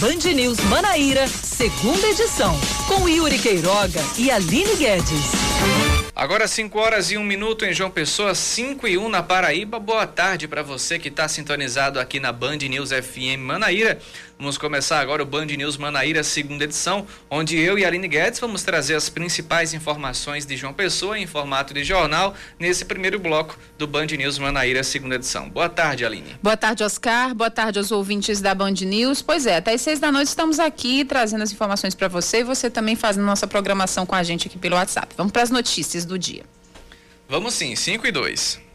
Band 0.00 0.32
News 0.32 0.60
Manaíra, 0.60 1.26
segunda 1.26 2.06
edição, 2.06 2.56
com 2.86 3.08
Yuri 3.08 3.36
Queiroga 3.36 4.00
e 4.16 4.30
Aline 4.30 4.76
Guedes. 4.76 5.32
Agora 6.14 6.46
5 6.46 6.78
horas 6.78 7.10
e 7.10 7.16
1 7.16 7.20
um 7.20 7.24
minuto 7.24 7.64
em 7.64 7.72
João 7.72 7.90
Pessoa, 7.90 8.32
5 8.32 8.86
e 8.86 8.96
1 8.96 9.04
um 9.04 9.08
na 9.08 9.24
Paraíba. 9.24 9.80
Boa 9.80 10.06
tarde 10.06 10.46
para 10.46 10.62
você 10.62 11.00
que 11.00 11.08
está 11.08 11.26
sintonizado 11.26 11.98
aqui 11.98 12.20
na 12.20 12.30
Band 12.30 12.58
News 12.58 12.90
FM 12.90 13.40
Manaíra. 13.40 13.98
Vamos 14.38 14.56
começar 14.56 15.00
agora 15.00 15.20
o 15.20 15.26
Band 15.26 15.46
News 15.46 15.76
Manaíra, 15.76 16.22
segunda 16.22 16.62
edição, 16.62 17.04
onde 17.28 17.58
eu 17.58 17.76
e 17.76 17.84
a 17.84 17.88
Aline 17.88 18.06
Guedes 18.06 18.38
vamos 18.38 18.62
trazer 18.62 18.94
as 18.94 19.08
principais 19.08 19.74
informações 19.74 20.46
de 20.46 20.56
João 20.56 20.72
Pessoa 20.72 21.18
em 21.18 21.26
formato 21.26 21.74
de 21.74 21.82
jornal 21.82 22.36
nesse 22.56 22.84
primeiro 22.84 23.18
bloco 23.18 23.58
do 23.76 23.84
Band 23.84 24.06
News 24.06 24.38
Manaíra, 24.38 24.84
segunda 24.84 25.16
edição. 25.16 25.50
Boa 25.50 25.68
tarde, 25.68 26.06
Aline. 26.06 26.36
Boa 26.40 26.56
tarde, 26.56 26.84
Oscar. 26.84 27.34
Boa 27.34 27.50
tarde 27.50 27.80
aos 27.80 27.90
ouvintes 27.90 28.40
da 28.40 28.54
Band 28.54 28.74
News. 28.82 29.22
Pois 29.22 29.44
é, 29.44 29.56
até 29.56 29.74
às 29.74 29.80
seis 29.80 29.98
da 29.98 30.12
noite 30.12 30.28
estamos 30.28 30.60
aqui 30.60 31.04
trazendo 31.04 31.42
as 31.42 31.50
informações 31.50 31.96
para 31.96 32.06
você 32.06 32.38
e 32.38 32.44
você 32.44 32.70
também 32.70 32.94
fazendo 32.94 33.24
nossa 33.24 33.48
programação 33.48 34.06
com 34.06 34.14
a 34.14 34.22
gente 34.22 34.46
aqui 34.46 34.56
pelo 34.56 34.76
WhatsApp. 34.76 35.12
Vamos 35.16 35.32
para 35.32 35.42
as 35.42 35.50
notícias 35.50 36.04
do 36.04 36.16
dia. 36.16 36.44
Vamos 37.28 37.54
sim, 37.54 37.74
5 37.74 38.06
e 38.06 38.12
2. 38.12 38.67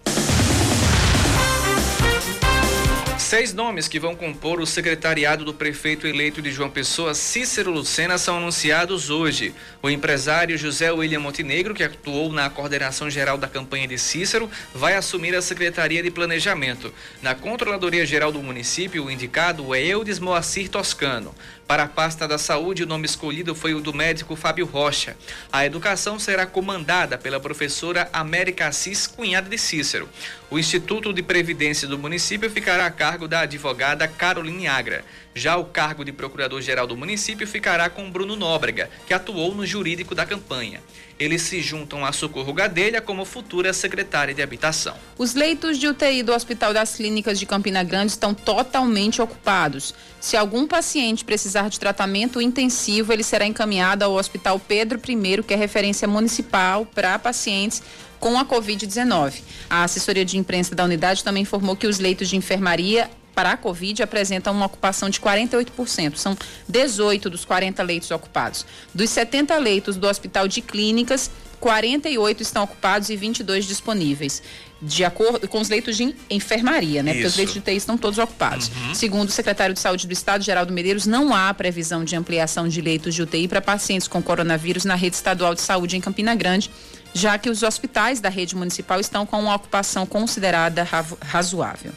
Seis 3.34 3.52
nomes 3.52 3.88
que 3.88 4.00
vão 4.00 4.16
compor 4.16 4.60
o 4.60 4.66
secretariado 4.68 5.44
do 5.44 5.55
prefeito 5.55 6.05
eleito 6.05 6.40
de 6.40 6.52
João 6.52 6.70
Pessoa, 6.70 7.16
Cícero 7.16 7.72
Lucena, 7.72 8.16
são 8.20 8.38
anunciados 8.38 9.09
hoje. 9.09 9.56
O 9.82 9.90
empresário 9.90 10.56
José 10.56 10.92
William 10.92 11.20
Montenegro, 11.20 11.73
que 11.73 11.84
atuou 11.84 12.32
na 12.32 12.48
coordenação 12.52 13.09
geral 13.09 13.36
da 13.36 13.48
campanha 13.48 13.88
de 13.88 13.98
Cícero, 13.98 14.48
vai 14.72 14.94
assumir 14.94 15.34
a 15.34 15.42
Secretaria 15.42 16.04
de 16.04 16.12
Planejamento. 16.12 16.94
Na 17.23 17.34
Controladoria 17.34 18.06
Geral 18.06 18.32
do 18.32 18.44
município, 18.44 19.06
o 19.06 19.09
indicado 19.09 19.73
é 19.73 19.84
Eudes 19.84 20.20
Moacir 20.20 20.70
Toscano. 20.70 21.34
Para 21.74 21.86
a 21.86 21.88
pasta 21.88 22.28
da 22.28 22.38
saúde, 22.38 22.84
o 22.84 22.86
nome 22.86 23.08
escolhido 23.08 23.56
foi 23.56 23.74
o 23.74 23.82
do 23.82 23.92
médico 23.92 24.36
Fábio 24.36 24.64
Rocha. 24.64 25.18
A 25.52 25.66
educação 25.66 26.20
será 26.20 26.46
comandada 26.46 27.18
pela 27.18 27.40
professora 27.40 28.08
América 28.14 28.68
Assis, 28.68 29.08
cunhada 29.08 29.50
de 29.50 29.58
Cícero. 29.58 30.08
O 30.52 30.60
Instituto 30.60 31.12
de 31.12 31.24
Previdência 31.24 31.88
do 31.88 31.98
município 31.98 32.48
ficará 32.48 32.86
a 32.86 32.92
cargo 32.92 33.28
da 33.28 33.40
advogada 33.40 34.08
Caroline 34.08 34.68
Agra. 34.68 35.04
Já 35.36 35.58
o 35.58 35.66
cargo 35.66 36.06
de 36.06 36.12
procurador-geral 36.12 36.86
do 36.86 36.95
município 36.95 37.48
ficará 37.48 37.89
com 37.89 38.09
Bruno 38.09 38.36
Nóbrega, 38.36 38.89
que 39.08 39.14
atuou 39.14 39.56
no 39.56 39.66
jurídico 39.66 40.14
da 40.14 40.26
campanha. 40.26 40.81
Eles 41.20 41.44
se 41.44 41.62
juntam 41.62 42.06
a 42.06 42.12
Socorro 42.12 42.53
Gadelha 42.53 43.02
como 43.02 43.26
futura 43.26 43.72
secretária 43.73 44.34
de 44.34 44.42
Habitação. 44.42 44.95
Os 45.17 45.34
leitos 45.34 45.78
de 45.78 45.88
UTI 45.88 46.22
do 46.22 46.34
Hospital 46.34 46.73
das 46.73 46.95
Clínicas 46.95 47.39
de 47.39 47.45
Campina 47.45 47.84
Grande 47.84 48.11
estão 48.11 48.34
totalmente 48.34 49.22
ocupados. 49.22 49.94
Se 50.20 50.36
algum 50.36 50.67
paciente 50.67 51.26
precisar 51.26 51.70
de 51.70 51.80
tratamento 51.80 52.42
intensivo, 52.42 53.14
ele 53.14 53.23
será 53.23 53.45
encaminhado 53.45 54.04
ao 54.04 54.14
Hospital 54.14 54.59
Pedro 54.59 55.00
I, 55.08 55.44
que 55.44 55.54
é 55.54 55.58
referência 55.58 56.08
municipal 56.08 56.86
para 56.86 57.17
pacientes 57.17 57.81
com 58.20 58.38
a 58.38 58.45
Covid-19. 58.45 59.42
A 59.70 59.84
assessoria 59.84 60.23
de 60.23 60.38
imprensa 60.38 60.73
da 60.73 60.86
unidade 60.86 61.23
também 61.23 61.44
informou 61.44 61.76
que 61.76 61.88
os 61.88 62.00
leitos 62.00 62.30
de 62.30 62.38
enfermaria 62.38 63.09
para 63.34 63.52
a 63.52 63.58
Covid 63.58 64.02
apresentam 64.03 64.53
uma 64.53 64.66
ocupação 64.66 65.09
de 65.09 65.20
48%. 65.20 66.16
São 66.16 66.38
18 66.67 67.30
dos 67.30 67.45
40 67.45 67.81
leitos 67.84 68.12
ocupados. 68.12 68.66
Dos 68.94 69.09
70 69.09 69.58
leitos 69.58 69.95
do 69.95 70.08
Hospital 70.08 70.48
de 70.48 70.62
Clínicas, 70.62 71.30
48 71.59 72.42
estão 72.42 72.64
ocupados 72.64 73.09
e 73.09 73.16
22 73.16 73.66
disponíveis. 73.66 74.44
De 74.81 75.06
acordo 75.06 75.48
com 75.48 75.61
os 75.61 75.70
leitos 75.70 75.95
de 75.95 76.14
enfermaria, 76.30 77.02
né? 77.02 77.11
Isso. 77.11 77.20
Porque 77.20 77.28
os 77.28 77.36
leitos 77.38 77.54
de 77.54 77.59
UTI 77.61 77.76
estão 77.78 77.98
todos 77.98 78.20
ocupados. 78.20 78.67
Uhum. 78.67 78.94
Segundo 78.94 79.30
o 79.30 79.31
secretário 79.31 79.73
de 79.73 79.80
Saúde 79.80 80.06
do 80.06 80.11
Estado, 80.11 80.44
Geraldo 80.44 80.73
Medeiros, 80.73 81.06
não 81.06 81.34
há 81.34 81.54
previsão 81.54 82.04
de 82.04 82.17
ampliação 82.17 82.67
de 82.67 82.81
leitos 82.81 83.16
de 83.16 83.22
UTI 83.22 83.48
para 83.48 83.61
pacientes 83.61 84.09
com 84.09 84.22
coronavírus 84.22 84.84
na 84.84 84.95
rede 84.95 85.16
estadual 85.16 85.55
de 85.55 85.61
saúde 85.61 85.95
em 85.95 86.02
Campina 86.02 86.36
Grande, 86.36 86.70
já 87.14 87.38
que 87.38 87.50
os 87.50 87.64
hospitais 87.64 88.20
da 88.20 88.27
rede 88.27 88.58
municipal 88.58 89.00
estão 89.00 89.26
com 89.26 89.39
uma 89.39 89.55
ocupação 89.55 90.05
considerada 90.05 90.86
razoável. 91.21 91.94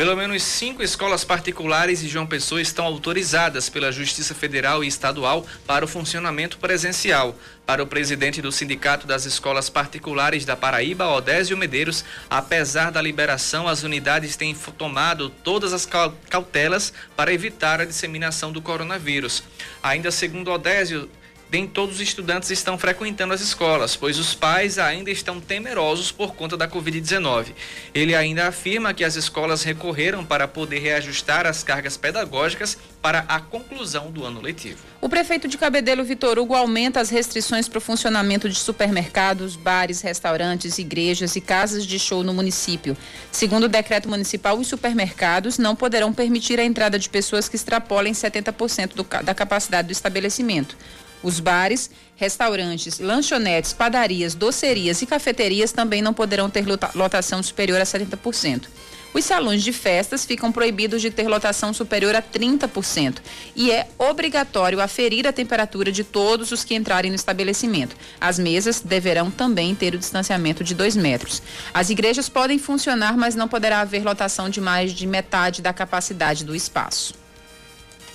Pelo 0.00 0.16
menos 0.16 0.42
cinco 0.42 0.82
escolas 0.82 1.24
particulares 1.24 2.00
de 2.00 2.08
João 2.08 2.26
Pessoa 2.26 2.62
estão 2.62 2.86
autorizadas 2.86 3.68
pela 3.68 3.92
Justiça 3.92 4.34
Federal 4.34 4.82
e 4.82 4.86
Estadual 4.86 5.46
para 5.66 5.84
o 5.84 5.88
funcionamento 5.88 6.56
presencial. 6.56 7.36
Para 7.66 7.82
o 7.82 7.86
presidente 7.86 8.40
do 8.40 8.50
Sindicato 8.50 9.06
das 9.06 9.26
Escolas 9.26 9.68
Particulares 9.68 10.46
da 10.46 10.56
Paraíba, 10.56 11.06
Odésio 11.06 11.54
Medeiros, 11.54 12.02
apesar 12.30 12.90
da 12.90 13.02
liberação, 13.02 13.68
as 13.68 13.82
unidades 13.82 14.36
têm 14.36 14.56
tomado 14.78 15.28
todas 15.28 15.74
as 15.74 15.86
cautelas 16.30 16.94
para 17.14 17.34
evitar 17.34 17.78
a 17.78 17.84
disseminação 17.84 18.50
do 18.52 18.62
coronavírus. 18.62 19.42
Ainda 19.82 20.10
segundo 20.10 20.50
Odésio, 20.50 21.10
nem 21.52 21.66
todos 21.66 21.96
os 21.96 22.00
estudantes 22.00 22.50
estão 22.50 22.78
frequentando 22.78 23.34
as 23.34 23.40
escolas, 23.40 23.96
pois 23.96 24.18
os 24.18 24.34
pais 24.34 24.78
ainda 24.78 25.10
estão 25.10 25.40
temerosos 25.40 26.12
por 26.12 26.34
conta 26.34 26.56
da 26.56 26.68
Covid-19. 26.68 27.46
Ele 27.92 28.14
ainda 28.14 28.46
afirma 28.46 28.94
que 28.94 29.04
as 29.04 29.16
escolas 29.16 29.62
recorreram 29.62 30.24
para 30.24 30.46
poder 30.46 30.78
reajustar 30.78 31.46
as 31.46 31.64
cargas 31.64 31.96
pedagógicas 31.96 32.78
para 33.02 33.20
a 33.28 33.40
conclusão 33.40 34.10
do 34.10 34.24
ano 34.24 34.40
letivo. 34.40 34.78
O 35.00 35.08
prefeito 35.08 35.48
de 35.48 35.56
Cabedelo, 35.56 36.04
Vitor 36.04 36.38
Hugo, 36.38 36.54
aumenta 36.54 37.00
as 37.00 37.08
restrições 37.08 37.68
para 37.68 37.78
o 37.78 37.80
funcionamento 37.80 38.48
de 38.48 38.56
supermercados, 38.56 39.56
bares, 39.56 40.02
restaurantes, 40.02 40.78
igrejas 40.78 41.34
e 41.34 41.40
casas 41.40 41.86
de 41.86 41.98
show 41.98 42.22
no 42.22 42.34
município. 42.34 42.96
Segundo 43.32 43.64
o 43.64 43.68
decreto 43.68 44.08
municipal, 44.08 44.58
os 44.58 44.68
supermercados 44.68 45.58
não 45.58 45.74
poderão 45.74 46.12
permitir 46.12 46.60
a 46.60 46.64
entrada 46.64 46.98
de 46.98 47.08
pessoas 47.08 47.48
que 47.48 47.56
extrapolem 47.56 48.12
70% 48.12 48.94
do, 48.94 49.06
da 49.24 49.34
capacidade 49.34 49.88
do 49.88 49.92
estabelecimento. 49.92 50.76
Os 51.22 51.40
bares, 51.40 51.90
restaurantes, 52.16 52.98
lanchonetes, 52.98 53.72
padarias, 53.72 54.34
docerias 54.34 55.02
e 55.02 55.06
cafeterias 55.06 55.72
também 55.72 56.00
não 56.02 56.14
poderão 56.14 56.48
ter 56.48 56.64
lotação 56.94 57.42
superior 57.42 57.80
a 57.80 57.84
70%. 57.84 58.66
Os 59.12 59.24
salões 59.24 59.62
de 59.62 59.72
festas 59.72 60.24
ficam 60.24 60.52
proibidos 60.52 61.02
de 61.02 61.10
ter 61.10 61.26
lotação 61.26 61.74
superior 61.74 62.14
a 62.14 62.22
30% 62.22 63.16
e 63.56 63.72
é 63.72 63.88
obrigatório 63.98 64.80
aferir 64.80 65.26
a 65.26 65.32
temperatura 65.32 65.90
de 65.90 66.04
todos 66.04 66.52
os 66.52 66.62
que 66.62 66.76
entrarem 66.76 67.10
no 67.10 67.16
estabelecimento. 67.16 67.96
As 68.20 68.38
mesas 68.38 68.80
deverão 68.80 69.28
também 69.28 69.74
ter 69.74 69.94
o 69.94 69.98
distanciamento 69.98 70.62
de 70.62 70.74
2 70.74 70.94
metros. 70.96 71.42
As 71.74 71.90
igrejas 71.90 72.28
podem 72.28 72.58
funcionar, 72.58 73.16
mas 73.16 73.34
não 73.34 73.48
poderá 73.48 73.80
haver 73.80 74.04
lotação 74.04 74.48
de 74.48 74.60
mais 74.60 74.92
de 74.92 75.06
metade 75.08 75.60
da 75.60 75.72
capacidade 75.72 76.44
do 76.44 76.54
espaço. 76.54 77.19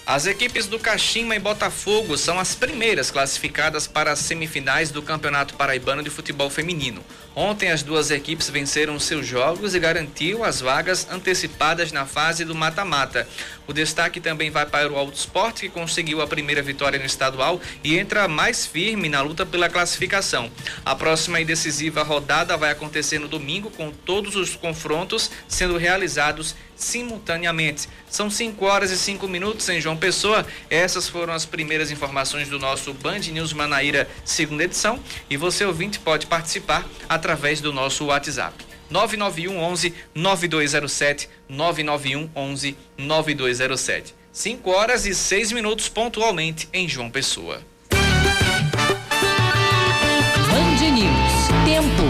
As 0.07 0.27
equipes 0.27 0.67
do 0.67 0.77
Caxima 0.77 1.35
e 1.35 1.39
Botafogo 1.39 2.15
são 2.15 2.39
as 2.39 2.53
primeiras 2.53 3.09
classificadas 3.09 3.87
para 3.87 4.11
as 4.11 4.19
semifinais 4.19 4.91
do 4.91 5.01
Campeonato 5.01 5.55
Paraibano 5.55 6.03
de 6.03 6.11
Futebol 6.11 6.47
Feminino. 6.47 7.03
Ontem 7.35 7.69
as 7.69 7.83
duas 7.83 8.11
equipes 8.11 8.49
venceram 8.49 8.97
seus 8.97 9.27
jogos 9.27 9.75
e 9.75 9.79
garantiu 9.79 10.41
as 10.41 10.61
vagas 10.61 11.05
antecipadas 11.11 11.91
na 11.91 12.05
fase 12.05 12.45
do 12.45 12.55
mata-mata. 12.55 13.27
O 13.67 13.73
destaque 13.73 14.21
também 14.21 14.49
vai 14.49 14.65
para 14.65 14.89
o 14.89 14.97
Alto 14.97 15.17
Esporte, 15.17 15.61
que 15.61 15.69
conseguiu 15.69 16.21
a 16.21 16.27
primeira 16.27 16.61
vitória 16.61 16.97
no 16.97 17.05
estadual 17.05 17.59
e 17.83 17.97
entra 17.97 18.27
mais 18.29 18.65
firme 18.65 19.09
na 19.09 19.21
luta 19.21 19.45
pela 19.45 19.67
classificação. 19.67 20.49
A 20.85 20.95
próxima 20.95 21.41
e 21.41 21.45
decisiva 21.45 22.03
rodada 22.03 22.55
vai 22.55 22.71
acontecer 22.71 23.19
no 23.19 23.27
domingo, 23.27 23.69
com 23.69 23.91
todos 23.91 24.37
os 24.37 24.55
confrontos 24.55 25.29
sendo 25.47 25.77
realizados 25.77 26.55
simultaneamente. 26.75 27.87
São 28.09 28.29
5 28.29 28.65
horas 28.65 28.91
e 28.91 28.97
5 28.97 29.27
minutos 29.27 29.67
em 29.69 29.81
João 29.81 29.97
Pessoa. 29.97 30.45
Essas 30.69 31.07
foram 31.09 31.33
as 31.33 31.45
primeiras 31.45 31.91
informações 31.91 32.49
do 32.49 32.59
nosso 32.59 32.93
Band 32.93 33.19
News 33.19 33.53
Manaíra, 33.53 34.07
segunda 34.23 34.63
edição. 34.63 34.99
E 35.29 35.37
você, 35.37 35.65
ouvinte, 35.65 35.99
pode 35.99 36.27
participar 36.27 36.85
através 37.09 37.24
do 37.61 37.73
nosso 37.73 38.05
WhatsApp. 38.05 38.65
991 38.89 39.57
11 39.57 39.93
9207 40.13 41.29
991 41.49 42.29
11 42.35 42.77
9207. 42.97 44.15
5 44.31 44.69
horas 44.69 45.05
e 45.05 45.15
6 45.15 45.51
minutos 45.53 45.89
pontualmente 45.89 46.69
em 46.73 46.87
João 46.87 47.09
Pessoa. 47.09 47.61
Band 50.49 50.91
News. 50.91 51.47
Tempo. 51.65 52.03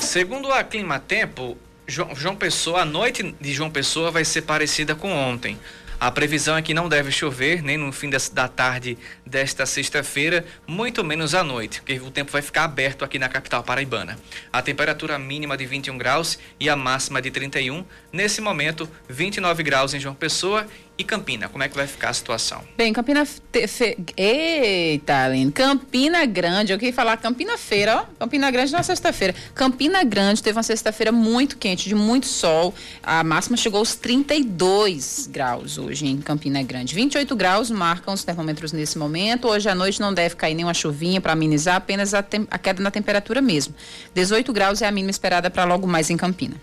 Segundo 0.00 0.52
a 0.52 0.64
Clima 0.64 0.98
Tempo, 0.98 1.58
João 1.86 2.34
Pessoa, 2.36 2.82
a 2.82 2.84
noite 2.84 3.34
de 3.40 3.52
João 3.52 3.70
Pessoa 3.70 4.10
vai 4.10 4.24
ser 4.24 4.42
parecida 4.42 4.94
com 4.94 5.12
ontem. 5.12 5.58
A 6.00 6.10
previsão 6.10 6.56
é 6.56 6.62
que 6.62 6.74
não 6.74 6.88
deve 6.88 7.10
chover 7.10 7.62
nem 7.62 7.76
no 7.76 7.90
fim 7.92 8.10
da 8.10 8.48
tarde 8.48 8.98
desta 9.24 9.64
sexta-feira, 9.64 10.44
muito 10.66 11.02
menos 11.04 11.34
à 11.34 11.42
noite, 11.42 11.80
porque 11.80 11.98
o 12.00 12.10
tempo 12.10 12.30
vai 12.30 12.42
ficar 12.42 12.64
aberto 12.64 13.04
aqui 13.04 13.18
na 13.18 13.28
capital 13.28 13.62
paraibana. 13.62 14.18
A 14.52 14.60
temperatura 14.60 15.18
mínima 15.18 15.56
de 15.56 15.64
21 15.64 15.96
graus 15.96 16.38
e 16.58 16.68
a 16.68 16.76
máxima 16.76 17.22
de 17.22 17.30
31, 17.30 17.84
nesse 18.12 18.40
momento 18.40 18.88
29 19.08 19.62
graus 19.62 19.94
em 19.94 20.00
João 20.00 20.14
Pessoa 20.14 20.66
E 20.96 21.02
Campina, 21.02 21.48
como 21.48 21.64
é 21.64 21.68
que 21.68 21.74
vai 21.74 21.88
ficar 21.88 22.10
a 22.10 22.12
situação? 22.12 22.62
Bem, 22.76 22.92
Campina. 22.92 23.26
Te, 23.50 23.66
fe, 23.66 23.98
eita, 24.16 25.24
Aline. 25.24 25.50
Campina 25.50 26.24
Grande, 26.24 26.72
eu 26.72 26.78
queria 26.78 26.94
falar 26.94 27.16
Campina 27.16 27.58
Feira, 27.58 27.96
ó. 27.96 28.04
Campina 28.16 28.48
Grande 28.48 28.70
na 28.70 28.82
sexta-feira. 28.84 29.34
Campina 29.56 30.04
Grande 30.04 30.40
teve 30.40 30.56
uma 30.56 30.62
sexta-feira 30.62 31.10
muito 31.10 31.56
quente, 31.56 31.88
de 31.88 31.96
muito 31.96 32.26
sol. 32.26 32.72
A 33.02 33.24
máxima 33.24 33.56
chegou 33.56 33.80
aos 33.80 33.96
32 33.96 35.28
graus 35.32 35.78
hoje 35.78 36.06
em 36.06 36.18
Campina 36.18 36.62
Grande. 36.62 36.94
28 36.94 37.34
graus 37.34 37.72
marcam 37.72 38.14
os 38.14 38.22
termômetros 38.22 38.70
nesse 38.70 38.96
momento. 38.96 39.48
Hoje 39.48 39.68
à 39.68 39.74
noite 39.74 40.00
não 40.00 40.14
deve 40.14 40.36
cair 40.36 40.54
nenhuma 40.54 40.74
chuvinha 40.74 41.20
para 41.20 41.32
amenizar, 41.32 41.74
apenas 41.74 42.14
a, 42.14 42.24
a 42.50 42.58
queda 42.58 42.80
na 42.80 42.92
temperatura 42.92 43.42
mesmo. 43.42 43.74
18 44.14 44.52
graus 44.52 44.80
é 44.80 44.86
a 44.86 44.92
mínima 44.92 45.10
esperada 45.10 45.50
para 45.50 45.64
logo 45.64 45.88
mais 45.88 46.08
em 46.08 46.16
Campina. 46.16 46.54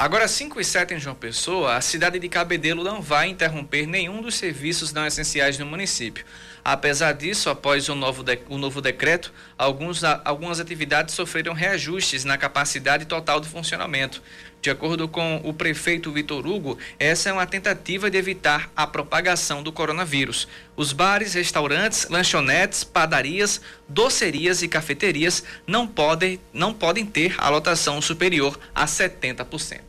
Agora, 0.00 0.28
5 0.28 0.60
e 0.60 0.64
7 0.64 0.94
em 0.94 1.00
João 1.00 1.16
Pessoa, 1.16 1.74
a 1.74 1.80
cidade 1.80 2.20
de 2.20 2.28
Cabedelo 2.28 2.84
não 2.84 3.02
vai 3.02 3.26
interromper 3.26 3.84
nenhum 3.84 4.22
dos 4.22 4.36
serviços 4.36 4.92
não 4.92 5.04
essenciais 5.04 5.58
no 5.58 5.66
município. 5.66 6.24
Apesar 6.64 7.14
disso, 7.14 7.50
após 7.50 7.88
o 7.88 7.96
novo, 7.96 8.22
de, 8.22 8.38
o 8.48 8.58
novo 8.58 8.80
decreto, 8.80 9.32
alguns, 9.58 10.04
algumas 10.04 10.60
atividades 10.60 11.16
sofreram 11.16 11.52
reajustes 11.52 12.24
na 12.24 12.38
capacidade 12.38 13.06
total 13.06 13.40
de 13.40 13.48
funcionamento. 13.48 14.22
De 14.62 14.70
acordo 14.70 15.08
com 15.08 15.40
o 15.42 15.52
prefeito 15.52 16.12
Vitor 16.12 16.46
Hugo, 16.46 16.78
essa 16.96 17.30
é 17.30 17.32
uma 17.32 17.46
tentativa 17.46 18.08
de 18.08 18.18
evitar 18.18 18.70
a 18.76 18.86
propagação 18.86 19.64
do 19.64 19.72
coronavírus. 19.72 20.46
Os 20.76 20.92
bares, 20.92 21.34
restaurantes, 21.34 22.06
lanchonetes, 22.08 22.84
padarias, 22.84 23.60
docerias 23.88 24.62
e 24.62 24.68
cafeterias 24.68 25.42
não 25.66 25.88
podem, 25.88 26.38
não 26.52 26.72
podem 26.72 27.04
ter 27.04 27.34
a 27.38 27.48
lotação 27.48 28.00
superior 28.00 28.60
a 28.72 28.84
70%. 28.84 29.87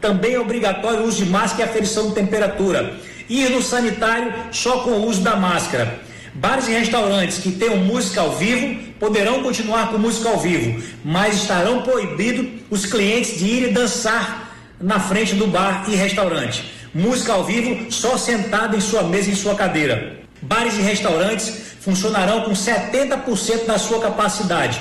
Também 0.00 0.34
é 0.34 0.40
obrigatório 0.40 1.00
o 1.00 1.08
uso 1.08 1.24
de 1.24 1.30
máscara 1.30 1.62
e 1.62 1.70
aferição 1.70 2.08
de 2.08 2.14
temperatura. 2.14 2.94
Ir 3.28 3.50
no 3.50 3.62
sanitário 3.62 4.32
só 4.52 4.80
com 4.80 4.90
o 4.90 5.06
uso 5.06 5.20
da 5.22 5.36
máscara. 5.36 6.00
Bares 6.34 6.68
e 6.68 6.72
restaurantes 6.72 7.38
que 7.38 7.52
tenham 7.52 7.78
música 7.78 8.20
ao 8.20 8.36
vivo 8.36 8.78
poderão 9.00 9.42
continuar 9.42 9.90
com 9.90 9.98
música 9.98 10.28
ao 10.28 10.38
vivo, 10.38 10.82
mas 11.04 11.36
estarão 11.36 11.82
proibidos 11.82 12.46
os 12.70 12.84
clientes 12.84 13.38
de 13.38 13.46
ir 13.46 13.72
dançar 13.72 14.54
na 14.80 15.00
frente 15.00 15.34
do 15.34 15.46
bar 15.46 15.84
e 15.88 15.94
restaurante. 15.94 16.64
Música 16.94 17.32
ao 17.32 17.44
vivo 17.44 17.90
só 17.90 18.18
sentado 18.18 18.76
em 18.76 18.80
sua 18.80 19.02
mesa 19.02 19.30
e 19.30 19.32
em 19.32 19.36
sua 19.36 19.54
cadeira. 19.54 20.18
Bares 20.42 20.74
e 20.74 20.82
restaurantes 20.82 21.76
funcionarão 21.80 22.42
com 22.42 22.52
70% 22.52 23.64
da 23.64 23.78
sua 23.78 24.00
capacidade. 24.00 24.80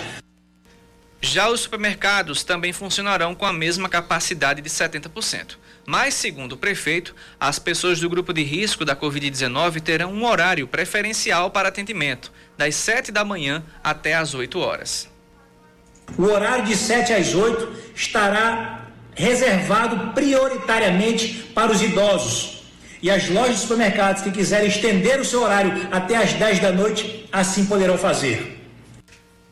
Já 1.26 1.50
os 1.50 1.62
supermercados 1.62 2.44
também 2.44 2.72
funcionarão 2.72 3.34
com 3.34 3.48
a 3.48 3.52
mesma 3.52 3.90
capacidade 3.90 4.62
de 4.62 4.70
70%. 4.70 5.58
Mas, 5.84 6.14
segundo 6.14 6.52
o 6.52 6.58
prefeito, 6.58 7.16
as 7.40 7.58
pessoas 7.58 8.00
do 8.00 8.08
grupo 8.08 8.32
de 8.32 8.44
risco 8.44 8.86
da 8.86 8.96
Covid-19 8.96 9.82
terão 9.82 10.14
um 10.14 10.24
horário 10.24 10.68
preferencial 10.68 11.50
para 11.50 11.70
atendimento, 11.70 12.32
das 12.56 12.76
7 12.76 13.12
da 13.12 13.26
manhã 13.26 13.64
até 13.84 14.14
as 14.14 14.36
8 14.36 14.60
horas. 14.60 15.10
O 16.16 16.26
horário 16.26 16.66
de 16.66 16.76
7 16.76 17.12
às 17.12 17.34
8 17.34 17.74
estará 17.96 18.92
reservado 19.16 20.14
prioritariamente 20.14 21.50
para 21.56 21.72
os 21.72 21.82
idosos. 21.82 22.64
E 23.02 23.10
as 23.10 23.28
lojas 23.30 23.56
de 23.56 23.62
supermercados 23.62 24.22
que 24.22 24.32
quiserem 24.32 24.68
estender 24.68 25.20
o 25.20 25.26
seu 25.26 25.42
horário 25.42 25.88
até 25.92 26.18
às 26.18 26.34
10 26.34 26.60
da 26.60 26.72
noite, 26.72 27.28
assim 27.32 27.66
poderão 27.66 27.98
fazer. 27.98 28.65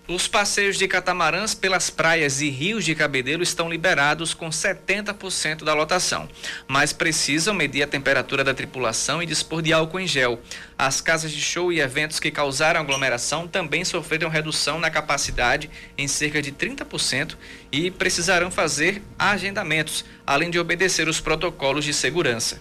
Os 0.06 0.28
passeios 0.28 0.78
de 0.78 0.86
catamarãs 0.86 1.56
pelas 1.56 1.90
praias 1.90 2.42
e 2.42 2.50
rios 2.50 2.84
de 2.84 2.94
Cabedelo 2.94 3.42
estão 3.42 3.70
liberados 3.70 4.34
com 4.34 4.50
70% 4.50 5.64
da 5.64 5.74
lotação, 5.74 6.28
mas 6.68 6.92
precisam 6.92 7.54
medir 7.54 7.84
a 7.84 7.88
temperatura 7.88 8.44
da 8.44 8.54
tripulação 8.54 9.24
e 9.24 9.26
dispor 9.26 9.62
de 9.62 9.72
álcool 9.72 10.02
em 10.02 10.08
gel. 10.08 10.42
As 10.78 11.00
casas 11.00 11.32
de 11.32 11.40
show 11.40 11.72
e 11.72 11.80
eventos 11.80 12.20
que 12.20 12.32
causaram 12.32 12.82
aglomeração 12.82 13.48
também 13.48 13.86
sofreram 13.86 14.28
redução 14.28 14.78
na 14.78 14.90
capacidade 14.90 15.70
em 15.98 16.06
cerca 16.06 16.42
de 16.42 16.52
30% 16.52 17.38
e 17.72 17.90
precisarão 17.90 18.52
fazer 18.52 19.02
agendamentos, 19.18 20.04
além 20.28 20.50
de 20.50 20.60
obedecer 20.60 21.08
os 21.08 21.22
protocolos 21.22 21.86
de 21.86 21.94
segurança. 21.94 22.60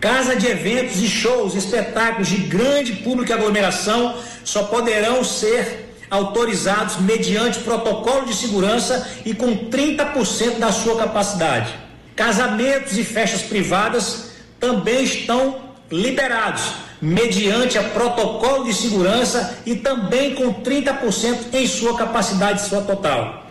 Casa 0.00 0.36
de 0.36 0.46
eventos 0.46 1.02
e 1.02 1.08
shows, 1.08 1.56
espetáculos 1.56 2.28
de 2.28 2.36
grande 2.36 2.92
público 2.92 3.32
e 3.32 3.34
aglomeração 3.34 4.22
só 4.44 4.62
poderão 4.62 5.24
ser 5.24 5.87
autorizados 6.10 6.98
mediante 7.00 7.60
protocolo 7.60 8.26
de 8.26 8.34
segurança 8.34 9.08
e 9.24 9.34
com 9.34 9.68
30% 9.68 10.58
da 10.58 10.72
sua 10.72 10.96
capacidade. 10.96 11.74
Casamentos 12.16 12.96
e 12.96 13.04
festas 13.04 13.42
privadas 13.42 14.32
também 14.58 15.04
estão 15.04 15.68
liberados 15.90 16.62
mediante 17.00 17.78
a 17.78 17.84
protocolo 17.84 18.64
de 18.64 18.74
segurança 18.74 19.58
e 19.64 19.76
também 19.76 20.34
com 20.34 20.52
30% 20.62 21.54
em 21.54 21.66
sua 21.66 21.96
capacidade 21.96 22.66
sua 22.66 22.82
total. 22.82 23.46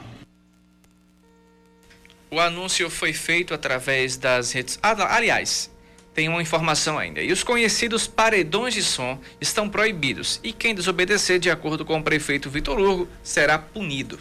O 2.29 2.39
anúncio 2.41 2.89
foi 2.89 3.13
feito 3.13 3.53
através 3.53 4.17
das 4.17 4.51
redes. 4.51 4.77
Ah, 4.83 5.15
aliás, 5.15 5.71
tem 6.17 6.27
uma 6.27 6.41
informação 6.41 6.97
ainda. 6.97 7.21
E 7.21 7.31
os 7.31 7.43
conhecidos 7.43 8.07
paredões 8.07 8.73
de 8.73 8.81
som 8.81 9.19
estão 9.39 9.69
proibidos. 9.69 10.39
E 10.43 10.51
quem 10.51 10.73
desobedecer, 10.73 11.37
de 11.37 11.51
acordo 11.51 11.85
com 11.85 11.99
o 11.99 12.01
prefeito 12.01 12.49
Vitor 12.49 12.79
Hugo, 12.79 13.07
será 13.21 13.59
punido. 13.59 14.17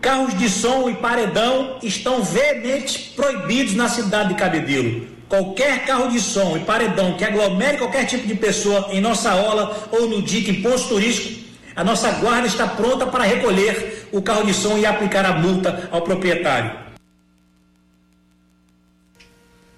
Carros 0.00 0.32
de 0.38 0.48
som 0.48 0.88
e 0.88 0.94
paredão 0.94 1.78
estão 1.82 2.24
veemente 2.24 3.12
proibidos 3.14 3.74
na 3.74 3.86
cidade 3.86 4.30
de 4.30 4.34
Cabedelo. 4.36 5.06
Qualquer 5.28 5.84
carro 5.84 6.10
de 6.10 6.18
som 6.18 6.56
e 6.56 6.60
paredão 6.60 7.18
que 7.18 7.24
aglomere 7.24 7.76
qualquer 7.76 8.06
tipo 8.06 8.26
de 8.26 8.34
pessoa 8.34 8.88
em 8.90 9.00
nossa 9.02 9.30
aula 9.30 9.90
ou 9.92 10.08
no 10.08 10.22
DIC 10.22 10.48
em 10.48 10.62
posto 10.62 10.88
turístico, 10.88 11.44
a 11.76 11.84
nossa 11.84 12.12
guarda 12.12 12.46
está 12.46 12.66
pronta 12.66 13.06
para 13.06 13.24
recolher 13.24 14.08
o 14.10 14.22
carro 14.22 14.46
de 14.46 14.54
som 14.54 14.78
e 14.78 14.86
aplicar 14.86 15.26
a 15.26 15.34
multa 15.34 15.86
ao 15.92 16.00
proprietário. 16.00 16.83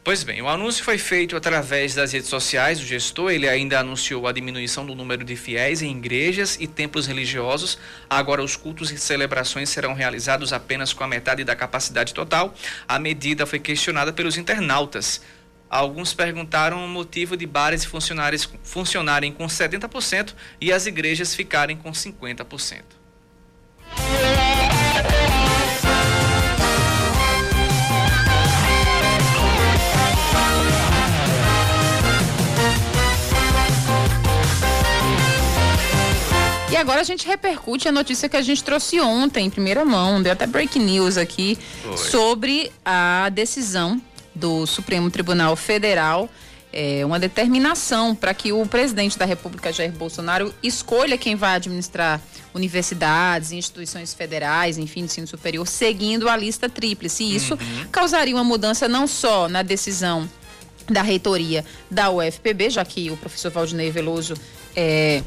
Pois 0.07 0.23
bem, 0.23 0.41
o 0.41 0.47
anúncio 0.49 0.85
foi 0.85 0.99
feito 0.99 1.35
através 1.35 1.93
das 1.93 2.13
redes 2.13 2.29
sociais 2.29 2.79
do 2.79 2.87
gestor. 2.87 3.33
Ele 3.33 3.49
ainda 3.49 3.81
anunciou 3.81 4.29
a 4.29 4.31
diminuição 4.31 4.87
do 4.87 4.95
número 4.95 5.25
de 5.25 5.35
fiéis 5.35 5.83
em 5.83 5.91
igrejas 5.91 6.57
e 6.61 6.69
templos 6.69 7.09
religiosos. 7.09 7.77
Agora, 8.09 8.41
os 8.41 8.55
cultos 8.55 8.93
e 8.93 8.99
celebrações 8.99 9.69
serão 9.69 9.95
realizados 9.95 10.53
apenas 10.53 10.93
com 10.93 11.03
a 11.03 11.09
metade 11.09 11.43
da 11.43 11.57
capacidade 11.57 12.15
total. 12.15 12.55
A 12.87 13.01
medida 13.01 13.47
foi 13.47 13.59
questionada 13.59 14.13
pelos 14.13 14.37
internautas. 14.37 15.21
Alguns 15.69 16.15
perguntaram 16.15 16.85
o 16.85 16.89
motivo 16.89 17.37
de 17.37 17.45
bares 17.45 17.83
e 17.83 17.89
funcionários 17.89 18.49
funcionarem 18.63 19.33
com 19.33 19.49
70% 19.49 20.35
e 20.61 20.71
as 20.71 20.87
igrejas 20.87 21.35
ficarem 21.35 21.77
com 21.77 21.91
50%. 21.91 23.06
E 36.69 36.77
agora 36.77 37.01
a 37.01 37.05
gente 37.05 37.27
repercute 37.27 37.87
a 37.87 37.93
notícia 37.93 38.29
que 38.29 38.37
a 38.37 38.43
gente 38.43 38.63
trouxe 38.63 39.01
ontem, 39.01 39.47
em 39.47 39.51
primeira 39.51 39.85
mão, 39.85 40.21
deu 40.21 40.33
até 40.33 40.47
break 40.47 40.79
news 40.81 41.17
aqui, 41.17 41.57
sobre 41.97 42.73
a 42.85 43.29
decisão 43.33 44.03
do 44.35 44.67
Supremo 44.67 45.11
Tribunal 45.11 45.55
Federal. 45.55 46.29
É, 46.73 47.07
uma 47.07 47.19
determinação 47.19 48.15
para 48.15 48.35
que 48.35 48.53
o 48.53 48.67
presidente 48.67 49.17
da 49.17 49.25
República, 49.25 49.73
Jair 49.73 49.93
Bolsonaro, 49.93 50.53
escolha 50.63 51.17
quem 51.17 51.35
vai 51.35 51.55
administrar 51.55 52.21
universidades, 52.53 53.53
instituições 53.53 54.13
federais, 54.13 54.77
enfim, 54.77 55.03
ensino 55.03 55.27
superior, 55.27 55.67
seguindo 55.67 56.29
a 56.29 56.37
lista 56.37 56.69
tríplice. 56.69 57.25
E 57.25 57.37
isso 57.37 57.55
uhum. 57.55 57.87
causaria 57.91 58.35
uma 58.35 58.45
mudança 58.45 58.89
não 58.89 59.07
só 59.07 59.49
na 59.49 59.63
decisão 59.63 60.29
da 60.87 61.01
reitoria 61.01 61.65
da 61.91 62.11
UFPB, 62.11 62.71
já 62.71 62.85
que 62.85 63.11
o 63.11 63.17
professor 63.17 63.51
Valdinei 63.51 63.91
Veloso 63.91 64.35
é, 64.75 65.23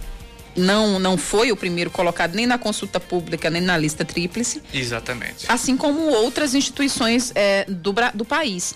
não, 0.59 0.99
não 0.99 1.17
foi 1.17 1.51
o 1.51 1.55
primeiro 1.55 1.89
colocado 1.89 2.35
nem 2.35 2.45
na 2.45 2.57
consulta 2.57 2.99
pública, 2.99 3.49
nem 3.49 3.61
na 3.61 3.77
lista 3.77 4.05
tríplice. 4.05 4.61
Exatamente. 4.73 5.45
Assim 5.47 5.75
como 5.75 6.09
outras 6.09 6.53
instituições 6.53 7.31
é, 7.35 7.65
do, 7.67 7.93
do 8.13 8.25
país. 8.25 8.75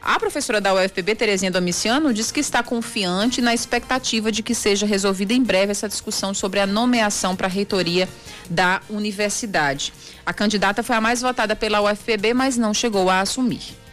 A 0.00 0.20
professora 0.20 0.60
da 0.60 0.72
UFPB, 0.72 1.16
Terezinha 1.16 1.50
Domiciano, 1.50 2.14
diz 2.14 2.30
que 2.30 2.38
está 2.38 2.62
confiante 2.62 3.42
na 3.42 3.52
expectativa 3.52 4.30
de 4.30 4.40
que 4.40 4.54
seja 4.54 4.86
resolvida 4.86 5.32
em 5.32 5.42
breve 5.42 5.72
essa 5.72 5.88
discussão 5.88 6.32
sobre 6.32 6.60
a 6.60 6.66
nomeação 6.66 7.34
para 7.34 7.48
a 7.48 7.50
reitoria 7.50 8.08
da 8.48 8.80
universidade. 8.88 9.92
A 10.24 10.32
candidata 10.32 10.84
foi 10.84 10.94
a 10.94 11.00
mais 11.00 11.22
votada 11.22 11.56
pela 11.56 11.80
UFPB, 11.80 12.34
mas 12.34 12.56
não 12.56 12.72
chegou 12.72 13.10
a 13.10 13.20
assumir. 13.20 13.85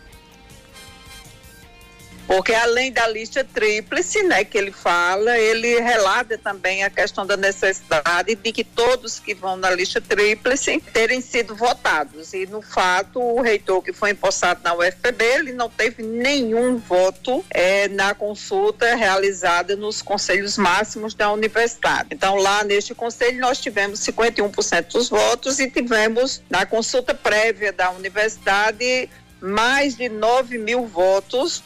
Porque 2.28 2.54
além 2.54 2.92
da 2.92 3.08
lista 3.08 3.44
tríplice, 3.44 4.24
né, 4.24 4.44
que 4.44 4.58
ele 4.58 4.72
fala, 4.72 5.38
ele 5.38 5.80
relata 5.80 6.38
também 6.38 6.84
a 6.84 6.90
questão 6.90 7.26
da 7.26 7.36
necessidade 7.36 8.36
de 8.36 8.52
que 8.52 8.64
todos 8.64 9.20
que 9.20 9.34
vão 9.34 9.56
na 9.58 9.70
lista 9.70 10.00
tríplice 10.00 10.82
terem 10.94 11.22
sido 11.22 11.56
votados. 11.56 12.34
E 12.34 12.46
no 12.46 12.62
fato, 12.62 13.20
o 13.20 13.42
reitor 13.42 13.82
que 13.82 13.92
foi 13.92 14.12
empossado 14.12 14.62
na 14.64 14.74
UFPB, 14.74 15.24
ele 15.24 15.54
não 15.54 15.70
teve 15.70 16.02
nenhum 16.02 16.78
voto 16.78 17.44
é, 17.50 17.88
na 17.90 18.14
consulta 18.14 18.96
realizada 18.96 19.76
nos 19.76 20.02
conselhos 20.02 20.58
máximos 20.58 21.14
da 21.14 21.32
universidade. 21.32 22.10
Então, 22.12 22.36
lá 22.36 22.64
neste 22.64 22.96
conselho, 22.96 23.40
nós 23.40 23.60
tivemos 23.60 24.00
51% 24.00 24.94
dos 24.94 25.10
votos 25.10 25.60
e 25.60 25.70
tivemos 25.70 26.42
na 26.50 26.66
consulta 26.66 27.14
prévia 27.14 27.74
da 27.74 27.92
universidade 27.92 29.10
mais 29.42 29.96
de 29.96 30.08
9 30.08 30.58
mil 30.58 30.86
votos 30.86 31.62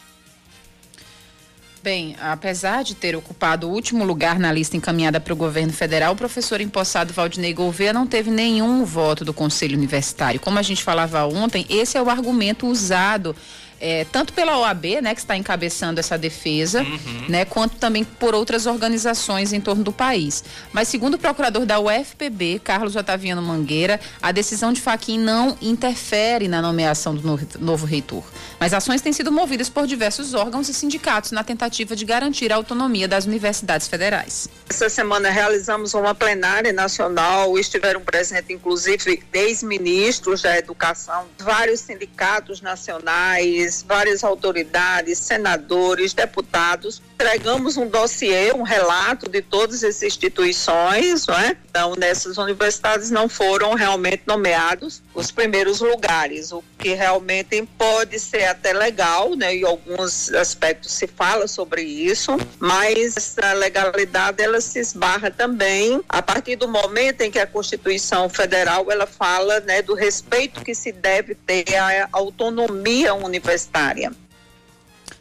Bem, 1.82 2.16
apesar 2.20 2.82
de 2.82 2.94
ter 2.94 3.14
ocupado 3.14 3.68
o 3.68 3.70
último 3.72 4.04
lugar 4.04 4.38
na 4.38 4.50
lista 4.50 4.76
encaminhada 4.76 5.20
para 5.20 5.32
o 5.32 5.36
governo 5.36 5.72
federal, 5.72 6.12
o 6.12 6.16
professor 6.16 6.60
empossado 6.60 7.12
Valdinei 7.12 7.54
Gouveia 7.54 7.92
não 7.92 8.06
teve 8.06 8.30
nenhum 8.30 8.84
voto 8.84 9.24
do 9.24 9.32
Conselho 9.32 9.76
Universitário. 9.76 10.40
Como 10.40 10.58
a 10.58 10.62
gente 10.62 10.82
falava 10.82 11.24
ontem, 11.24 11.64
esse 11.68 11.96
é 11.96 12.02
o 12.02 12.10
argumento 12.10 12.66
usado 12.66 13.34
é, 13.80 14.04
tanto 14.10 14.32
pela 14.32 14.58
OAB, 14.58 15.00
né, 15.02 15.14
que 15.14 15.20
está 15.20 15.36
encabeçando 15.36 16.00
essa 16.00 16.18
defesa, 16.18 16.82
uhum. 16.82 17.26
né, 17.28 17.44
quanto 17.44 17.76
também 17.76 18.04
por 18.04 18.34
outras 18.34 18.66
organizações 18.66 19.52
em 19.52 19.60
torno 19.60 19.84
do 19.84 19.92
país. 19.92 20.42
Mas 20.72 20.88
segundo 20.88 21.14
o 21.14 21.18
procurador 21.18 21.64
da 21.64 21.78
UFPB, 21.78 22.60
Carlos 22.62 22.96
Otaviano 22.96 23.42
Mangueira, 23.42 24.00
a 24.20 24.32
decisão 24.32 24.72
de 24.72 24.80
Faquim 24.80 25.18
não 25.18 25.56
interfere 25.60 26.48
na 26.48 26.60
nomeação 26.60 27.14
do 27.14 27.26
novo, 27.26 27.46
novo 27.58 27.86
reitor. 27.86 28.24
Mas 28.58 28.74
ações 28.74 29.00
têm 29.00 29.12
sido 29.12 29.30
movidas 29.30 29.68
por 29.68 29.86
diversos 29.86 30.34
órgãos 30.34 30.68
e 30.68 30.74
sindicatos 30.74 31.30
na 31.30 31.44
tentativa 31.44 31.94
de 31.94 32.04
garantir 32.04 32.52
a 32.52 32.56
autonomia 32.56 33.06
das 33.06 33.24
universidades 33.26 33.86
federais. 33.86 34.48
Essa 34.68 34.88
semana 34.88 35.30
realizamos 35.30 35.94
uma 35.94 36.14
plenária 36.14 36.72
nacional, 36.72 37.58
estiveram 37.58 38.00
presentes 38.00 38.50
inclusive 38.50 39.22
ex-ministros 39.32 40.42
da 40.42 40.58
educação, 40.58 41.26
vários 41.38 41.80
sindicatos 41.80 42.60
nacionais, 42.60 43.67
várias 43.86 44.24
autoridades, 44.24 45.18
senadores, 45.18 46.12
deputados. 46.12 47.02
Entregamos 47.14 47.76
um 47.76 47.88
dossiê, 47.88 48.52
um 48.52 48.62
relato 48.62 49.28
de 49.28 49.42
todas 49.42 49.82
essas 49.82 50.02
instituições, 50.02 51.26
não 51.26 51.38
é? 51.38 51.56
Então, 51.68 51.94
nessas 51.96 52.38
universidades 52.38 53.10
não 53.10 53.28
foram 53.28 53.74
realmente 53.74 54.22
nomeados 54.26 55.02
os 55.14 55.30
primeiros 55.30 55.80
lugares, 55.80 56.52
o 56.52 56.62
que 56.78 56.94
realmente 56.94 57.68
pode 57.76 58.18
ser 58.20 58.44
até 58.44 58.72
legal, 58.72 59.34
né? 59.34 59.54
Em 59.54 59.64
alguns 59.64 60.32
aspectos 60.32 60.92
se 60.92 61.06
fala 61.06 61.48
sobre 61.48 61.82
isso, 61.82 62.36
mas 62.58 63.16
essa 63.16 63.52
legalidade 63.52 64.42
ela 64.42 64.60
se 64.60 64.78
esbarra 64.78 65.30
também 65.30 66.00
a 66.08 66.22
partir 66.22 66.56
do 66.56 66.68
momento 66.68 67.22
em 67.22 67.30
que 67.30 67.38
a 67.38 67.46
Constituição 67.46 68.28
Federal 68.28 68.90
ela 68.90 69.06
fala, 69.06 69.60
né, 69.60 69.82
do 69.82 69.94
respeito 69.94 70.62
que 70.62 70.74
se 70.74 70.92
deve 70.92 71.34
ter 71.34 71.64
à 71.76 72.08
autonomia 72.12 73.14
universitária 73.14 73.57
universitária. 73.58 74.12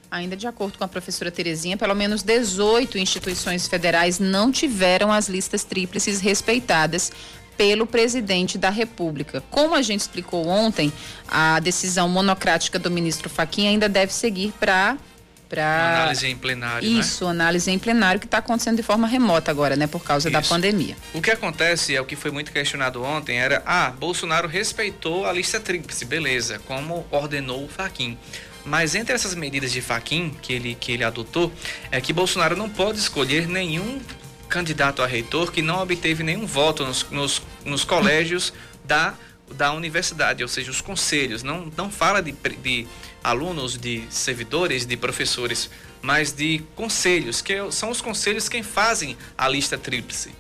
Ainda 0.09 0.37
de 0.37 0.47
acordo 0.47 0.77
com 0.77 0.83
a 0.83 0.87
professora 0.87 1.31
Terezinha, 1.31 1.75
pelo 1.75 1.93
menos 1.93 2.23
18 2.23 2.97
instituições 2.97 3.67
federais 3.67 4.19
não 4.19 4.51
tiveram 4.51 5.11
as 5.11 5.27
listas 5.27 5.63
tríplices 5.63 6.21
respeitadas 6.21 7.11
pelo 7.57 7.85
presidente 7.85 8.57
da 8.57 8.69
República. 8.69 9.43
Como 9.49 9.75
a 9.75 9.81
gente 9.81 10.01
explicou 10.01 10.47
ontem, 10.47 10.93
a 11.27 11.59
decisão 11.59 12.07
monocrática 12.07 12.79
do 12.79 12.89
ministro 12.89 13.29
Faquim 13.29 13.67
ainda 13.67 13.89
deve 13.89 14.13
seguir 14.13 14.53
para 14.59 14.95
para 15.47 16.01
análise 16.01 16.27
em 16.27 16.35
plenário. 16.35 16.89
Né? 16.89 16.99
Isso, 16.99 17.25
né? 17.25 17.31
análise 17.31 17.71
em 17.71 17.79
plenário 17.79 18.19
que 18.19 18.25
está 18.25 18.39
acontecendo 18.39 18.77
de 18.77 18.83
forma 18.83 19.07
remota 19.07 19.51
agora, 19.51 19.75
né, 19.75 19.87
por 19.87 20.03
causa 20.03 20.29
Isso. 20.29 20.33
da 20.33 20.41
pandemia. 20.41 20.95
O 21.13 21.21
que 21.21 21.31
acontece 21.31 21.95
é 21.95 22.01
o 22.01 22.05
que 22.05 22.15
foi 22.15 22.31
muito 22.31 22.51
questionado 22.51 23.03
ontem 23.03 23.37
era, 23.37 23.61
ah, 23.65 23.91
Bolsonaro 23.91 24.47
respeitou 24.47 25.25
a 25.25 25.31
lista 25.31 25.59
tríplice, 25.59 26.05
beleza, 26.05 26.59
como 26.65 27.05
ordenou 27.11 27.65
o 27.65 27.67
Faquim. 27.67 28.17
Mas 28.65 28.95
entre 28.95 29.15
essas 29.15 29.33
medidas 29.33 29.71
de 29.71 29.81
Faquim 29.81 30.35
que 30.41 30.51
ele, 30.51 30.75
que 30.75 30.91
ele 30.91 31.03
adotou, 31.03 31.51
é 31.89 32.01
que 32.01 32.11
Bolsonaro 32.11 32.55
não 32.55 32.69
pode 32.69 32.99
escolher 32.99 33.47
nenhum 33.47 34.01
candidato 34.49 35.01
a 35.01 35.07
reitor 35.07 35.51
que 35.51 35.61
não 35.61 35.81
obteve 35.81 36.23
nenhum 36.23 36.45
voto 36.45 36.85
nos, 36.85 37.09
nos, 37.09 37.41
nos 37.65 37.83
colégios 37.83 38.53
da, 38.83 39.13
da 39.51 39.71
universidade, 39.73 40.43
ou 40.43 40.49
seja, 40.49 40.71
os 40.71 40.81
conselhos. 40.81 41.43
Não, 41.43 41.71
não 41.77 41.89
fala 41.89 42.21
de, 42.21 42.33
de 42.61 42.87
alunos, 43.27 43.77
de 43.77 44.03
servidores, 44.09 44.85
de 44.85 44.95
professores, 44.95 45.69
mas 46.01 46.31
de 46.31 46.63
conselhos, 46.75 47.41
que 47.41 47.53
são 47.71 47.89
os 47.89 48.01
conselhos 48.01 48.47
quem 48.47 48.63
fazem 48.63 49.17
a 49.37 49.47
lista 49.49 49.77
tríplice. 49.77 50.31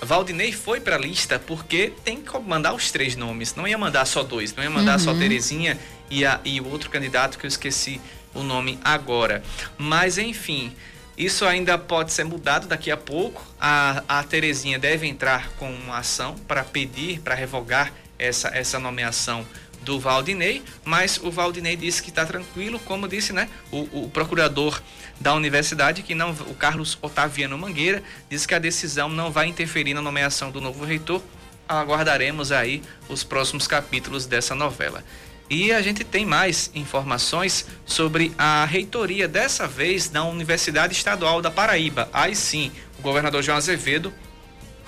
Valdinei 0.00 0.52
foi 0.52 0.80
para 0.80 0.96
a 0.96 0.98
lista 0.98 1.38
porque 1.38 1.92
tem 2.04 2.22
que 2.22 2.38
mandar 2.38 2.72
os 2.72 2.90
três 2.90 3.16
nomes, 3.16 3.54
não 3.54 3.66
ia 3.66 3.76
mandar 3.76 4.06
só 4.06 4.22
dois, 4.22 4.54
não 4.54 4.62
ia 4.62 4.70
mandar 4.70 4.98
uhum. 4.98 5.04
só 5.04 5.14
Terezinha 5.14 5.78
e, 6.08 6.24
a, 6.24 6.40
e 6.44 6.60
o 6.60 6.68
outro 6.68 6.88
candidato 6.88 7.38
que 7.38 7.44
eu 7.44 7.48
esqueci 7.48 8.00
o 8.32 8.42
nome 8.42 8.78
agora. 8.82 9.42
Mas 9.76 10.16
enfim, 10.16 10.72
isso 11.18 11.44
ainda 11.44 11.76
pode 11.76 12.12
ser 12.12 12.24
mudado 12.24 12.66
daqui 12.66 12.90
a 12.90 12.96
pouco. 12.96 13.44
A, 13.60 14.02
a 14.08 14.22
Terezinha 14.22 14.78
deve 14.78 15.06
entrar 15.06 15.50
com 15.58 15.70
uma 15.70 15.98
ação 15.98 16.34
para 16.48 16.64
pedir, 16.64 17.20
para 17.20 17.34
revogar 17.34 17.92
essa, 18.18 18.48
essa 18.48 18.78
nomeação 18.78 19.44
do 19.82 19.98
Valdinei, 19.98 20.62
mas 20.84 21.18
o 21.22 21.30
Valdinei 21.30 21.76
disse 21.76 22.02
que 22.02 22.10
está 22.10 22.26
tranquilo, 22.26 22.78
como 22.80 23.08
disse 23.08 23.32
né, 23.32 23.48
o, 23.70 24.04
o, 24.04 24.10
procurador 24.10 24.80
da 25.18 25.34
universidade, 25.34 26.02
que 26.02 26.14
não, 26.14 26.30
o 26.30 26.54
Carlos 26.54 26.98
Otaviano 27.00 27.56
Mangueira, 27.56 28.02
disse 28.28 28.46
que 28.46 28.54
a 28.54 28.58
decisão 28.58 29.08
não 29.08 29.30
vai 29.30 29.46
interferir 29.46 29.94
na 29.94 30.02
nomeação 30.02 30.50
do 30.50 30.60
novo 30.60 30.84
reitor. 30.84 31.22
Aguardaremos 31.68 32.52
aí 32.52 32.82
os 33.08 33.22
próximos 33.22 33.66
capítulos 33.66 34.26
dessa 34.26 34.54
novela. 34.54 35.04
E 35.48 35.72
a 35.72 35.82
gente 35.82 36.04
tem 36.04 36.24
mais 36.24 36.70
informações 36.74 37.66
sobre 37.84 38.32
a 38.38 38.64
reitoria, 38.64 39.26
dessa 39.26 39.66
vez 39.66 40.08
da 40.08 40.22
Universidade 40.22 40.92
Estadual 40.92 41.42
da 41.42 41.50
Paraíba. 41.50 42.08
Aí 42.12 42.36
sim, 42.36 42.70
o 42.98 43.02
governador 43.02 43.42
João 43.42 43.58
Azevedo 43.58 44.12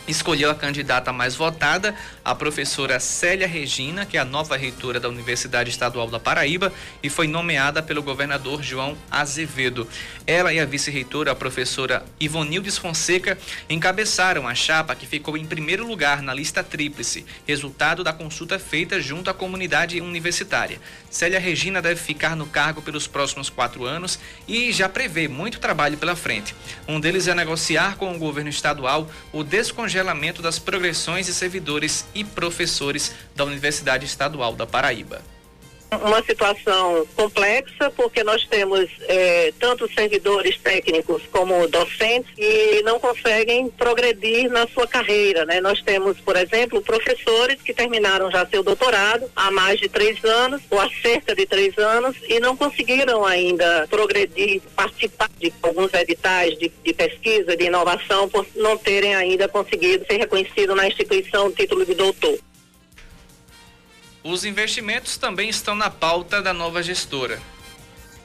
escolheu 0.06 0.50
a 0.50 0.54
candidata 0.54 1.12
mais 1.12 1.34
votada, 1.34 1.94
a 2.24 2.34
professora 2.34 3.00
Célia 3.00 3.46
Regina, 3.46 4.06
que 4.06 4.16
é 4.16 4.20
a 4.20 4.24
nova 4.24 4.56
reitora 4.56 5.00
da 5.00 5.08
Universidade 5.08 5.70
Estadual 5.70 6.08
da 6.08 6.20
Paraíba 6.20 6.72
e 7.02 7.10
foi 7.10 7.26
nomeada 7.26 7.82
pelo 7.82 8.02
governador 8.02 8.62
João 8.62 8.96
Azevedo. 9.10 9.88
Ela 10.26 10.52
e 10.52 10.60
a 10.60 10.64
vice-reitora, 10.64 11.32
a 11.32 11.34
professora 11.34 12.04
Ivonildes 12.20 12.78
Fonseca, 12.78 13.36
encabeçaram 13.68 14.46
a 14.46 14.54
chapa 14.54 14.94
que 14.94 15.06
ficou 15.06 15.36
em 15.36 15.44
primeiro 15.44 15.86
lugar 15.86 16.22
na 16.22 16.32
lista 16.32 16.62
tríplice, 16.62 17.26
resultado 17.46 18.04
da 18.04 18.12
consulta 18.12 18.58
feita 18.58 19.00
junto 19.00 19.30
à 19.30 19.34
comunidade 19.34 20.00
universitária. 20.00 20.80
Célia 21.10 21.40
Regina 21.40 21.82
deve 21.82 22.00
ficar 22.00 22.36
no 22.36 22.46
cargo 22.46 22.80
pelos 22.82 23.06
próximos 23.06 23.50
quatro 23.50 23.84
anos 23.84 24.18
e 24.46 24.72
já 24.72 24.88
prevê 24.88 25.26
muito 25.26 25.58
trabalho 25.58 25.98
pela 25.98 26.14
frente. 26.14 26.54
Um 26.86 27.00
deles 27.00 27.26
é 27.26 27.34
negociar 27.34 27.96
com 27.96 28.14
o 28.14 28.18
governo 28.18 28.50
estadual 28.50 29.10
o 29.32 29.42
descongelamento 29.42 30.40
das 30.40 30.58
progressões 30.58 31.26
de 31.26 31.34
servidores 31.34 32.06
e 32.14 32.24
professores 32.24 33.14
da 33.34 33.44
Universidade 33.44 34.04
Estadual 34.06 34.54
da 34.54 34.66
Paraíba 34.66 35.22
uma 36.00 36.22
situação 36.22 37.06
complexa, 37.14 37.90
porque 37.90 38.24
nós 38.24 38.46
temos 38.46 38.88
é, 39.02 39.52
tanto 39.58 39.92
servidores 39.92 40.58
técnicos 40.58 41.22
como 41.30 41.66
docentes 41.68 42.32
que 42.34 42.82
não 42.82 42.98
conseguem 42.98 43.68
progredir 43.68 44.50
na 44.50 44.66
sua 44.68 44.86
carreira. 44.86 45.44
Né? 45.44 45.60
Nós 45.60 45.82
temos, 45.82 46.18
por 46.20 46.36
exemplo, 46.36 46.80
professores 46.82 47.60
que 47.60 47.74
terminaram 47.74 48.30
já 48.30 48.46
seu 48.46 48.62
doutorado 48.62 49.30
há 49.36 49.50
mais 49.50 49.80
de 49.80 49.88
três 49.88 50.24
anos, 50.24 50.62
ou 50.70 50.80
há 50.80 50.88
cerca 51.02 51.34
de 51.34 51.46
três 51.46 51.76
anos, 51.78 52.16
e 52.28 52.40
não 52.40 52.56
conseguiram 52.56 53.24
ainda 53.24 53.86
progredir, 53.88 54.62
participar 54.74 55.30
de 55.38 55.52
alguns 55.62 55.92
editais 55.94 56.56
de, 56.58 56.72
de 56.82 56.94
pesquisa, 56.94 57.56
de 57.56 57.64
inovação, 57.64 58.28
por 58.28 58.46
não 58.56 58.76
terem 58.78 59.14
ainda 59.14 59.48
conseguido 59.48 60.06
ser 60.06 60.18
reconhecido 60.18 60.74
na 60.74 60.86
instituição 60.86 61.46
o 61.46 61.52
título 61.52 61.84
de 61.84 61.94
doutor. 61.94 62.38
Os 64.24 64.44
investimentos 64.44 65.16
também 65.16 65.48
estão 65.48 65.74
na 65.74 65.90
pauta 65.90 66.40
da 66.40 66.52
nova 66.52 66.82
gestora 66.82 67.40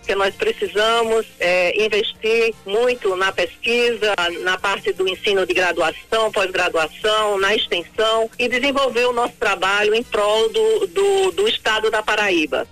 que 0.07 0.15
nós 0.15 0.33
precisamos 0.33 1.27
é, 1.37 1.85
investir 1.85 2.55
muito 2.65 3.13
na 3.17 3.31
pesquisa, 3.33 4.15
na 4.41 4.57
parte 4.57 4.93
do 4.93 5.05
ensino 5.05 5.45
de 5.45 5.53
graduação, 5.53 6.31
pós-graduação, 6.31 7.37
na 7.37 7.53
extensão 7.53 8.29
e 8.39 8.47
desenvolver 8.47 9.05
o 9.05 9.11
nosso 9.11 9.33
trabalho 9.33 9.93
em 9.93 10.01
prol 10.01 10.49
do, 10.49 10.87
do, 10.87 11.31
do 11.31 11.47
estado 11.47 11.91
da 11.91 12.01
Paraíba. 12.01 12.65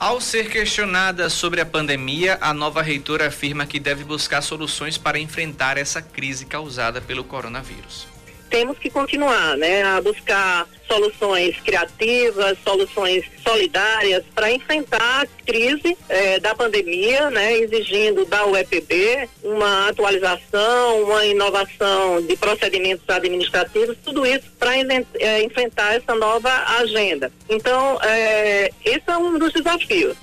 Ao 0.00 0.18
ser 0.20 0.48
questionada 0.50 1.28
sobre 1.28 1.60
a 1.60 1.66
pandemia, 1.66 2.38
a 2.40 2.54
nova 2.54 2.80
reitora 2.80 3.28
afirma 3.28 3.66
que 3.66 3.78
deve 3.78 4.02
buscar 4.02 4.40
soluções 4.40 4.96
para 4.96 5.18
enfrentar 5.18 5.76
essa 5.76 6.00
crise 6.00 6.46
causada 6.46 7.02
pelo 7.02 7.22
coronavírus 7.22 8.13
temos 8.54 8.78
que 8.78 8.88
continuar, 8.88 9.56
né, 9.56 9.82
a 9.82 10.00
buscar 10.00 10.68
soluções 10.86 11.58
criativas, 11.60 12.56
soluções 12.64 13.24
solidárias 13.42 14.22
para 14.32 14.48
enfrentar 14.52 15.22
a 15.22 15.26
crise 15.44 15.98
eh, 16.08 16.38
da 16.38 16.54
pandemia, 16.54 17.30
né, 17.30 17.58
exigindo 17.58 18.24
da 18.26 18.46
UEPB 18.46 19.28
uma 19.42 19.88
atualização, 19.88 21.02
uma 21.02 21.26
inovação 21.26 22.22
de 22.22 22.36
procedimentos 22.36 23.08
administrativos, 23.08 23.96
tudo 24.04 24.24
isso 24.24 24.44
para 24.56 24.76
eh, 24.76 25.42
enfrentar 25.42 25.96
essa 25.96 26.14
nova 26.14 26.50
agenda. 26.78 27.32
Então, 27.48 27.98
eh, 28.04 28.70
esse 28.84 29.02
é 29.08 29.16
um 29.16 29.36
dos 29.36 29.52
desafios. 29.52 30.16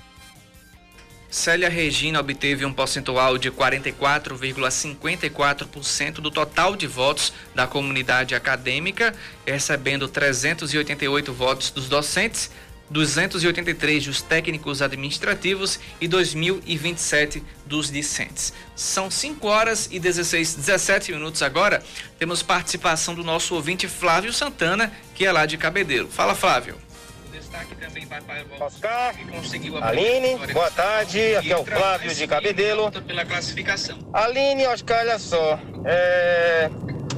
Célia 1.31 1.67
Regina 1.69 2.19
obteve 2.19 2.63
um 2.65 2.73
percentual 2.73 3.37
de 3.37 3.49
44,54% 3.49 6.15
do 6.15 6.29
total 6.29 6.75
de 6.75 6.85
votos 6.85 7.31
da 7.55 7.65
comunidade 7.65 8.35
acadêmica, 8.35 9.15
recebendo 9.45 10.09
388 10.09 11.31
votos 11.31 11.71
dos 11.71 11.87
docentes, 11.87 12.51
283 12.89 14.07
dos 14.07 14.21
técnicos 14.21 14.81
administrativos 14.81 15.79
e 16.01 16.09
2.027 16.09 17.41
dos 17.65 17.89
discentes. 17.89 18.51
São 18.75 19.09
5 19.09 19.47
horas 19.47 19.87
e 19.89 19.99
16, 19.99 20.55
17 20.55 21.13
minutos 21.13 21.41
agora. 21.41 21.81
Temos 22.19 22.43
participação 22.43 23.15
do 23.15 23.23
nosso 23.23 23.55
ouvinte 23.55 23.87
Flávio 23.87 24.33
Santana, 24.33 24.91
que 25.15 25.25
é 25.25 25.31
lá 25.31 25.45
de 25.45 25.57
Cabedelo. 25.57 26.09
Fala, 26.09 26.35
Flávio 26.35 26.90
destaque 27.31 27.73
também 27.75 28.05
vai 28.05 28.21
para 28.21 28.65
Oscar, 28.65 29.15
Aline, 29.81 30.37
boa 30.53 30.69
tarde. 30.69 31.35
Aqui 31.37 31.51
é 31.51 31.57
o 31.57 31.65
Flávio 31.65 32.13
de 32.13 32.27
Cabedelo. 32.27 32.91
Pela 32.91 33.25
classificação. 33.25 33.97
Aline, 34.13 34.67
Oscar, 34.67 34.99
olha 34.99 35.17
só. 35.17 35.59
É... 35.85 36.69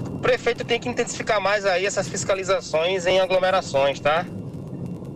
O 0.08 0.20
prefeito 0.20 0.64
tem 0.64 0.80
que 0.80 0.88
intensificar 0.88 1.42
mais 1.42 1.66
aí 1.66 1.86
essas 1.86 2.08
fiscalizações 2.08 3.06
em 3.06 3.20
aglomerações, 3.20 4.00
tá? 4.00 4.26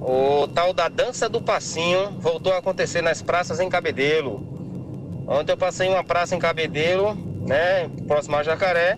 O 0.02 0.48
tal 0.48 0.74
da 0.74 0.90
dança 0.90 1.30
do 1.30 1.42
passinho 1.42 2.12
voltou 2.20 2.52
a 2.54 2.58
acontecer 2.58 3.02
nas 3.02 3.22
praças 3.22 3.60
em 3.60 3.70
Cabedelo. 3.70 5.26
Ontem 5.28 5.52
eu 5.52 5.58
passei 5.58 5.88
uma 5.88 6.04
praça 6.04 6.36
em 6.36 6.40
Cabedelo, 6.40 7.16
né, 7.46 7.90
próximo 8.08 8.36
a 8.36 8.44
Jacaré. 8.44 8.98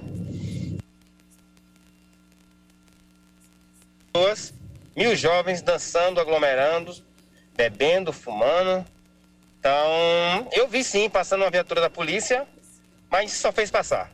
Duas 4.13 4.53
mil 4.99 5.15
jovens 5.15 5.61
dançando, 5.61 6.19
aglomerando, 6.19 6.93
bebendo, 7.55 8.11
fumando. 8.11 8.85
Então, 9.57 10.49
eu 10.51 10.67
vi 10.67 10.83
sim 10.83 11.09
passando 11.09 11.43
uma 11.43 11.49
viatura 11.49 11.79
da 11.79 11.89
polícia, 11.89 12.45
mas 13.09 13.31
só 13.31 13.49
fez 13.49 13.71
passar. 13.71 14.11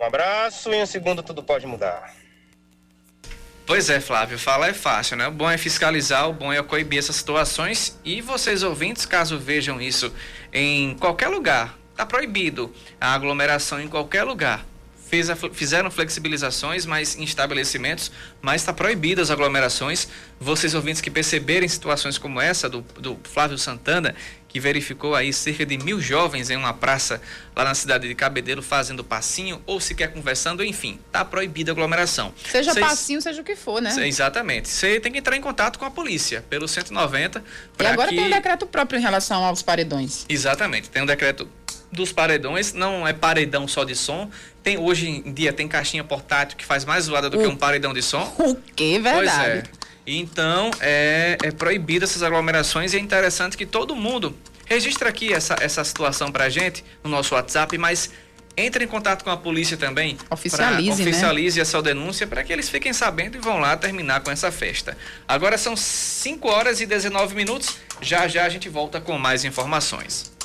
Um 0.00 0.04
abraço 0.04 0.74
e 0.74 0.82
um 0.82 0.86
segundo 0.86 1.22
tudo 1.22 1.40
pode 1.40 1.68
mudar. 1.68 2.12
Pois 3.64 3.88
é, 3.88 4.00
Flávio, 4.00 4.36
falar 4.40 4.70
é 4.70 4.72
fácil, 4.72 5.16
né? 5.16 5.28
O 5.28 5.30
bom 5.30 5.48
é 5.48 5.56
fiscalizar, 5.56 6.28
o 6.28 6.32
bom 6.32 6.52
é 6.52 6.60
coibir 6.64 6.98
essas 6.98 7.14
situações 7.14 7.96
e 8.04 8.20
vocês 8.20 8.64
ouvintes, 8.64 9.06
caso 9.06 9.38
vejam 9.38 9.80
isso 9.80 10.12
em 10.52 10.96
qualquer 10.98 11.28
lugar, 11.28 11.78
tá 11.96 12.04
proibido 12.04 12.74
a 13.00 13.14
aglomeração 13.14 13.80
em 13.80 13.88
qualquer 13.88 14.24
lugar 14.24 14.64
fez 15.16 15.30
a, 15.30 15.36
fizeram 15.36 15.90
flexibilizações, 15.90 16.84
mas 16.84 17.16
em 17.16 17.24
estabelecimentos, 17.24 18.12
mas 18.42 18.60
está 18.60 18.72
proibidas 18.72 19.30
as 19.30 19.30
aglomerações. 19.30 20.08
Vocês 20.38 20.74
ouvintes 20.74 21.00
que 21.00 21.10
perceberem 21.10 21.68
situações 21.68 22.18
como 22.18 22.40
essa 22.40 22.68
do, 22.68 22.82
do 22.98 23.18
Flávio 23.24 23.56
Santana, 23.56 24.14
que 24.46 24.60
verificou 24.60 25.14
aí 25.14 25.32
cerca 25.32 25.64
de 25.64 25.78
mil 25.78 26.00
jovens 26.00 26.50
em 26.50 26.56
uma 26.56 26.74
praça 26.74 27.20
lá 27.54 27.64
na 27.64 27.74
cidade 27.74 28.06
de 28.06 28.14
Cabedelo 28.14 28.62
fazendo 28.62 29.02
passinho 29.02 29.62
ou 29.66 29.80
sequer 29.80 30.12
conversando, 30.12 30.62
enfim, 30.62 30.98
está 31.06 31.24
proibida 31.24 31.70
a 31.70 31.72
aglomeração. 31.72 32.32
Seja 32.50 32.72
Cês, 32.72 32.86
passinho, 32.86 33.22
seja 33.22 33.40
o 33.40 33.44
que 33.44 33.56
for, 33.56 33.80
né? 33.80 33.94
Exatamente. 34.06 34.68
Você 34.68 35.00
tem 35.00 35.12
que 35.12 35.18
entrar 35.18 35.36
em 35.36 35.40
contato 35.40 35.78
com 35.78 35.84
a 35.84 35.90
polícia 35.90 36.44
pelo 36.48 36.68
190. 36.68 37.42
E 37.78 37.86
agora 37.86 38.10
que... 38.10 38.16
tem 38.16 38.26
um 38.26 38.30
decreto 38.30 38.66
próprio 38.66 38.98
em 38.98 39.02
relação 39.02 39.44
aos 39.44 39.62
paredões. 39.62 40.26
Exatamente, 40.28 40.90
tem 40.90 41.02
um 41.02 41.06
decreto 41.06 41.48
dos 41.90 42.12
paredões, 42.12 42.72
não 42.72 43.06
é 43.06 43.12
paredão 43.12 43.66
só 43.66 43.84
de 43.84 43.94
som. 43.94 44.30
Tem 44.66 44.76
hoje 44.76 45.08
em 45.08 45.32
dia 45.32 45.52
tem 45.52 45.68
caixinha 45.68 46.02
portátil 46.02 46.58
que 46.58 46.64
faz 46.64 46.84
mais 46.84 47.04
zoada 47.04 47.30
do 47.30 47.38
o, 47.38 47.40
que 47.40 47.46
um 47.46 47.54
paredão 47.54 47.94
de 47.94 48.02
som. 48.02 48.34
O 48.36 48.56
que 48.56 48.98
verdade? 48.98 49.22
Pois 49.22 49.38
é. 49.38 49.62
Então 50.04 50.72
é, 50.80 51.38
é 51.40 51.52
proibido 51.52 52.04
essas 52.04 52.20
aglomerações 52.20 52.92
e 52.92 52.96
é 52.96 52.98
interessante 52.98 53.56
que 53.56 53.64
todo 53.64 53.94
mundo 53.94 54.36
registre 54.64 55.08
aqui 55.08 55.32
essa, 55.32 55.54
essa 55.60 55.84
situação 55.84 56.32
pra 56.32 56.48
gente 56.48 56.84
no 57.04 57.08
nosso 57.08 57.36
WhatsApp, 57.36 57.78
mas 57.78 58.10
entre 58.56 58.84
em 58.84 58.88
contato 58.88 59.22
com 59.22 59.30
a 59.30 59.36
polícia 59.36 59.76
também. 59.76 60.18
Oficialize, 60.28 61.00
pra, 61.00 61.10
Oficialize 61.10 61.58
né? 61.58 61.62
essa 61.62 61.80
denúncia 61.80 62.26
para 62.26 62.42
que 62.42 62.52
eles 62.52 62.68
fiquem 62.68 62.92
sabendo 62.92 63.36
e 63.36 63.38
vão 63.38 63.60
lá 63.60 63.76
terminar 63.76 64.18
com 64.18 64.32
essa 64.32 64.50
festa. 64.50 64.98
Agora 65.28 65.56
são 65.56 65.76
5 65.76 66.48
horas 66.48 66.80
e 66.80 66.86
19 66.86 67.36
minutos. 67.36 67.76
Já 68.00 68.26
já 68.26 68.44
a 68.44 68.48
gente 68.48 68.68
volta 68.68 69.00
com 69.00 69.16
mais 69.16 69.44
informações. 69.44 70.35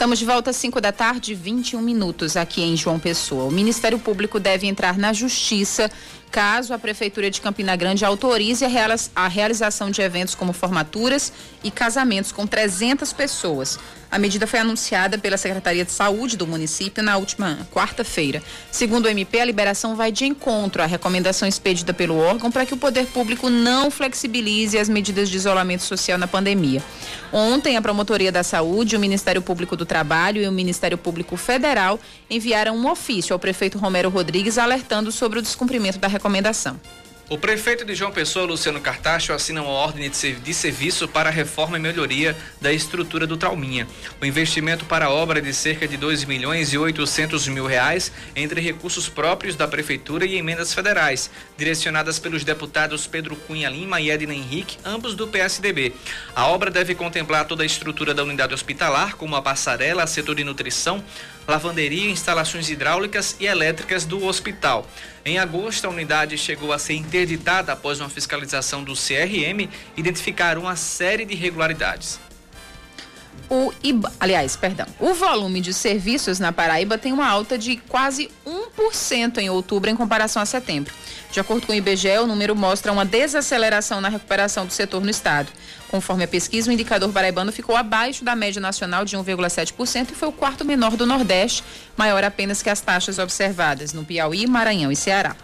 Estamos 0.00 0.18
de 0.18 0.24
volta 0.24 0.48
às 0.48 0.56
5 0.56 0.80
da 0.80 0.92
tarde, 0.92 1.34
21 1.34 1.78
minutos 1.82 2.34
aqui 2.34 2.62
em 2.62 2.74
João 2.74 2.98
Pessoa. 2.98 3.44
O 3.44 3.50
Ministério 3.50 3.98
Público 3.98 4.40
deve 4.40 4.66
entrar 4.66 4.96
na 4.96 5.12
Justiça 5.12 5.90
caso 6.30 6.72
a 6.72 6.78
Prefeitura 6.78 7.30
de 7.30 7.40
Campina 7.40 7.74
Grande 7.76 8.04
autorize 8.04 8.64
a 9.14 9.28
realização 9.28 9.90
de 9.90 10.00
eventos 10.00 10.34
como 10.34 10.52
formaturas 10.52 11.32
e 11.62 11.70
casamentos 11.70 12.32
com 12.32 12.46
300 12.46 13.12
pessoas. 13.12 13.78
A 14.10 14.18
medida 14.18 14.44
foi 14.44 14.58
anunciada 14.58 15.16
pela 15.18 15.36
Secretaria 15.36 15.84
de 15.84 15.92
Saúde 15.92 16.36
do 16.36 16.44
município 16.44 17.00
na 17.00 17.16
última 17.16 17.58
quarta-feira. 17.72 18.42
Segundo 18.70 19.04
o 19.06 19.08
MP, 19.08 19.38
a 19.38 19.44
liberação 19.44 19.94
vai 19.94 20.10
de 20.10 20.24
encontro 20.24 20.82
à 20.82 20.86
recomendação 20.86 21.46
expedida 21.46 21.94
pelo 21.94 22.18
órgão 22.18 22.50
para 22.50 22.66
que 22.66 22.74
o 22.74 22.76
poder 22.76 23.06
público 23.06 23.48
não 23.48 23.88
flexibilize 23.88 24.76
as 24.76 24.88
medidas 24.88 25.28
de 25.28 25.36
isolamento 25.36 25.84
social 25.84 26.18
na 26.18 26.26
pandemia. 26.26 26.82
Ontem, 27.32 27.76
a 27.76 27.82
Promotoria 27.82 28.32
da 28.32 28.42
Saúde, 28.42 28.96
o 28.96 29.00
Ministério 29.00 29.40
Público 29.40 29.76
do 29.76 29.86
Trabalho 29.86 30.42
e 30.42 30.48
o 30.48 30.52
Ministério 30.52 30.98
Público 30.98 31.36
Federal 31.36 32.00
enviaram 32.28 32.76
um 32.76 32.90
ofício 32.90 33.32
ao 33.32 33.38
prefeito 33.38 33.78
Romero 33.78 34.10
Rodrigues 34.10 34.58
alertando 34.58 35.12
sobre 35.12 35.38
o 35.38 35.42
descumprimento 35.42 36.00
da 36.00 36.08
recomendação. 36.08 36.19
O 37.30 37.38
prefeito 37.38 37.84
de 37.84 37.94
João 37.94 38.10
Pessoa, 38.10 38.44
Luciano 38.44 38.80
Cartacho, 38.80 39.32
assina 39.32 39.62
uma 39.62 39.70
ordem 39.70 40.10
de 40.10 40.52
serviço 40.52 41.06
para 41.06 41.28
a 41.28 41.32
reforma 41.32 41.76
e 41.76 41.80
melhoria 41.80 42.36
da 42.60 42.72
estrutura 42.72 43.24
do 43.24 43.36
Trauminha. 43.36 43.86
O 44.20 44.26
investimento 44.26 44.84
para 44.84 45.04
a 45.04 45.10
obra 45.10 45.38
é 45.38 45.40
de 45.40 45.54
cerca 45.54 45.86
de 45.86 45.96
2 45.96 46.24
milhões 46.24 46.72
e 46.72 46.78
800 46.78 47.46
mil 47.46 47.66
reais 47.66 48.10
entre 48.34 48.60
recursos 48.60 49.08
próprios 49.08 49.54
da 49.54 49.68
prefeitura 49.68 50.26
e 50.26 50.38
emendas 50.38 50.74
federais, 50.74 51.30
direcionadas 51.56 52.18
pelos 52.18 52.42
deputados 52.42 53.06
Pedro 53.06 53.36
Cunha 53.36 53.70
Lima 53.70 54.00
e 54.00 54.10
Edna 54.10 54.34
Henrique, 54.34 54.78
ambos 54.84 55.14
do 55.14 55.28
PSDB. 55.28 55.94
A 56.34 56.48
obra 56.48 56.68
deve 56.68 56.96
contemplar 56.96 57.44
toda 57.44 57.62
a 57.62 57.66
estrutura 57.66 58.12
da 58.12 58.24
unidade 58.24 58.54
hospitalar, 58.54 59.14
como 59.14 59.36
a 59.36 59.42
passarela, 59.42 60.04
setor 60.08 60.34
de 60.34 60.42
nutrição, 60.42 61.00
lavanderia, 61.46 62.10
instalações 62.10 62.68
hidráulicas 62.68 63.36
e 63.38 63.46
elétricas 63.46 64.04
do 64.04 64.24
hospital. 64.24 64.84
Em 65.24 65.38
agosto, 65.38 65.86
a 65.86 65.90
unidade 65.90 66.38
chegou 66.38 66.72
a 66.72 66.78
ser 66.78 66.94
interditada 66.94 67.72
após 67.72 68.00
uma 68.00 68.08
fiscalização 68.08 68.82
do 68.82 68.94
CRM 68.94 69.68
identificar 69.96 70.56
uma 70.56 70.76
série 70.76 71.26
de 71.26 71.34
irregularidades. 71.34 72.18
O 73.50 73.72
IBA, 73.82 74.12
aliás, 74.20 74.54
perdão, 74.54 74.86
o 75.00 75.12
volume 75.12 75.60
de 75.60 75.74
serviços 75.74 76.38
na 76.38 76.52
Paraíba 76.52 76.96
tem 76.96 77.12
uma 77.12 77.26
alta 77.26 77.58
de 77.58 77.78
quase 77.88 78.30
1% 78.46 79.38
em 79.38 79.50
outubro 79.50 79.90
em 79.90 79.96
comparação 79.96 80.40
a 80.40 80.46
setembro. 80.46 80.94
De 81.32 81.40
acordo 81.40 81.66
com 81.66 81.72
o 81.72 81.74
IBGE, 81.74 82.18
o 82.20 82.28
número 82.28 82.54
mostra 82.54 82.92
uma 82.92 83.04
desaceleração 83.04 84.00
na 84.00 84.08
recuperação 84.08 84.66
do 84.66 84.72
setor 84.72 85.02
no 85.02 85.10
estado. 85.10 85.50
Conforme 85.90 86.22
a 86.22 86.28
pesquisa, 86.28 86.70
o 86.70 86.72
indicador 86.72 87.12
paraibano 87.12 87.50
ficou 87.50 87.76
abaixo 87.76 88.24
da 88.24 88.36
média 88.36 88.60
nacional 88.60 89.04
de 89.04 89.16
1,7% 89.16 90.12
e 90.12 90.14
foi 90.14 90.28
o 90.28 90.32
quarto 90.32 90.64
menor 90.64 90.96
do 90.96 91.04
Nordeste, 91.04 91.64
maior 91.96 92.22
apenas 92.22 92.62
que 92.62 92.70
as 92.70 92.80
taxas 92.80 93.18
observadas 93.18 93.92
no 93.92 94.04
Piauí, 94.04 94.46
Maranhão 94.46 94.92
e 94.92 94.96
Ceará. 94.96 95.34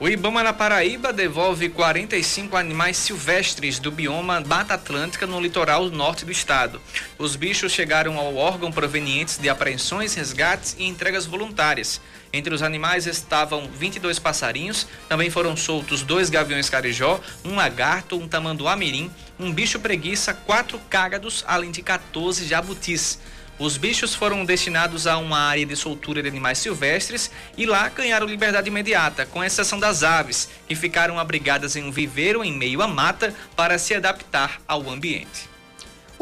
O 0.00 0.08
Ibama 0.08 0.42
na 0.42 0.52
Paraíba 0.52 1.12
devolve 1.12 1.68
45 1.68 2.56
animais 2.56 2.96
silvestres 2.96 3.78
do 3.78 3.92
bioma 3.92 4.40
Mata 4.40 4.74
Atlântica 4.74 5.24
no 5.24 5.40
litoral 5.40 5.88
norte 5.88 6.24
do 6.24 6.32
estado. 6.32 6.80
Os 7.16 7.36
bichos 7.36 7.70
chegaram 7.70 8.18
ao 8.18 8.34
órgão 8.34 8.72
provenientes 8.72 9.38
de 9.38 9.48
apreensões, 9.48 10.12
resgates 10.14 10.74
e 10.80 10.84
entregas 10.84 11.26
voluntárias. 11.26 12.00
Entre 12.32 12.52
os 12.52 12.60
animais 12.60 13.06
estavam 13.06 13.68
22 13.68 14.18
passarinhos, 14.18 14.88
também 15.08 15.30
foram 15.30 15.56
soltos 15.56 16.02
dois 16.02 16.28
gaviões 16.28 16.68
carijó, 16.68 17.20
um 17.44 17.54
lagarto, 17.54 18.16
um 18.16 18.26
tamanduá 18.26 18.74
mirim, 18.74 19.08
um 19.38 19.52
bicho 19.52 19.78
preguiça, 19.78 20.34
quatro 20.34 20.80
cágados, 20.90 21.44
além 21.46 21.70
de 21.70 21.82
14 21.82 22.44
jabutis. 22.44 23.20
Os 23.58 23.76
bichos 23.76 24.14
foram 24.14 24.44
destinados 24.44 25.06
a 25.06 25.16
uma 25.16 25.38
área 25.38 25.64
de 25.64 25.76
soltura 25.76 26.20
de 26.20 26.28
animais 26.28 26.58
silvestres 26.58 27.30
e 27.56 27.64
lá 27.64 27.88
ganharam 27.88 28.26
liberdade 28.26 28.68
imediata, 28.68 29.26
com 29.26 29.44
exceção 29.44 29.78
das 29.78 30.02
aves, 30.02 30.48
que 30.66 30.74
ficaram 30.74 31.18
abrigadas 31.20 31.76
em 31.76 31.84
um 31.84 31.92
viveiro 31.92 32.42
em 32.42 32.52
meio 32.52 32.82
à 32.82 32.88
mata 32.88 33.32
para 33.54 33.78
se 33.78 33.94
adaptar 33.94 34.60
ao 34.66 34.90
ambiente. 34.90 35.53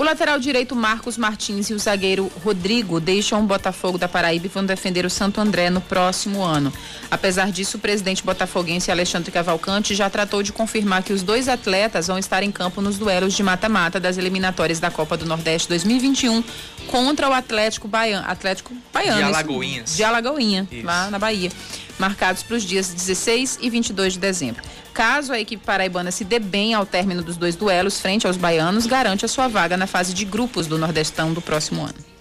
O 0.03 0.05
lateral 0.05 0.37
direito 0.37 0.75
Marcos 0.75 1.17
Martins 1.17 1.71
e 1.71 1.75
o 1.75 1.79
zagueiro 1.79 2.29
Rodrigo 2.45 2.99
deixam 2.99 3.41
o 3.41 3.47
Botafogo 3.47 3.97
da 3.97 4.09
Paraíba 4.09 4.47
e 4.47 4.49
vão 4.49 4.67
defender 4.67 5.07
o 5.07 5.11
Santo 5.11 5.41
André 5.41 5.71
no 5.71 5.81
próximo 5.81 6.43
ano. 6.43 6.73
Apesar 7.09 7.53
disso, 7.53 7.77
o 7.77 7.81
presidente 7.81 8.25
botafoguense 8.25 8.91
Alexandre 8.91 9.31
Cavalcante 9.31 9.95
já 9.95 10.11
tratou 10.11 10.43
de 10.43 10.53
confirmar 10.53 11.05
que 11.05 11.13
os 11.13 11.23
dois 11.23 11.47
atletas 11.47 12.09
vão 12.09 12.19
estar 12.19 12.43
em 12.43 12.51
campo 12.51 12.83
nos 12.83 12.99
duelos 12.99 13.33
de 13.33 13.45
mata-mata 13.45 14.01
das 14.01 14.19
eliminatórias 14.19 14.81
da 14.81 14.91
Copa 14.91 15.17
do 15.17 15.25
Nordeste 15.25 15.69
2021 15.69 16.43
contra 16.89 17.29
o 17.29 17.33
Atlético 17.33 17.87
Baiano, 17.87 18.27
Atlético 18.29 18.75
Baiano, 18.93 19.19
de 19.19 19.23
Alagoinhas, 19.23 19.97
de 19.97 20.03
Alagoinha, 20.03 20.69
isso. 20.69 20.85
lá 20.85 21.11
na 21.13 21.19
Bahia, 21.21 21.53
marcados 21.99 22.43
para 22.43 22.57
os 22.57 22.63
dias 22.63 22.93
16 22.93 23.59
e 23.61 23.71
22 23.71 24.15
de 24.15 24.19
dezembro. 24.19 24.63
Caso 24.93 25.33
a 25.33 25.41
equipe 25.41 25.65
paraibana 25.65 26.11
se 26.11 26.25
dê 26.25 26.39
bem 26.39 26.75
ao 26.75 26.85
término 26.85 27.23
dos 27.23 27.37
dois 27.37 27.57
duelos 27.57 28.01
frente 28.01 28.27
aos 28.27 28.37
baianos, 28.37 28.87
garante 28.87 29.25
a 29.25 29.29
sua 29.29 29.49
vaga 29.49 29.77
na 29.77 29.87
fase 29.87 30.13
de 30.13 30.25
grupos 30.25 30.67
do 30.67 30.77
Nordestão 30.77 31.33
do 31.33 31.41
próximo 31.41 31.83
ano. 31.83 32.12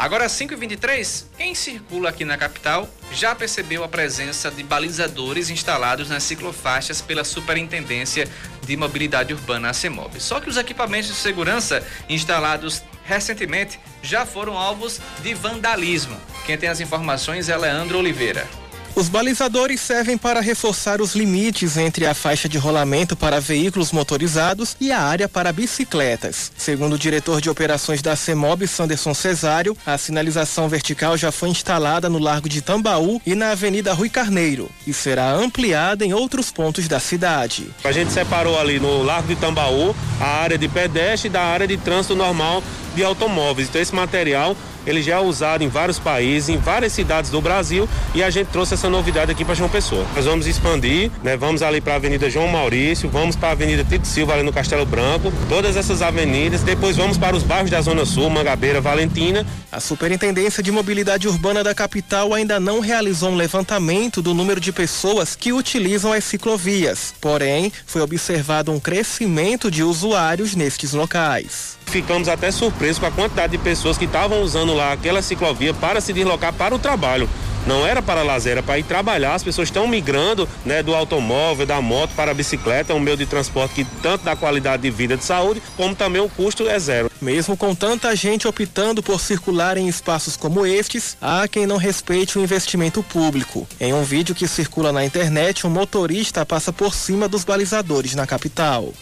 Agora 0.00 0.24
5h23, 0.28 1.24
quem 1.36 1.54
circula 1.54 2.08
aqui 2.08 2.24
na 2.24 2.38
capital 2.38 2.88
já 3.12 3.34
percebeu 3.34 3.84
a 3.84 3.88
presença 3.88 4.50
de 4.50 4.62
balizadores 4.62 5.50
instalados 5.50 6.08
nas 6.08 6.22
ciclofaixas 6.22 7.02
pela 7.02 7.22
Superintendência 7.22 8.26
de 8.64 8.78
Mobilidade 8.78 9.34
Urbana, 9.34 9.68
a 9.68 9.74
CEMOB. 9.74 10.18
Só 10.18 10.40
que 10.40 10.48
os 10.48 10.56
equipamentos 10.56 11.10
de 11.10 11.16
segurança 11.16 11.86
instalados 12.08 12.82
recentemente 13.04 13.78
já 14.02 14.24
foram 14.24 14.56
alvos 14.56 14.98
de 15.22 15.34
vandalismo. 15.34 16.16
Quem 16.46 16.56
tem 16.56 16.70
as 16.70 16.80
informações 16.80 17.50
é 17.50 17.56
Leandro 17.58 17.98
Oliveira. 17.98 18.48
Os 18.94 19.08
balizadores 19.08 19.80
servem 19.80 20.18
para 20.18 20.40
reforçar 20.40 21.00
os 21.00 21.14
limites 21.14 21.76
entre 21.76 22.06
a 22.06 22.14
faixa 22.14 22.48
de 22.48 22.58
rolamento 22.58 23.16
para 23.16 23.40
veículos 23.40 23.92
motorizados 23.92 24.76
e 24.80 24.90
a 24.90 25.00
área 25.00 25.28
para 25.28 25.52
bicicletas. 25.52 26.50
Segundo 26.56 26.94
o 26.94 26.98
diretor 26.98 27.40
de 27.40 27.48
operações 27.48 28.02
da 28.02 28.16
CEMOB, 28.16 28.66
Sanderson 28.66 29.14
Cesário, 29.14 29.76
a 29.86 29.96
sinalização 29.96 30.68
vertical 30.68 31.16
já 31.16 31.30
foi 31.30 31.50
instalada 31.50 32.08
no 32.08 32.18
Largo 32.18 32.48
de 32.48 32.60
Tambaú 32.60 33.22
e 33.24 33.34
na 33.34 33.52
Avenida 33.52 33.92
Rui 33.92 34.10
Carneiro 34.10 34.68
e 34.86 34.92
será 34.92 35.32
ampliada 35.32 36.04
em 36.04 36.12
outros 36.12 36.50
pontos 36.50 36.88
da 36.88 36.98
cidade. 36.98 37.68
A 37.84 37.92
gente 37.92 38.12
separou 38.12 38.58
ali 38.58 38.80
no 38.80 39.02
Largo 39.02 39.28
de 39.28 39.36
Tambaú 39.36 39.94
a 40.20 40.26
área 40.26 40.58
de 40.58 40.68
pedestre 40.68 41.30
da 41.30 41.42
área 41.42 41.66
de 41.66 41.76
trânsito 41.76 42.16
normal 42.16 42.62
de 42.94 43.04
automóveis. 43.04 43.68
Então 43.68 43.80
esse 43.80 43.94
material 43.94 44.56
ele 44.86 45.02
já 45.02 45.16
é 45.16 45.20
usado 45.20 45.62
em 45.62 45.68
vários 45.68 45.98
países, 45.98 46.48
em 46.48 46.56
várias 46.56 46.92
cidades 46.92 47.30
do 47.30 47.40
Brasil 47.40 47.88
e 48.14 48.22
a 48.22 48.30
gente 48.30 48.48
trouxe 48.48 48.74
essa 48.74 48.88
novidade 48.88 49.30
aqui 49.30 49.44
para 49.44 49.54
João 49.54 49.68
Pessoa. 49.68 50.06
Nós 50.14 50.24
vamos 50.24 50.46
expandir, 50.46 51.10
né? 51.22 51.36
Vamos 51.36 51.62
ali 51.62 51.80
para 51.80 51.94
a 51.94 51.96
Avenida 51.96 52.30
João 52.30 52.48
Maurício, 52.48 53.08
vamos 53.08 53.36
para 53.36 53.50
a 53.50 53.52
Avenida 53.52 53.84
Tito 53.84 54.06
Silva 54.06 54.34
ali 54.34 54.42
no 54.42 54.52
Castelo 54.52 54.86
Branco, 54.86 55.32
todas 55.48 55.76
essas 55.76 56.02
avenidas, 56.02 56.62
depois 56.62 56.96
vamos 56.96 57.18
para 57.18 57.36
os 57.36 57.42
bairros 57.42 57.70
da 57.70 57.80
Zona 57.80 58.04
Sul, 58.04 58.30
Mangabeira, 58.30 58.80
Valentina. 58.80 59.46
A 59.70 59.80
Superintendência 59.80 60.62
de 60.62 60.72
Mobilidade 60.72 61.28
Urbana 61.28 61.62
da 61.62 61.74
capital 61.74 62.34
ainda 62.34 62.58
não 62.58 62.80
realizou 62.80 63.30
um 63.30 63.36
levantamento 63.36 64.22
do 64.22 64.34
número 64.34 64.60
de 64.60 64.72
pessoas 64.72 65.36
que 65.36 65.52
utilizam 65.52 66.12
as 66.12 66.24
ciclovias. 66.24 67.14
Porém, 67.20 67.72
foi 67.86 68.00
observado 68.00 68.72
um 68.72 68.80
crescimento 68.80 69.70
de 69.70 69.82
usuários 69.82 70.54
nestes 70.54 70.92
locais. 70.92 71.78
Ficamos 71.90 72.28
até 72.28 72.52
surpresos 72.52 73.00
com 73.00 73.06
a 73.06 73.10
quantidade 73.10 73.50
de 73.50 73.58
pessoas 73.58 73.98
que 73.98 74.04
estavam 74.04 74.42
usando 74.42 74.72
lá 74.72 74.92
aquela 74.92 75.20
ciclovia 75.20 75.74
para 75.74 76.00
se 76.00 76.12
deslocar 76.12 76.52
para 76.52 76.72
o 76.72 76.78
trabalho. 76.78 77.28
Não 77.66 77.86
era 77.86 78.00
para 78.00 78.22
lazer, 78.22 78.52
era 78.52 78.62
para 78.62 78.78
ir 78.78 78.84
trabalhar. 78.84 79.34
As 79.34 79.42
pessoas 79.42 79.68
estão 79.68 79.86
migrando 79.86 80.48
né, 80.64 80.82
do 80.82 80.94
automóvel, 80.94 81.66
da 81.66 81.80
moto 81.80 82.10
para 82.14 82.30
a 82.30 82.34
bicicleta, 82.34 82.92
é 82.92 82.96
um 82.96 83.00
meio 83.00 83.16
de 83.16 83.26
transporte 83.26 83.74
que 83.74 83.84
tanto 84.02 84.24
dá 84.24 84.34
qualidade 84.34 84.82
de 84.82 84.90
vida 84.90 85.16
de 85.16 85.24
saúde, 85.24 85.62
como 85.76 85.94
também 85.94 86.20
o 86.20 86.28
custo 86.28 86.68
é 86.68 86.78
zero. 86.78 87.10
Mesmo 87.20 87.56
com 87.56 87.74
tanta 87.74 88.14
gente 88.16 88.48
optando 88.48 89.02
por 89.02 89.20
circular 89.20 89.76
em 89.76 89.88
espaços 89.88 90.36
como 90.36 90.64
estes, 90.64 91.16
há 91.20 91.46
quem 91.46 91.66
não 91.66 91.76
respeite 91.76 92.38
o 92.38 92.42
investimento 92.42 93.02
público. 93.02 93.68
Em 93.78 93.92
um 93.92 94.02
vídeo 94.02 94.34
que 94.34 94.48
circula 94.48 94.92
na 94.92 95.04
internet, 95.04 95.66
um 95.66 95.70
motorista 95.70 96.46
passa 96.46 96.72
por 96.72 96.94
cima 96.94 97.28
dos 97.28 97.44
balizadores 97.44 98.14
na 98.14 98.26
capital. 98.26 98.92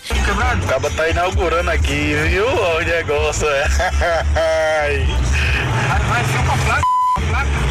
Acaba 0.65 0.91
tá 0.91 1.09
inaugurando 1.09 1.71
aqui, 1.71 2.15
viu? 2.29 2.47
O 2.47 2.81
negócio 2.81 3.49
é. 3.49 3.69
Vai 6.09 6.25
placa, 6.25 6.83
placa. 7.31 7.69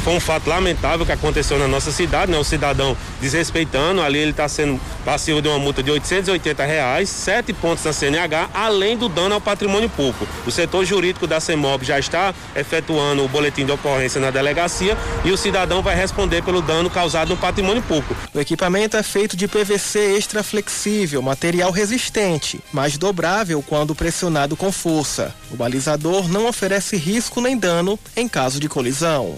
Foi 0.00 0.14
um 0.14 0.20
fato 0.20 0.48
lamentável 0.48 1.04
que 1.04 1.12
aconteceu 1.12 1.58
na 1.58 1.68
nossa 1.68 1.92
cidade, 1.92 2.32
né? 2.32 2.38
O 2.38 2.44
cidadão 2.44 2.96
desrespeitando, 3.20 4.00
ali 4.00 4.18
ele 4.18 4.30
está 4.30 4.48
sendo 4.48 4.80
passivo 5.04 5.42
de 5.42 5.48
uma 5.48 5.58
multa 5.58 5.82
de 5.82 5.90
880 5.90 6.64
reais, 6.64 7.08
sete 7.08 7.52
pontos 7.52 7.84
na 7.84 7.92
CNH, 7.92 8.50
além 8.54 8.96
do 8.96 9.08
dano 9.08 9.34
ao 9.34 9.40
patrimônio 9.40 9.88
público. 9.90 10.26
O 10.46 10.50
setor 10.50 10.84
jurídico 10.84 11.26
da 11.26 11.40
CEMOB 11.40 11.84
já 11.84 11.98
está 11.98 12.34
efetuando 12.56 13.24
o 13.24 13.28
boletim 13.28 13.64
de 13.64 13.72
ocorrência 13.72 14.20
na 14.20 14.30
delegacia 14.30 14.96
e 15.24 15.30
o 15.30 15.36
cidadão 15.36 15.82
vai 15.82 15.94
responder 15.94 16.42
pelo 16.42 16.62
dano 16.62 16.88
causado 16.88 17.28
no 17.28 17.36
patrimônio 17.36 17.82
público. 17.82 18.16
O 18.34 18.40
equipamento 18.40 18.96
é 18.96 19.02
feito 19.02 19.36
de 19.36 19.46
PVC 19.46 20.16
extra 20.16 20.42
flexível, 20.42 21.20
material 21.22 21.70
resistente, 21.70 22.60
mas 22.72 22.96
dobrável 22.96 23.62
quando 23.66 23.94
pressionado 23.94 24.56
com 24.56 24.72
força. 24.72 25.34
O 25.50 25.56
balizador 25.56 26.28
não 26.28 26.46
oferece 26.46 26.96
risco 26.96 27.40
nem 27.40 27.56
dano 27.56 27.98
em 28.16 28.28
caso 28.28 28.58
de 28.58 28.68
colisão. 28.68 29.36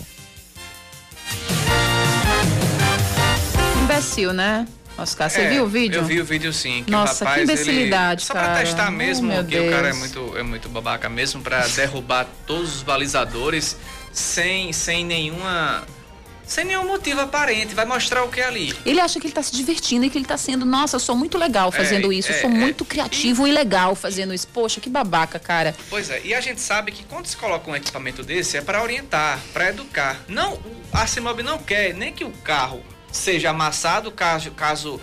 Imbecil, 4.03 4.33
né? 4.33 4.67
Oscar, 4.99 5.31
você 5.31 5.43
é, 5.43 5.49
viu 5.49 5.65
o 5.65 5.69
vídeo? 5.69 6.01
Eu 6.01 6.05
vi 6.05 6.21
o 6.21 6.25
vídeo 6.25 6.53
sim. 6.53 6.83
Que 6.85 6.91
Nossa, 6.91 7.25
o 7.25 7.29
rapaz, 7.29 7.47
que 7.47 7.53
imbecilidade, 7.53 8.23
ele, 8.23 8.27
Só 8.27 8.35
cara. 8.35 8.49
pra 8.49 8.61
testar 8.61 8.91
mesmo 8.91 9.33
oh, 9.33 9.45
que 9.45 9.57
Deus. 9.57 9.69
o 9.69 9.71
cara 9.71 9.89
é 9.89 9.93
muito, 9.93 10.39
é 10.39 10.43
muito 10.43 10.69
babaca 10.69 11.09
mesmo, 11.09 11.41
pra 11.41 11.67
derrubar 11.69 12.27
todos 12.47 12.77
os 12.77 12.83
balizadores 12.83 13.77
sem, 14.13 14.73
sem 14.73 15.05
nenhuma 15.05 15.83
sem 16.45 16.65
nenhum 16.67 16.87
motivo 16.87 17.21
aparente, 17.21 17.75
vai 17.75 17.87
mostrar 17.87 18.25
o 18.25 18.29
que 18.29 18.41
é 18.41 18.45
ali. 18.45 18.75
Ele 18.85 19.01
acha 19.01 19.19
que 19.19 19.27
ele 19.27 19.31
está 19.31 19.43
se 19.43 19.55
divertindo 19.57 20.05
e 20.05 20.11
que 20.11 20.19
ele 20.19 20.25
está 20.25 20.37
sendo, 20.37 20.67
nossa, 20.67 20.97
eu 20.97 21.01
sou 21.01 21.17
muito 21.17 21.39
legal 21.39 21.73
fazendo 21.73 22.13
É, 22.13 22.17
isso, 22.17 22.31
eu 22.31 22.37
é, 22.37 22.41
sou 22.41 22.51
é. 22.51 22.53
muito 22.53 22.85
criativo 22.85 23.47
e... 23.47 23.53
legal 23.53 23.95
fazendo 23.95 24.35
isso. 24.35 24.47
Poxa, 24.49 24.79
que 24.79 24.91
babaca, 24.91 25.39
cara. 25.39 25.75
Pois 25.89 26.11
é, 26.11 26.21
e 26.23 26.35
a 26.35 26.41
gente 26.43 26.61
sabe 26.61 26.93
que 26.93 27.05
quando 27.05 27.27
se 27.27 27.37
coloca 27.37 27.71
um 27.71 27.75
equipamento 27.75 28.23
desse 28.23 28.59
é 28.59 28.61
para 28.61 28.83
orientar, 28.83 29.41
para 29.53 29.71
educar. 29.71 30.21
Não, 30.29 30.59
a 30.93 31.07
CEMOB 31.07 31.43
não 31.43 31.57
quer 31.59 31.95
nem 31.95 32.13
que 32.13 32.25
o 32.25 32.31
carro 32.31 32.83
seja 33.13 33.51
amassado 33.51 34.11
caso, 34.11 34.51
caso 34.53 35.01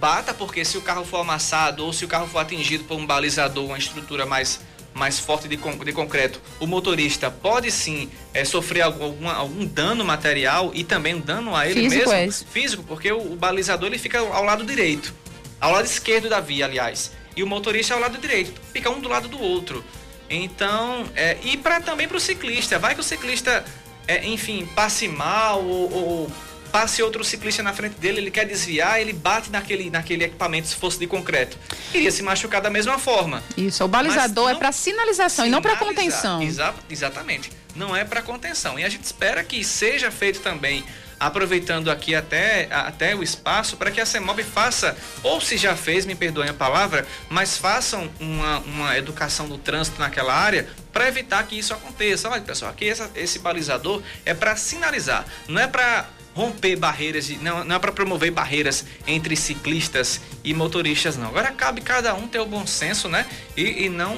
bata, 0.00 0.34
porque 0.34 0.64
se 0.64 0.76
o 0.76 0.80
carro 0.82 1.04
for 1.04 1.18
amassado 1.18 1.84
ou 1.84 1.92
se 1.92 2.04
o 2.04 2.08
carro 2.08 2.26
for 2.26 2.38
atingido 2.40 2.84
por 2.84 2.96
um 2.98 3.06
balizador, 3.06 3.64
uma 3.66 3.78
estrutura 3.78 4.26
mais 4.26 4.60
mais 4.94 5.18
forte 5.18 5.48
de, 5.48 5.56
con- 5.56 5.78
de 5.78 5.90
concreto, 5.90 6.38
o 6.60 6.66
motorista 6.66 7.30
pode 7.30 7.70
sim 7.70 8.10
é, 8.34 8.44
sofrer 8.44 8.82
algum, 8.82 9.26
algum 9.26 9.64
dano 9.64 10.04
material 10.04 10.70
e 10.74 10.84
também 10.84 11.18
dano 11.18 11.56
a 11.56 11.66
ele 11.66 11.88
Físico, 11.88 12.10
mesmo. 12.10 12.46
é. 12.46 12.52
Físico, 12.52 12.82
porque 12.82 13.10
o, 13.10 13.32
o 13.32 13.36
balizador 13.36 13.86
ele 13.88 13.96
fica 13.98 14.18
ao 14.18 14.44
lado 14.44 14.64
direito, 14.66 15.14
ao 15.58 15.72
lado 15.72 15.86
esquerdo 15.86 16.28
da 16.28 16.40
via, 16.40 16.66
aliás, 16.66 17.10
e 17.34 17.42
o 17.42 17.46
motorista 17.46 17.94
ao 17.94 18.00
lado 18.00 18.18
direito, 18.18 18.52
fica 18.70 18.90
um 18.90 19.00
do 19.00 19.08
lado 19.08 19.28
do 19.28 19.40
outro. 19.40 19.82
Então, 20.28 21.06
é, 21.16 21.38
e 21.42 21.56
para 21.56 21.80
também 21.80 22.06
para 22.06 22.18
o 22.18 22.20
ciclista, 22.20 22.78
vai 22.78 22.94
que 22.94 23.00
o 23.00 23.04
ciclista, 23.04 23.64
é, 24.06 24.26
enfim, 24.26 24.66
passe 24.74 25.08
mal 25.08 25.64
ou, 25.64 25.90
ou 25.90 26.32
passe 26.72 27.02
outro 27.02 27.22
ciclista 27.22 27.62
na 27.62 27.72
frente 27.74 27.94
dele, 28.00 28.18
ele 28.18 28.30
quer 28.30 28.46
desviar, 28.46 28.98
ele 29.00 29.12
bate 29.12 29.50
naquele, 29.50 29.90
naquele 29.90 30.24
equipamento 30.24 30.66
se 30.68 30.74
fosse 30.76 30.98
de 30.98 31.06
concreto. 31.06 31.58
Iria 31.92 32.10
se 32.10 32.22
machucar 32.22 32.60
da 32.62 32.70
mesma 32.70 32.98
forma. 32.98 33.42
Isso, 33.56 33.84
o 33.84 33.88
balizador 33.88 34.48
é 34.48 34.52
não- 34.54 34.58
para 34.58 34.72
sinalização 34.72 35.46
e 35.46 35.50
não 35.50 35.60
para 35.60 35.76
contenção. 35.76 36.42
Exa- 36.42 36.74
exatamente. 36.88 37.52
Não 37.76 37.94
é 37.94 38.04
para 38.04 38.22
contenção. 38.22 38.78
E 38.78 38.84
a 38.84 38.88
gente 38.88 39.04
espera 39.04 39.44
que 39.44 39.62
seja 39.64 40.10
feito 40.10 40.40
também, 40.40 40.84
aproveitando 41.20 41.90
aqui 41.90 42.14
até, 42.14 42.68
até 42.70 43.14
o 43.14 43.22
espaço, 43.22 43.76
para 43.76 43.90
que 43.90 44.00
a 44.00 44.04
CEMOB 44.06 44.42
faça, 44.42 44.96
ou 45.22 45.40
se 45.40 45.56
já 45.56 45.76
fez, 45.76 46.04
me 46.04 46.14
perdoem 46.14 46.48
a 46.50 46.54
palavra, 46.54 47.06
mas 47.30 47.56
façam 47.56 48.10
uma, 48.18 48.58
uma 48.60 48.98
educação 48.98 49.48
do 49.48 49.56
trânsito 49.56 50.00
naquela 50.00 50.34
área 50.34 50.68
para 50.92 51.06
evitar 51.08 51.42
que 51.46 51.56
isso 51.58 51.72
aconteça. 51.72 52.28
Olha, 52.28 52.40
pessoal, 52.42 52.70
aqui 52.72 52.88
essa- 52.88 53.10
esse 53.14 53.38
balizador 53.38 54.02
é 54.26 54.34
para 54.34 54.56
sinalizar, 54.56 55.24
não 55.48 55.60
é 55.60 55.66
para 55.66 56.06
romper 56.34 56.76
barreiras, 56.76 57.26
de- 57.26 57.36
não, 57.38 57.64
não 57.64 57.76
é 57.76 57.78
para 57.78 57.92
promover 57.92 58.30
barreiras 58.30 58.84
entre 59.06 59.36
ciclistas 59.36 60.20
e 60.42 60.54
motoristas, 60.54 61.16
não. 61.16 61.28
Agora 61.28 61.50
cabe 61.50 61.80
cada 61.80 62.14
um 62.14 62.26
ter 62.26 62.38
o 62.38 62.46
bom 62.46 62.66
senso, 62.66 63.08
né? 63.08 63.26
E, 63.56 63.84
e 63.84 63.88
não 63.88 64.16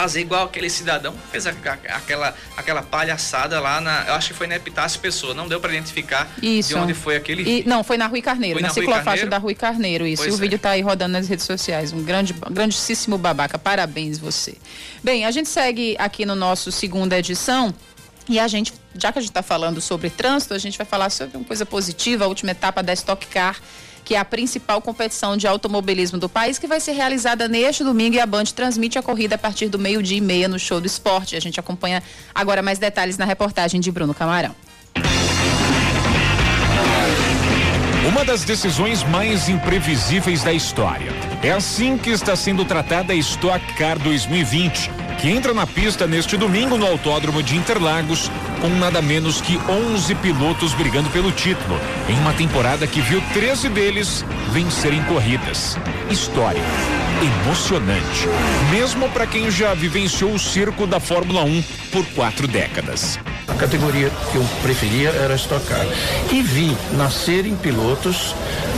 fazer 0.00 0.20
igual 0.20 0.44
aquele 0.44 0.70
cidadão 0.70 1.12
que 1.12 1.26
fez 1.30 1.46
a, 1.46 1.50
a, 1.50 1.96
aquela, 1.96 2.34
aquela 2.56 2.82
palhaçada 2.82 3.60
lá 3.60 3.80
na. 3.80 4.04
Eu 4.06 4.14
acho 4.14 4.28
que 4.28 4.34
foi 4.34 4.46
na 4.46 4.56
Epitácio 4.56 5.00
Pessoa. 5.00 5.34
Não 5.34 5.46
deu 5.46 5.60
para 5.60 5.72
identificar 5.72 6.28
isso. 6.42 6.70
de 6.70 6.74
onde 6.76 6.94
foi 6.94 7.16
aquele. 7.16 7.42
E, 7.42 7.68
não, 7.68 7.84
foi 7.84 7.98
na 7.98 8.06
Rui 8.06 8.22
Carneiro, 8.22 8.54
foi 8.54 8.62
na, 8.62 8.68
na 8.68 8.74
ciclofaixa 8.74 9.26
da 9.26 9.38
Rui 9.38 9.54
Carneiro. 9.54 10.06
Isso. 10.06 10.22
Pois 10.22 10.34
e 10.34 10.36
o 10.36 10.38
é. 10.38 10.40
vídeo 10.40 10.58
tá 10.58 10.70
aí 10.70 10.80
rodando 10.80 11.12
nas 11.12 11.28
redes 11.28 11.44
sociais. 11.44 11.92
Um 11.92 12.02
grande, 12.02 12.34
grandíssimo 12.50 13.18
babaca. 13.18 13.58
Parabéns 13.58 14.18
você. 14.18 14.54
Bem, 15.02 15.24
a 15.26 15.30
gente 15.30 15.48
segue 15.48 15.96
aqui 15.98 16.24
no 16.24 16.34
nosso 16.34 16.72
segunda 16.72 17.18
edição. 17.18 17.74
E 18.30 18.38
a 18.38 18.46
gente, 18.46 18.72
já 18.94 19.10
que 19.10 19.18
a 19.18 19.20
gente 19.20 19.32
está 19.32 19.42
falando 19.42 19.80
sobre 19.80 20.08
trânsito, 20.08 20.54
a 20.54 20.58
gente 20.58 20.78
vai 20.78 20.86
falar 20.86 21.10
sobre 21.10 21.36
uma 21.36 21.44
coisa 21.44 21.66
positiva, 21.66 22.24
a 22.24 22.28
última 22.28 22.52
etapa 22.52 22.80
da 22.80 22.92
Stock 22.92 23.26
Car 23.26 23.60
que 24.02 24.14
é 24.14 24.18
a 24.18 24.24
principal 24.24 24.80
competição 24.80 25.36
de 25.36 25.46
automobilismo 25.46 26.18
do 26.18 26.28
país, 26.28 26.58
que 26.58 26.66
vai 26.66 26.80
ser 26.80 26.92
realizada 26.92 27.46
neste 27.46 27.84
domingo 27.84 28.16
e 28.16 28.18
a 28.18 28.26
Band 28.26 28.44
transmite 28.44 28.98
a 28.98 29.02
corrida 29.02 29.36
a 29.36 29.38
partir 29.38 29.68
do 29.68 29.78
meio-dia 29.78 30.18
e 30.18 30.20
meia 30.20 30.48
no 30.48 30.58
Show 30.58 30.80
do 30.80 30.86
Esporte. 30.86 31.36
A 31.36 31.40
gente 31.40 31.60
acompanha 31.60 32.02
agora 32.34 32.60
mais 32.60 32.78
detalhes 32.78 33.16
na 33.16 33.24
reportagem 33.24 33.80
de 33.80 33.92
Bruno 33.92 34.12
Camarão. 34.12 34.56
Uma 38.08 38.24
das 38.24 38.42
decisões 38.42 39.04
mais 39.04 39.48
imprevisíveis 39.48 40.42
da 40.42 40.52
história. 40.52 41.12
É 41.42 41.52
assim 41.52 41.96
que 41.96 42.10
está 42.10 42.34
sendo 42.34 42.64
tratada 42.64 43.12
a 43.12 43.16
Stock 43.16 43.64
Car 43.74 43.96
2020 43.98 44.99
que 45.20 45.28
entra 45.28 45.52
na 45.52 45.66
pista 45.66 46.06
neste 46.06 46.36
domingo 46.36 46.78
no 46.78 46.86
Autódromo 46.86 47.42
de 47.42 47.54
Interlagos, 47.54 48.30
com 48.60 48.68
nada 48.68 49.02
menos 49.02 49.40
que 49.40 49.58
11 49.68 50.14
pilotos 50.16 50.72
brigando 50.72 51.10
pelo 51.10 51.30
título, 51.30 51.78
em 52.08 52.18
uma 52.18 52.32
temporada 52.32 52.86
que 52.86 53.02
viu 53.02 53.22
13 53.34 53.68
deles 53.68 54.24
vencerem 54.50 55.02
corridas. 55.04 55.76
História 56.10 56.62
emocionante, 57.22 58.26
mesmo 58.70 59.08
para 59.10 59.26
quem 59.26 59.50
já 59.50 59.74
vivenciou 59.74 60.32
o 60.32 60.38
circo 60.38 60.86
da 60.86 60.98
Fórmula 60.98 61.44
1 61.44 61.62
por 61.92 62.06
quatro 62.14 62.48
décadas. 62.48 63.18
A 63.46 63.54
categoria 63.54 64.10
que 64.30 64.36
eu 64.36 64.44
preferia 64.62 65.10
era 65.10 65.34
a 65.34 65.36
Stock 65.36 65.66
Car. 65.66 65.84
E 66.32 66.40
vi 66.40 66.74
nascerem 66.92 67.54
pilotos 67.56 68.34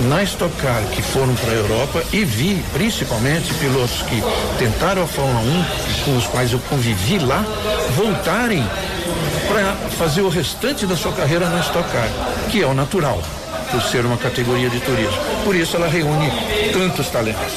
na 0.08 0.22
Stock 0.24 0.54
Car 0.56 0.82
que 0.90 1.02
foram 1.02 1.34
para 1.36 1.52
a 1.52 1.54
Europa 1.54 2.02
e 2.12 2.24
vi 2.24 2.60
principalmente 2.72 3.52
pilotos 3.54 4.02
que 4.02 4.22
tentaram 4.58 5.02
a 5.02 5.06
Fórmula 5.06 5.40
1, 5.40 6.04
com 6.04 6.16
os 6.16 6.26
quais 6.32 6.52
eu 6.52 6.58
convivi 6.68 7.18
lá, 7.18 7.44
voltarem 7.94 8.64
para 9.46 9.74
fazer 9.98 10.22
o 10.22 10.28
restante 10.28 10.86
da 10.86 10.96
sua 10.96 11.12
carreira 11.12 11.48
na 11.48 11.60
Stock 11.60 11.88
Car, 11.92 12.08
que 12.50 12.62
é 12.62 12.66
o 12.66 12.74
natural, 12.74 13.22
por 13.70 13.82
ser 13.82 14.04
uma 14.04 14.16
categoria 14.16 14.68
de 14.68 14.80
turismo. 14.80 15.12
Por 15.44 15.54
isso 15.54 15.76
ela 15.76 15.86
reúne 15.86 16.32
tantos 16.72 17.08
talentos. 17.10 17.52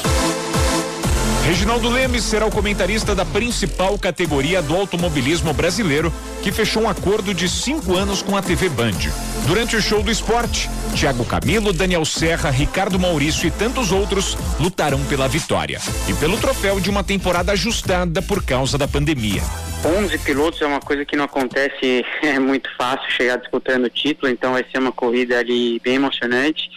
Reginaldo 1.46 1.88
Lemes 1.88 2.24
será 2.24 2.44
o 2.44 2.50
comentarista 2.50 3.14
da 3.14 3.24
principal 3.24 3.96
categoria 3.96 4.60
do 4.60 4.74
automobilismo 4.74 5.52
brasileiro, 5.54 6.12
que 6.42 6.50
fechou 6.50 6.82
um 6.82 6.88
acordo 6.88 7.32
de 7.32 7.48
cinco 7.48 7.96
anos 7.96 8.20
com 8.20 8.36
a 8.36 8.42
TV 8.42 8.68
Band. 8.68 8.98
Durante 9.46 9.76
o 9.76 9.80
show 9.80 10.02
do 10.02 10.10
esporte, 10.10 10.68
Thiago 10.96 11.26
Camilo, 11.26 11.74
Daniel 11.74 12.06
Serra, 12.06 12.48
Ricardo 12.48 12.98
Maurício 12.98 13.46
e 13.46 13.50
tantos 13.50 13.92
outros 13.92 14.34
lutarão 14.58 15.04
pela 15.04 15.28
vitória 15.28 15.78
e 16.08 16.14
pelo 16.14 16.40
troféu 16.40 16.80
de 16.80 16.88
uma 16.88 17.04
temporada 17.04 17.52
ajustada 17.52 18.22
por 18.22 18.42
causa 18.42 18.78
da 18.78 18.88
pandemia. 18.88 19.42
11 19.84 20.18
pilotos 20.20 20.62
é 20.62 20.66
uma 20.66 20.80
coisa 20.80 21.04
que 21.04 21.14
não 21.14 21.26
acontece 21.26 22.02
é 22.24 22.38
muito 22.38 22.74
fácil 22.78 23.10
chegar 23.10 23.36
disputando 23.36 23.84
o 23.84 23.90
título, 23.90 24.32
então 24.32 24.54
vai 24.54 24.64
ser 24.72 24.78
uma 24.78 24.90
corrida 24.90 25.38
ali 25.38 25.78
bem 25.84 25.96
emocionante. 25.96 26.70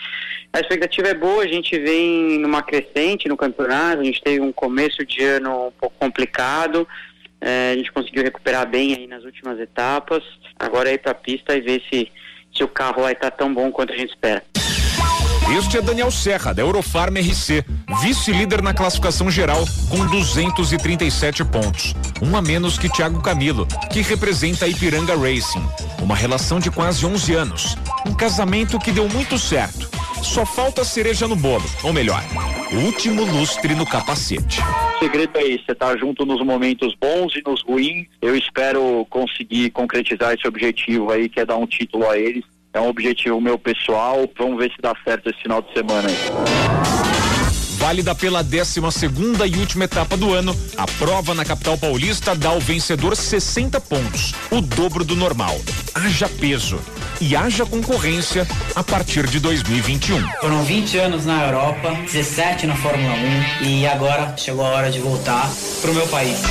A 0.51 0.59
expectativa 0.59 1.07
é 1.07 1.13
boa, 1.13 1.41
a 1.41 1.47
gente 1.47 1.79
vem 1.79 2.39
numa 2.39 2.61
crescente 2.61 3.29
no 3.29 3.37
campeonato, 3.37 4.01
a 4.01 4.03
gente 4.03 4.21
teve 4.21 4.41
um 4.41 4.51
começo 4.51 5.05
de 5.05 5.23
ano 5.23 5.67
um 5.67 5.71
pouco 5.71 5.95
complicado, 5.97 6.85
é, 7.39 7.71
a 7.71 7.77
gente 7.77 7.91
conseguiu 7.93 8.21
recuperar 8.21 8.67
bem 8.67 8.95
aí 8.95 9.07
nas 9.07 9.23
últimas 9.23 9.57
etapas, 9.61 10.21
agora 10.59 10.89
é 10.89 10.95
ir 10.95 10.97
para 10.97 11.13
a 11.13 11.15
pista 11.15 11.55
e 11.55 11.61
ver 11.61 11.81
se, 11.89 12.11
se 12.59 12.63
o 12.65 12.67
carro 12.67 13.03
vai 13.03 13.13
estar 13.13 13.31
tá 13.31 13.37
tão 13.37 13.53
bom 13.53 13.71
quanto 13.71 13.93
a 13.93 13.97
gente 13.97 14.09
espera. 14.09 14.43
Este 15.57 15.79
é 15.79 15.81
Daniel 15.81 16.11
Serra, 16.11 16.53
da 16.53 16.61
Eurofarm 16.61 17.17
RC, 17.17 17.65
vice-líder 18.01 18.61
na 18.61 18.71
classificação 18.71 19.31
geral, 19.31 19.65
com 19.89 20.05
237 20.05 21.43
pontos. 21.43 21.95
Um 22.21 22.37
a 22.37 22.41
menos 22.41 22.77
que 22.77 22.87
Thiago 22.87 23.19
Camilo, 23.19 23.65
que 23.91 24.01
representa 24.01 24.65
a 24.65 24.67
Ipiranga 24.67 25.15
Racing. 25.15 25.63
Uma 26.03 26.15
relação 26.15 26.59
de 26.59 26.69
quase 26.69 27.03
11 27.03 27.33
anos. 27.33 27.75
Um 28.07 28.13
casamento 28.13 28.77
que 28.77 28.91
deu 28.91 29.09
muito 29.09 29.39
certo. 29.39 29.89
Só 30.21 30.45
falta 30.45 30.83
cereja 30.83 31.27
no 31.27 31.35
bolo, 31.35 31.65
ou 31.83 31.91
melhor, 31.91 32.23
último 32.85 33.25
lustre 33.25 33.73
no 33.73 33.87
capacete. 33.87 34.61
O 34.61 34.99
segredo 34.99 35.35
é 35.35 35.43
esse, 35.47 35.65
você 35.65 35.73
tá 35.73 35.97
junto 35.97 36.25
nos 36.27 36.45
momentos 36.45 36.93
bons 37.01 37.33
e 37.35 37.41
nos 37.43 37.63
ruins. 37.63 38.05
Eu 38.21 38.35
espero 38.35 39.05
conseguir 39.09 39.71
concretizar 39.71 40.33
esse 40.33 40.47
objetivo 40.47 41.11
aí, 41.11 41.27
que 41.27 41.39
é 41.39 41.45
dar 41.45 41.57
um 41.57 41.65
título 41.65 42.07
a 42.07 42.19
eles 42.19 42.43
é 42.73 42.79
um 42.79 42.87
objetivo 42.87 43.39
meu 43.41 43.57
pessoal. 43.57 44.29
Vamos 44.37 44.57
ver 44.57 44.71
se 44.71 44.81
dá 44.81 44.93
certo 45.03 45.29
esse 45.29 45.41
final 45.41 45.61
de 45.61 45.73
semana 45.73 46.09
aí. 46.09 46.15
Válida 47.77 48.13
pela 48.13 48.43
12 48.43 48.91
segunda 48.91 49.47
e 49.47 49.55
última 49.55 49.85
etapa 49.85 50.17
do 50.17 50.33
ano, 50.33 50.53
a 50.77 50.85
prova 50.85 51.33
na 51.33 51.45
capital 51.45 51.77
paulista 51.77 52.35
dá 52.35 52.49
ao 52.49 52.59
vencedor 52.59 53.15
60 53.15 53.79
pontos, 53.79 54.33
o 54.51 54.59
dobro 54.59 55.05
do 55.05 55.15
normal. 55.15 55.57
Haja 55.95 56.27
peso 56.27 56.77
e 57.21 57.37
haja 57.37 57.65
concorrência 57.65 58.45
a 58.75 58.83
partir 58.83 59.25
de 59.27 59.39
2021. 59.39 60.21
Foram 60.41 60.63
20 60.63 60.97
anos 60.97 61.25
na 61.25 61.45
Europa, 61.45 61.93
17 62.03 62.67
na 62.67 62.75
Fórmula 62.75 63.13
1 63.61 63.65
e 63.65 63.87
agora 63.87 64.35
chegou 64.35 64.65
a 64.65 64.69
hora 64.69 64.91
de 64.91 64.99
voltar 64.99 65.49
pro 65.81 65.93
meu 65.93 66.07
país. 66.07 66.41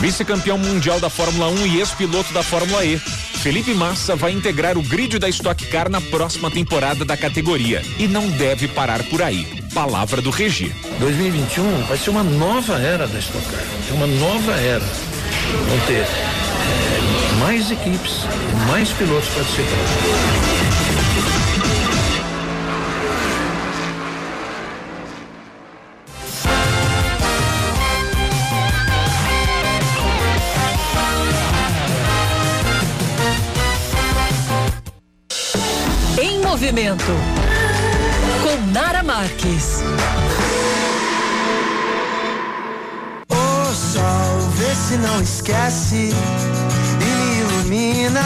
Vice-campeão 0.00 0.58
mundial 0.58 1.00
da 1.00 1.08
Fórmula 1.08 1.48
1 1.48 1.66
e 1.68 1.78
ex-piloto 1.80 2.32
da 2.34 2.42
Fórmula 2.42 2.84
E. 2.84 3.00
Felipe 3.44 3.74
Massa 3.74 4.16
vai 4.16 4.32
integrar 4.32 4.78
o 4.78 4.82
grid 4.82 5.18
da 5.18 5.28
Stock 5.28 5.66
Car 5.66 5.90
na 5.90 6.00
próxima 6.00 6.50
temporada 6.50 7.04
da 7.04 7.14
categoria 7.14 7.82
e 7.98 8.08
não 8.08 8.26
deve 8.26 8.66
parar 8.66 9.02
por 9.04 9.20
aí. 9.20 9.44
Palavra 9.74 10.22
do 10.22 10.30
Regi. 10.30 10.74
2021 10.98 11.82
vai 11.82 11.98
ser 11.98 12.08
uma 12.08 12.22
nova 12.22 12.78
era 12.78 13.06
da 13.06 13.18
Stock 13.18 13.44
Car, 13.44 13.62
é 13.90 13.92
uma 13.92 14.06
nova 14.06 14.52
era. 14.52 14.80
Vão 14.80 15.78
ter 15.86 16.06
é, 16.06 17.38
mais 17.38 17.70
equipes, 17.70 18.24
mais 18.66 18.88
pilotos 18.92 19.28
participando. 19.28 20.63
Movimento. 36.74 37.12
Com 38.42 38.72
Nara 38.72 39.02
Marques. 39.04 39.80
O 43.30 43.72
sol, 43.72 44.40
vê 44.56 44.74
se 44.74 44.96
não 44.96 45.22
esquece 45.22 46.10
e 47.00 47.04
me 47.04 47.38
ilumina. 47.40 48.20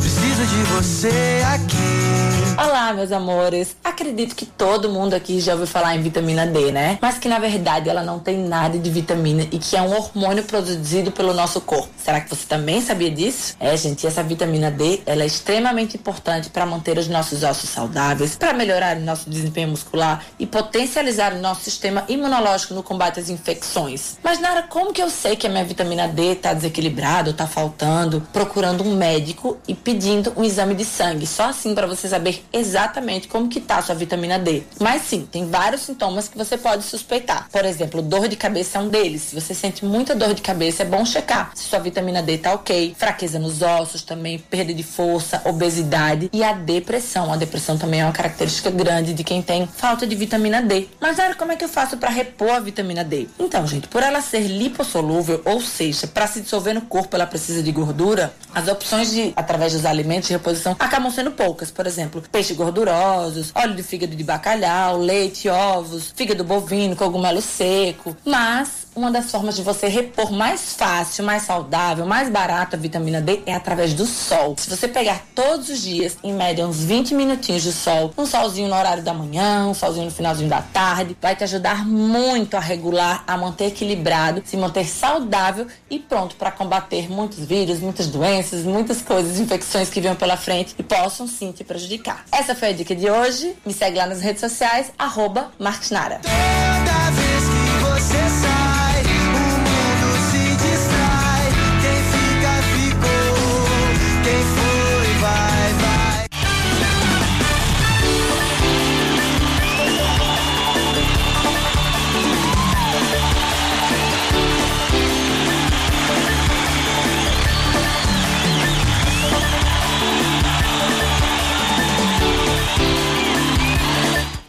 Preciso 0.00 0.46
de 0.46 0.62
você 0.72 1.42
aqui. 1.54 2.64
Olá, 2.66 2.94
meus 2.94 3.12
amores. 3.12 3.76
Acredito 3.94 4.34
que 4.34 4.44
todo 4.44 4.88
mundo 4.88 5.14
aqui 5.14 5.38
já 5.38 5.52
ouviu 5.52 5.68
falar 5.68 5.94
em 5.94 6.02
vitamina 6.02 6.44
D, 6.44 6.72
né? 6.72 6.98
Mas 7.00 7.16
que 7.16 7.28
na 7.28 7.38
verdade 7.38 7.88
ela 7.88 8.02
não 8.02 8.18
tem 8.18 8.36
nada 8.38 8.76
de 8.76 8.90
vitamina 8.90 9.46
e 9.52 9.56
que 9.56 9.76
é 9.76 9.82
um 9.82 9.94
hormônio 9.94 10.42
produzido 10.42 11.12
pelo 11.12 11.32
nosso 11.32 11.60
corpo. 11.60 11.88
Será 11.96 12.20
que 12.20 12.28
você 12.28 12.44
também 12.44 12.82
sabia 12.82 13.08
disso? 13.08 13.54
É, 13.60 13.76
gente, 13.76 14.04
essa 14.04 14.20
vitamina 14.20 14.68
D, 14.68 15.00
ela 15.06 15.22
é 15.22 15.26
extremamente 15.26 15.96
importante 15.96 16.50
para 16.50 16.66
manter 16.66 16.98
os 16.98 17.06
nossos 17.06 17.44
ossos 17.44 17.70
saudáveis, 17.70 18.34
para 18.34 18.52
melhorar 18.52 18.96
o 18.96 19.00
nosso 19.00 19.30
desempenho 19.30 19.68
muscular 19.68 20.24
e 20.40 20.44
potencializar 20.44 21.32
o 21.32 21.38
nosso 21.38 21.62
sistema 21.62 22.04
imunológico 22.08 22.74
no 22.74 22.82
combate 22.82 23.20
às 23.20 23.30
infecções. 23.30 24.18
Mas 24.24 24.40
Nara, 24.40 24.64
como 24.64 24.92
que 24.92 25.00
eu 25.00 25.08
sei 25.08 25.36
que 25.36 25.46
a 25.46 25.50
minha 25.50 25.64
vitamina 25.64 26.08
D 26.08 26.32
está 26.32 26.52
desequilibrada 26.52 27.30
ou 27.30 27.36
tá 27.36 27.46
faltando? 27.46 28.26
Procurando 28.32 28.82
um 28.82 28.96
médico 28.96 29.56
e 29.68 29.72
pedindo 29.74 30.32
um 30.36 30.42
exame 30.42 30.74
de 30.74 30.84
sangue. 30.84 31.28
Só 31.28 31.44
assim 31.44 31.76
para 31.76 31.86
você 31.86 32.08
saber 32.08 32.44
exatamente 32.52 33.28
como 33.28 33.48
que 33.48 33.60
tá 33.60 33.83
a 33.84 33.86
sua 33.86 33.94
vitamina 33.94 34.38
D. 34.38 34.62
Mas 34.80 35.02
sim, 35.02 35.28
tem 35.30 35.46
vários 35.46 35.82
sintomas 35.82 36.26
que 36.26 36.36
você 36.36 36.56
pode 36.56 36.84
suspeitar. 36.84 37.48
Por 37.52 37.64
exemplo, 37.64 38.00
dor 38.00 38.28
de 38.28 38.36
cabeça 38.36 38.78
é 38.78 38.80
um 38.80 38.88
deles. 38.88 39.22
Se 39.22 39.34
você 39.34 39.54
sente 39.54 39.84
muita 39.84 40.14
dor 40.14 40.32
de 40.34 40.42
cabeça, 40.42 40.82
é 40.82 40.86
bom 40.86 41.04
checar 41.04 41.52
se 41.54 41.64
sua 41.64 41.78
vitamina 41.78 42.22
D 42.22 42.38
tá 42.38 42.52
ok. 42.54 42.94
Fraqueza 42.98 43.38
nos 43.38 43.62
ossos 43.62 44.02
também, 44.02 44.38
perda 44.38 44.72
de 44.72 44.82
força, 44.82 45.42
obesidade 45.44 46.30
e 46.32 46.42
a 46.42 46.52
depressão. 46.52 47.32
A 47.32 47.36
depressão 47.36 47.76
também 47.76 48.00
é 48.00 48.04
uma 48.04 48.12
característica 48.12 48.70
grande 48.70 49.12
de 49.12 49.22
quem 49.22 49.42
tem 49.42 49.66
falta 49.66 50.06
de 50.06 50.14
vitamina 50.14 50.62
D. 50.62 50.88
Mas 51.00 51.18
olha 51.18 51.34
como 51.34 51.52
é 51.52 51.56
que 51.56 51.64
eu 51.64 51.68
faço 51.68 51.96
para 51.96 52.10
repor 52.10 52.50
a 52.50 52.60
vitamina 52.60 53.04
D? 53.04 53.28
Então, 53.38 53.66
gente, 53.66 53.88
por 53.88 54.02
ela 54.02 54.20
ser 54.20 54.40
lipossolúvel, 54.40 55.42
ou 55.44 55.60
seja, 55.60 56.06
para 56.06 56.26
se 56.26 56.40
dissolver 56.40 56.74
no 56.74 56.82
corpo 56.82 57.14
ela 57.14 57.26
precisa 57.26 57.62
de 57.62 57.70
gordura, 57.70 58.34
as 58.54 58.68
opções 58.68 59.10
de 59.10 59.32
através 59.36 59.72
dos 59.72 59.84
alimentos 59.84 60.28
de 60.28 60.34
reposição 60.34 60.76
acabam 60.78 61.10
sendo 61.10 61.32
poucas. 61.32 61.70
Por 61.70 61.86
exemplo, 61.86 62.22
peixes 62.32 62.56
gordurosos, 62.56 63.52
óleo 63.54 63.73
de 63.74 63.82
fígado 63.82 64.14
de 64.14 64.24
bacalhau, 64.24 64.98
leite, 64.98 65.48
ovos, 65.48 66.12
fígado 66.14 66.44
bovino, 66.44 66.96
cogumelo 66.96 67.40
seco. 67.40 68.16
Mas 68.24 68.83
uma 68.94 69.10
das 69.10 69.30
formas 69.30 69.56
de 69.56 69.62
você 69.62 69.88
repor 69.88 70.32
mais 70.32 70.74
fácil, 70.74 71.24
mais 71.24 71.42
saudável, 71.42 72.06
mais 72.06 72.28
barato 72.28 72.76
a 72.76 72.78
vitamina 72.78 73.20
D 73.20 73.42
é 73.46 73.54
através 73.54 73.92
do 73.92 74.06
sol. 74.06 74.54
Se 74.58 74.70
você 74.70 74.86
pegar 74.86 75.22
todos 75.34 75.68
os 75.68 75.82
dias, 75.82 76.16
em 76.22 76.32
média, 76.32 76.66
uns 76.66 76.82
20 76.82 77.14
minutinhos 77.14 77.62
de 77.62 77.72
sol, 77.72 78.12
um 78.16 78.26
solzinho 78.26 78.68
no 78.68 78.76
horário 78.76 79.02
da 79.02 79.12
manhã, 79.12 79.66
um 79.66 79.74
solzinho 79.74 80.06
no 80.06 80.10
finalzinho 80.10 80.48
da 80.48 80.62
tarde, 80.62 81.16
vai 81.20 81.34
te 81.34 81.44
ajudar 81.44 81.84
muito 81.84 82.56
a 82.56 82.60
regular, 82.60 83.24
a 83.26 83.36
manter 83.36 83.66
equilibrado, 83.66 84.42
se 84.44 84.56
manter 84.56 84.86
saudável 84.86 85.66
e 85.90 85.98
pronto 85.98 86.36
para 86.36 86.50
combater 86.50 87.10
muitos 87.10 87.40
vírus, 87.40 87.80
muitas 87.80 88.06
doenças, 88.06 88.62
muitas 88.62 89.02
coisas, 89.02 89.38
infecções 89.38 89.90
que 89.90 90.00
venham 90.00 90.16
pela 90.16 90.36
frente 90.36 90.74
e 90.78 90.82
possam 90.82 91.26
sim 91.26 91.52
te 91.52 91.64
prejudicar. 91.64 92.24
Essa 92.30 92.54
foi 92.54 92.68
a 92.68 92.72
dica 92.72 92.94
de 92.94 93.10
hoje. 93.10 93.56
Me 93.64 93.72
segue 93.72 93.98
lá 93.98 94.06
nas 94.06 94.20
redes 94.20 94.40
sociais, 94.40 94.92
arroba 94.98 95.52
Marques 95.58 95.90
Nara. 95.90 96.20
Toda 96.22 97.10
vez 97.10 97.44
que 97.44 97.84
você 97.84 98.63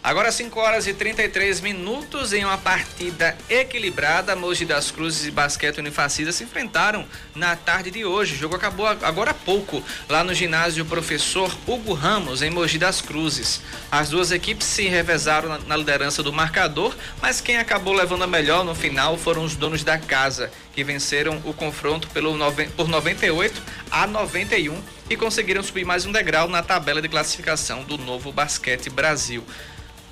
Agora 0.06 0.32
5 0.32 0.60
horas 0.60 0.86
e 0.86 0.94
33 0.94 1.62
minutos 1.62 2.32
em 2.32 2.46
uma 2.46 2.60
partida 2.60 3.36
equilibrada, 3.50 4.36
Mogi 4.36 4.64
das 4.64 4.92
Cruzes 4.92 5.26
e 5.26 5.32
Basquete 5.32 5.80
Unifacisa 5.80 6.32
se 6.32 6.44
enfrentaram 6.44 7.08
na 7.34 7.56
tarde 7.56 7.90
de 7.90 8.06
hoje. 8.06 8.36
O 8.36 8.38
jogo 8.38 8.56
acabou 8.56 8.86
agora 8.86 9.32
há 9.32 9.34
pouco 9.34 9.84
lá 10.08 10.24
no 10.24 10.32
ginásio 10.32 10.86
Professor 10.86 11.52
Hugo 11.66 11.94
Ramos 11.94 12.44
em 12.44 12.52
Mogi 12.52 12.78
das 12.78 13.02
Cruzes. 13.02 13.62
As 13.92 14.12
duas 14.12 14.32
equipes 14.32 14.68
se 14.68 14.84
revezaram 14.84 15.58
na, 15.66 15.76
liderança 15.76 16.22
do 16.22 16.32
marcador, 16.32 16.96
mas 17.20 17.42
quem 17.42 17.58
acabou 17.58 17.96
levando 17.96 18.26
a 18.26 18.28
melhor 18.28 18.64
no 18.64 18.76
final 18.76 19.18
foram 19.18 19.44
os 19.44 19.56
donos 19.56 19.84
da 19.84 19.98
casa, 19.98 20.52
que 20.76 20.84
venceram 20.84 21.42
o 21.44 21.52
confronto 21.52 22.08
pelo 22.10 22.38
por 22.78 22.88
98 22.88 23.60
a 23.90 24.06
91 24.06 24.80
e 25.10 25.18
conseguiram 25.18 25.64
subir 25.64 25.84
mais 25.84 26.06
um 26.06 26.12
degrau 26.12 26.48
na 26.48 26.62
tabela 26.62 27.02
de 27.02 27.10
classificação 27.10 27.84
do 27.84 27.98
Novo 27.98 28.32
Basquete 28.32 28.88
Brasil. 28.92 29.44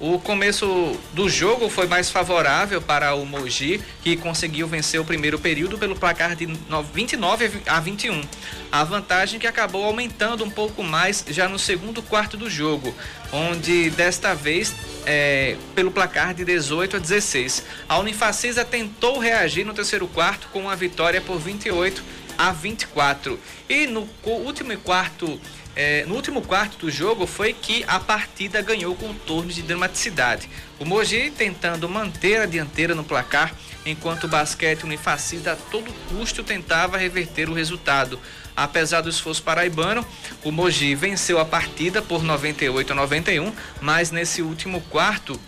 O 0.05 0.19
começo 0.19 0.99
do 1.13 1.29
jogo 1.29 1.69
foi 1.69 1.87
mais 1.87 2.09
favorável 2.09 2.81
para 2.81 3.15
o 3.15 3.25
Mogi, 3.25 3.81
que 4.01 4.17
conseguiu 4.17 4.67
vencer 4.67 4.99
o 4.99 5.05
primeiro 5.05 5.39
período 5.39 5.77
pelo 5.77 5.95
placar 5.95 6.35
de 6.35 6.45
29 6.45 7.61
a 7.65 7.79
21. 7.79 8.21
A 8.69 8.83
vantagem 8.83 9.39
que 9.39 9.47
acabou 9.47 9.85
aumentando 9.85 10.43
um 10.43 10.49
pouco 10.49 10.83
mais 10.83 11.23
já 11.29 11.47
no 11.47 11.57
segundo 11.57 12.01
quarto 12.01 12.35
do 12.35 12.49
jogo, 12.49 12.93
onde 13.31 13.91
desta 13.91 14.35
vez 14.35 14.75
é, 15.05 15.55
pelo 15.73 15.89
placar 15.89 16.33
de 16.33 16.43
18 16.43 16.97
a 16.97 16.99
16. 16.99 17.63
A 17.87 17.97
Unifacisa 17.97 18.65
tentou 18.65 19.19
reagir 19.19 19.63
no 19.63 19.73
terceiro 19.73 20.05
quarto 20.05 20.49
com 20.51 20.63
uma 20.63 20.75
vitória 20.75 21.21
por 21.21 21.39
28 21.39 22.03
a 22.37 22.51
24. 22.51 23.39
E 23.69 23.87
no 23.87 24.09
último 24.25 24.77
quarto 24.79 25.39
é, 25.75 26.05
no 26.05 26.15
último 26.15 26.41
quarto 26.41 26.77
do 26.77 26.91
jogo 26.91 27.25
foi 27.25 27.51
que 27.51 27.83
a 27.87 27.99
partida 27.99 28.61
ganhou 28.61 28.95
contornos 28.95 29.55
de 29.55 29.63
dramaticidade. 29.63 30.47
O 30.79 30.85
Mogi 30.85 31.31
tentando 31.31 31.89
manter 31.89 32.39
a 32.41 32.45
dianteira 32.45 32.93
no 32.93 33.03
placar, 33.03 33.55
enquanto 33.85 34.25
o 34.25 34.27
basquete 34.27 34.83
unifacista 34.83 35.53
a 35.53 35.55
todo 35.55 35.91
custo 36.09 36.43
tentava 36.43 36.97
reverter 36.97 37.49
o 37.49 37.53
resultado. 37.53 38.19
Apesar 38.55 39.01
do 39.01 39.09
esforço 39.09 39.41
paraibano, 39.41 40.05
o 40.43 40.51
Mogi 40.51 40.93
venceu 40.93 41.39
a 41.39 41.45
partida 41.45 42.01
por 42.01 42.21
98 42.23 42.91
a 42.91 42.95
91, 42.95 43.51
mas 43.81 44.11
nesse 44.11 44.43
último 44.43 44.79
quarto 44.89 45.39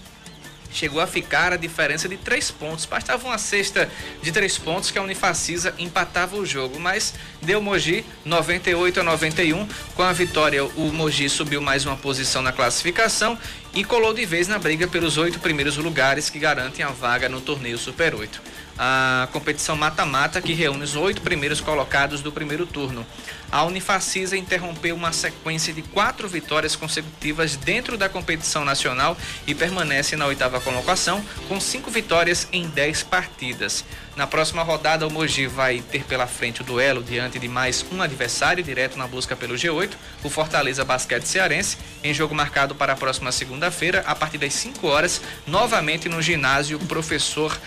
chegou 0.75 1.01
a 1.01 1.07
ficar 1.07 1.53
a 1.53 1.57
diferença 1.57 2.07
de 2.07 2.17
três 2.17 2.51
pontos. 2.51 2.85
Bastava 2.85 3.25
uma 3.27 3.38
cesta 3.38 3.89
de 4.21 4.31
três 4.31 4.57
pontos 4.57 4.91
que 4.91 4.99
a 4.99 5.01
Unifacisa 5.01 5.73
empatava 5.79 6.35
o 6.35 6.45
jogo, 6.45 6.79
mas 6.79 7.13
deu 7.41 7.61
Mogi 7.61 8.05
98 8.25 8.99
a 8.99 9.03
91. 9.03 9.67
Com 9.95 10.03
a 10.03 10.11
vitória, 10.11 10.63
o 10.63 10.91
Mogi 10.91 11.29
subiu 11.29 11.61
mais 11.61 11.85
uma 11.85 11.95
posição 11.95 12.41
na 12.41 12.51
classificação 12.51 13.38
e 13.73 13.83
colou 13.83 14.13
de 14.13 14.25
vez 14.25 14.47
na 14.47 14.59
briga 14.59 14.88
pelos 14.88 15.17
oito 15.17 15.39
primeiros 15.39 15.77
lugares 15.77 16.29
que 16.29 16.39
garantem 16.39 16.85
a 16.85 16.89
vaga 16.89 17.29
no 17.29 17.41
torneio 17.41 17.77
Super 17.77 18.13
8 18.13 18.64
a 18.77 19.27
competição 19.31 19.75
mata-mata 19.75 20.41
que 20.41 20.53
reúne 20.53 20.83
os 20.83 20.95
oito 20.95 21.21
primeiros 21.21 21.61
colocados 21.61 22.21
do 22.21 22.31
primeiro 22.31 22.65
turno. 22.65 23.05
A 23.51 23.63
Unifacisa 23.63 24.35
interrompeu 24.35 24.95
uma 24.95 25.13
sequência 25.13 25.73
de 25.73 25.81
quatro 25.81 26.27
vitórias 26.27 26.75
consecutivas 26.75 27.55
dentro 27.55 27.97
da 27.97 28.09
competição 28.09 28.65
nacional 28.65 29.17
e 29.47 29.55
permanece 29.55 30.15
na 30.15 30.25
oitava 30.25 30.59
colocação 30.59 31.23
com 31.47 31.59
cinco 31.59 31.89
vitórias 31.89 32.47
em 32.51 32.67
dez 32.67 33.01
partidas. 33.01 33.85
Na 34.15 34.25
próxima 34.25 34.63
rodada, 34.63 35.05
o 35.05 35.11
Mogi 35.11 35.45
vai 35.45 35.79
ter 35.79 36.03
pela 36.03 36.25
frente 36.25 36.61
o 36.61 36.63
duelo 36.63 37.03
diante 37.03 37.38
de 37.38 37.47
mais 37.47 37.85
um 37.91 38.01
adversário 38.01 38.63
direto 38.63 38.97
na 38.97 39.07
busca 39.07 39.35
pelo 39.35 39.55
G8, 39.55 39.91
o 40.23 40.29
Fortaleza 40.29 40.85
Basquete 40.85 41.25
Cearense, 41.25 41.77
em 42.03 42.13
jogo 42.13 42.33
marcado 42.33 42.73
para 42.73 42.93
a 42.93 42.95
próxima 42.95 43.31
segunda-feira, 43.31 44.03
a 44.07 44.15
partir 44.15 44.38
das 44.38 44.53
5 44.53 44.88
horas, 44.88 45.21
novamente 45.45 46.07
no 46.07 46.21
ginásio 46.21 46.79
Professor 46.79 47.57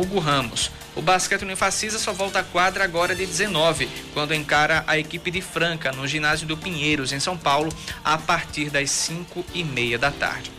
Hugo 0.00 0.18
Ramos. 0.18 0.70
O 0.94 1.02
basquete 1.02 1.42
unifacisa 1.42 1.98
só 1.98 2.12
volta 2.12 2.40
à 2.40 2.42
quadra 2.42 2.84
agora 2.84 3.14
de 3.14 3.26
19, 3.26 3.88
quando 4.14 4.34
encara 4.34 4.84
a 4.86 4.98
equipe 4.98 5.30
de 5.30 5.40
Franca 5.40 5.92
no 5.92 6.06
ginásio 6.06 6.46
do 6.46 6.56
Pinheiros, 6.56 7.12
em 7.12 7.20
São 7.20 7.36
Paulo, 7.36 7.72
a 8.04 8.16
partir 8.18 8.70
das 8.70 8.90
5 8.90 9.44
e 9.54 9.62
meia 9.62 9.98
da 9.98 10.10
tarde. 10.10 10.57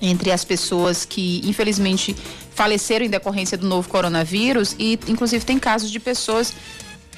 entre 0.00 0.30
as 0.30 0.44
pessoas 0.44 1.04
que 1.04 1.40
infelizmente 1.44 2.16
faleceram 2.54 3.04
em 3.04 3.10
decorrência 3.10 3.56
do 3.56 3.66
novo 3.66 3.88
coronavírus 3.88 4.74
e 4.78 4.98
inclusive 5.08 5.44
tem 5.44 5.58
casos 5.58 5.90
de 5.90 6.00
pessoas 6.00 6.52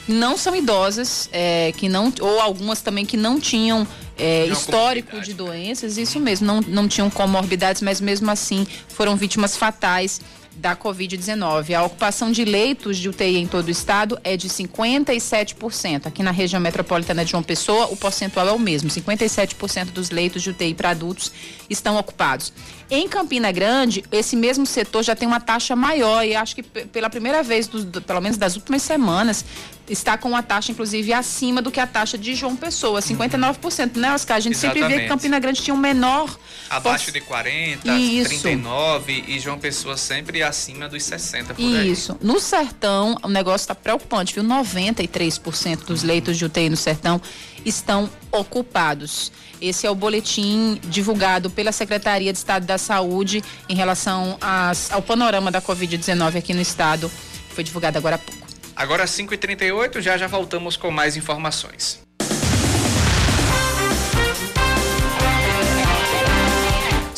que 0.04 0.12
não 0.12 0.36
são 0.36 0.54
idosas, 0.54 1.28
é, 1.32 1.72
que 1.76 1.88
não 1.88 2.12
ou 2.20 2.40
algumas 2.40 2.80
também 2.80 3.06
que 3.06 3.16
não 3.16 3.38
tinham 3.38 3.86
é, 4.18 4.46
histórico 4.46 5.20
de 5.20 5.32
doenças, 5.32 5.96
isso 5.96 6.18
mesmo, 6.18 6.46
não, 6.46 6.60
não 6.60 6.88
tinham 6.88 7.08
comorbidades, 7.08 7.82
mas 7.82 8.00
mesmo 8.00 8.30
assim 8.30 8.66
foram 8.88 9.16
vítimas 9.16 9.56
fatais 9.56 10.20
da 10.56 10.76
Covid-19. 10.76 11.74
A 11.74 11.84
ocupação 11.84 12.30
de 12.30 12.44
leitos 12.44 12.98
de 12.98 13.08
UTI 13.08 13.38
em 13.38 13.46
todo 13.46 13.68
o 13.68 13.70
estado 13.70 14.18
é 14.22 14.36
de 14.36 14.48
57%. 14.48 16.06
Aqui 16.06 16.22
na 16.22 16.30
região 16.30 16.60
metropolitana 16.60 17.24
de 17.24 17.30
João 17.30 17.42
Pessoa, 17.42 17.86
o 17.86 17.96
percentual 17.96 18.48
é 18.48 18.52
o 18.52 18.58
mesmo: 18.58 18.90
57% 18.90 19.86
dos 19.86 20.10
leitos 20.10 20.42
de 20.42 20.50
UTI 20.50 20.74
para 20.74 20.90
adultos 20.90 21.32
estão 21.68 21.96
ocupados. 21.96 22.52
Em 22.90 23.08
Campina 23.08 23.50
Grande, 23.50 24.04
esse 24.12 24.36
mesmo 24.36 24.66
setor 24.66 25.02
já 25.02 25.16
tem 25.16 25.26
uma 25.26 25.40
taxa 25.40 25.74
maior 25.74 26.22
e 26.26 26.36
acho 26.36 26.54
que 26.54 26.62
pela 26.62 27.08
primeira 27.08 27.42
vez, 27.42 27.66
do, 27.66 27.82
do, 27.82 28.02
pelo 28.02 28.20
menos 28.20 28.36
das 28.36 28.54
últimas 28.54 28.82
semanas, 28.82 29.46
está 29.88 30.18
com 30.18 30.28
uma 30.28 30.42
taxa, 30.42 30.72
inclusive, 30.72 31.10
acima 31.12 31.62
do 31.62 31.70
que 31.70 31.80
a 31.80 31.86
taxa 31.86 32.18
de 32.18 32.34
João 32.34 32.54
Pessoa, 32.54 33.00
59%, 33.00 33.96
né, 33.96 34.12
Oscar? 34.12 34.36
A 34.36 34.40
gente 34.40 34.54
Exatamente. 34.54 34.82
sempre 34.82 34.96
vê 34.96 35.02
que 35.02 35.08
Campina 35.08 35.38
Grande 35.38 35.62
tinha 35.62 35.74
um 35.74 35.78
menor. 35.78 36.38
Abaixo 36.68 37.10
de 37.10 37.20
40, 37.20 37.90
Isso. 37.96 38.28
39 38.28 39.24
e 39.26 39.40
João 39.40 39.58
Pessoa 39.58 39.96
sempre 39.96 40.41
e 40.42 40.44
acima 40.44 40.88
dos 40.88 41.02
60 41.04 41.54
por 41.54 41.62
aí. 41.62 41.90
Isso. 41.90 42.16
No 42.20 42.38
sertão, 42.40 43.16
o 43.22 43.28
negócio 43.28 43.64
está 43.64 43.74
preocupante, 43.74 44.34
viu? 44.34 44.42
93% 44.44 45.84
dos 45.86 46.02
leitos 46.02 46.36
de 46.36 46.44
UTI 46.44 46.68
no 46.68 46.76
sertão 46.76 47.20
estão 47.64 48.10
ocupados. 48.30 49.32
Esse 49.60 49.86
é 49.86 49.90
o 49.90 49.94
boletim 49.94 50.80
divulgado 50.84 51.48
pela 51.48 51.70
Secretaria 51.72 52.32
de 52.32 52.38
Estado 52.38 52.66
da 52.66 52.76
Saúde 52.78 53.42
em 53.68 53.74
relação 53.76 54.36
às- 54.40 54.90
ao 54.90 55.00
panorama 55.00 55.50
da 55.50 55.62
Covid-19 55.62 56.36
aqui 56.36 56.52
no 56.52 56.60
estado. 56.60 57.10
Foi 57.50 57.62
divulgado 57.62 57.96
agora 57.98 58.16
há 58.16 58.18
pouco. 58.18 58.42
Agora 58.74 59.04
5h38, 59.06 60.00
já 60.00 60.16
já 60.16 60.26
voltamos 60.26 60.76
com 60.76 60.90
mais 60.90 61.16
informações. 61.16 62.00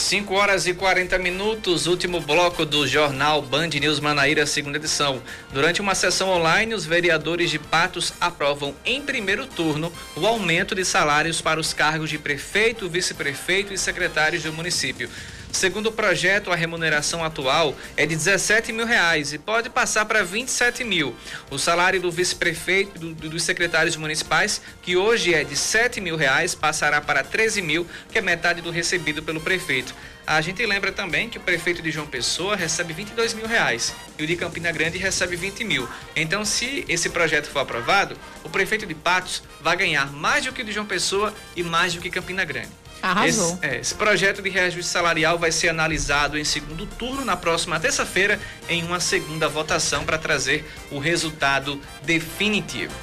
Cinco 0.05 0.35
horas 0.35 0.67
e 0.67 0.75
40 0.75 1.19
minutos, 1.19 1.87
último 1.87 2.21
bloco 2.21 2.67
do 2.67 2.87
jornal 2.87 3.41
Band 3.41 3.69
News 3.69 4.01
Manaíra, 4.01 4.45
segunda 4.45 4.77
edição. 4.77 5.23
Durante 5.51 5.81
uma 5.81 5.95
sessão 5.95 6.29
online, 6.29 6.75
os 6.75 6.85
vereadores 6.85 7.51
de 7.51 7.59
Patos 7.59 8.13
aprovam 8.21 8.75
em 8.85 9.01
primeiro 9.01 9.47
turno 9.47 9.91
o 10.15 10.27
aumento 10.27 10.75
de 10.75 10.85
salários 10.85 11.41
para 11.41 11.59
os 11.59 11.73
cargos 11.73 12.11
de 12.11 12.19
prefeito, 12.19 12.87
vice-prefeito 12.87 13.73
e 13.73 13.79
secretários 13.79 14.43
do 14.43 14.53
município. 14.53 15.09
Segundo 15.55 15.87
o 15.87 15.93
projeto, 15.93 16.51
a 16.51 16.57
remuneração 16.57 17.23
atual 17.25 17.77
é 17.97 18.05
de 18.05 18.17
17 18.17 18.73
mil 18.73 18.85
reais 18.85 19.33
e 19.33 19.39
pode 19.39 19.71
passar 19.71 20.05
para 20.05 20.25
27 20.25 20.83
mil. 20.83 21.15
O 21.49 21.59
salário 21.61 22.01
do 22.01 22.11
vice-prefeito 22.11 22.91
e 22.97 22.99
do- 22.99 23.15
do- 23.15 23.29
dos 23.31 23.45
secretários 23.45 23.95
municipais, 23.97 24.61
que 24.83 24.97
hoje 24.97 25.33
é 25.33 25.45
de 25.45 25.55
7 25.55 26.01
mil 26.01 26.17
reais, 26.17 26.57
passará 26.57 27.01
para 27.01 27.23
13 27.23 27.63
mil, 27.63 27.87
que 28.11 28.19
é 28.19 28.21
metade 28.21 28.61
do 28.63 28.73
recebido 28.73 29.23
pelo 29.23 29.41
prefeito. 29.41 29.95
A 30.27 30.41
gente 30.41 30.65
lembra 30.67 30.91
também 30.91 31.29
que 31.31 31.39
o 31.39 31.41
prefeito 31.41 31.81
de 31.81 31.91
João 31.93 32.07
Pessoa 32.09 32.57
recebe 32.57 32.93
22 32.93 33.33
mil 33.33 33.47
reais 33.47 33.95
e 34.19 34.25
o 34.25 34.27
de 34.27 34.35
Campina 34.35 34.73
Grande 34.73 34.99
recebe 34.99 35.37
20 35.37 35.63
mil. 35.63 35.89
Então, 36.17 36.45
se 36.45 36.85
esse 36.89 37.11
projeto 37.11 37.47
for 37.49 37.61
aprovado, 37.61 38.17
o 38.43 38.49
prefeito 38.51 38.87
de 38.87 38.95
Patos 38.95 39.41
vai 39.61 39.77
ganhar 39.77 40.11
mais 40.13 40.45
do 40.45 40.53
que 40.53 40.63
o 40.63 40.65
de 40.65 40.73
João 40.73 40.87
Pessoa 40.87 41.33
e 41.55 41.63
mais 41.63 41.95
do 41.95 42.01
que 42.01 42.11
Campina 42.11 42.45
Grande. 42.45 42.71
Arrasou. 43.05 43.59
Esse, 43.63 43.67
é, 43.67 43.81
esse 43.81 43.95
projeto 43.95 44.41
de 44.41 44.49
reajuste 44.49 44.91
salarial 44.91 45.39
vai 45.39 45.53
ser 45.53 45.69
analisado 45.69 46.39
em 46.39 46.45
segundo 46.45 46.87
turno 46.87 47.23
na 47.23 47.37
próxima 47.37 47.79
terça-feira, 47.79 48.41
em 48.67 48.83
uma 48.83 48.99
segunda 48.99 49.47
votação 49.47 50.05
para 50.05 50.17
trazer 50.17 50.65
o 50.91 50.99
resultado 50.99 51.79
definitivo. 52.03 52.95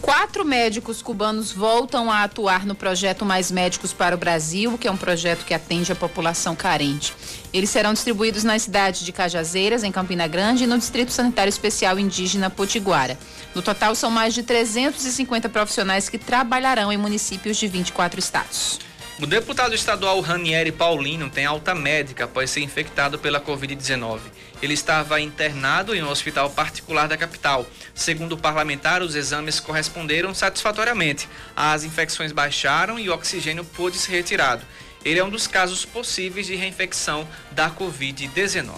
Quatro 0.00 0.42
médicos 0.42 1.02
cubanos 1.02 1.52
voltam 1.52 2.10
a 2.10 2.24
atuar 2.24 2.64
no 2.64 2.74
projeto 2.74 3.26
Mais 3.26 3.50
Médicos 3.50 3.92
para 3.92 4.14
o 4.14 4.18
Brasil, 4.18 4.78
que 4.78 4.88
é 4.88 4.90
um 4.90 4.96
projeto 4.96 5.44
que 5.44 5.52
atende 5.52 5.92
a 5.92 5.96
população 5.96 6.56
carente. 6.56 7.14
Eles 7.52 7.68
serão 7.70 7.92
distribuídos 7.92 8.42
nas 8.42 8.62
cidades 8.62 9.00
de 9.00 9.12
Cajazeiras, 9.12 9.82
em 9.82 9.92
Campina 9.92 10.26
Grande, 10.26 10.64
e 10.64 10.66
no 10.66 10.78
Distrito 10.78 11.10
Sanitário 11.10 11.48
Especial 11.50 11.98
Indígena 11.98 12.48
Potiguara. 12.48 13.18
No 13.54 13.60
total, 13.60 13.94
são 13.94 14.10
mais 14.10 14.32
de 14.32 14.42
350 14.42 15.48
profissionais 15.50 16.08
que 16.08 16.18
trabalharão 16.18 16.92
em 16.92 16.98
municípios 16.98 17.56
de 17.56 17.66
24 17.66 18.18
estados. 18.18 18.78
O 19.20 19.26
deputado 19.26 19.76
estadual 19.76 20.20
Ranieri 20.20 20.72
Paulino 20.72 21.30
tem 21.30 21.46
alta 21.46 21.72
médica 21.72 22.24
após 22.24 22.50
ser 22.50 22.62
infectado 22.62 23.16
pela 23.16 23.40
Covid-19. 23.40 24.18
Ele 24.60 24.74
estava 24.74 25.20
internado 25.20 25.94
em 25.94 26.02
um 26.02 26.10
hospital 26.10 26.50
particular 26.50 27.06
da 27.06 27.16
capital. 27.16 27.64
Segundo 27.94 28.32
o 28.32 28.36
parlamentar, 28.38 29.02
os 29.02 29.14
exames 29.14 29.60
corresponderam 29.60 30.34
satisfatoriamente. 30.34 31.28
As 31.54 31.84
infecções 31.84 32.32
baixaram 32.32 32.98
e 32.98 33.08
o 33.08 33.14
oxigênio 33.14 33.64
pôde 33.64 33.98
ser 33.98 34.10
retirado. 34.10 34.62
Ele 35.04 35.20
é 35.20 35.24
um 35.24 35.30
dos 35.30 35.46
casos 35.46 35.84
possíveis 35.84 36.46
de 36.46 36.56
reinfecção 36.56 37.26
da 37.52 37.70
Covid-19. 37.70 38.72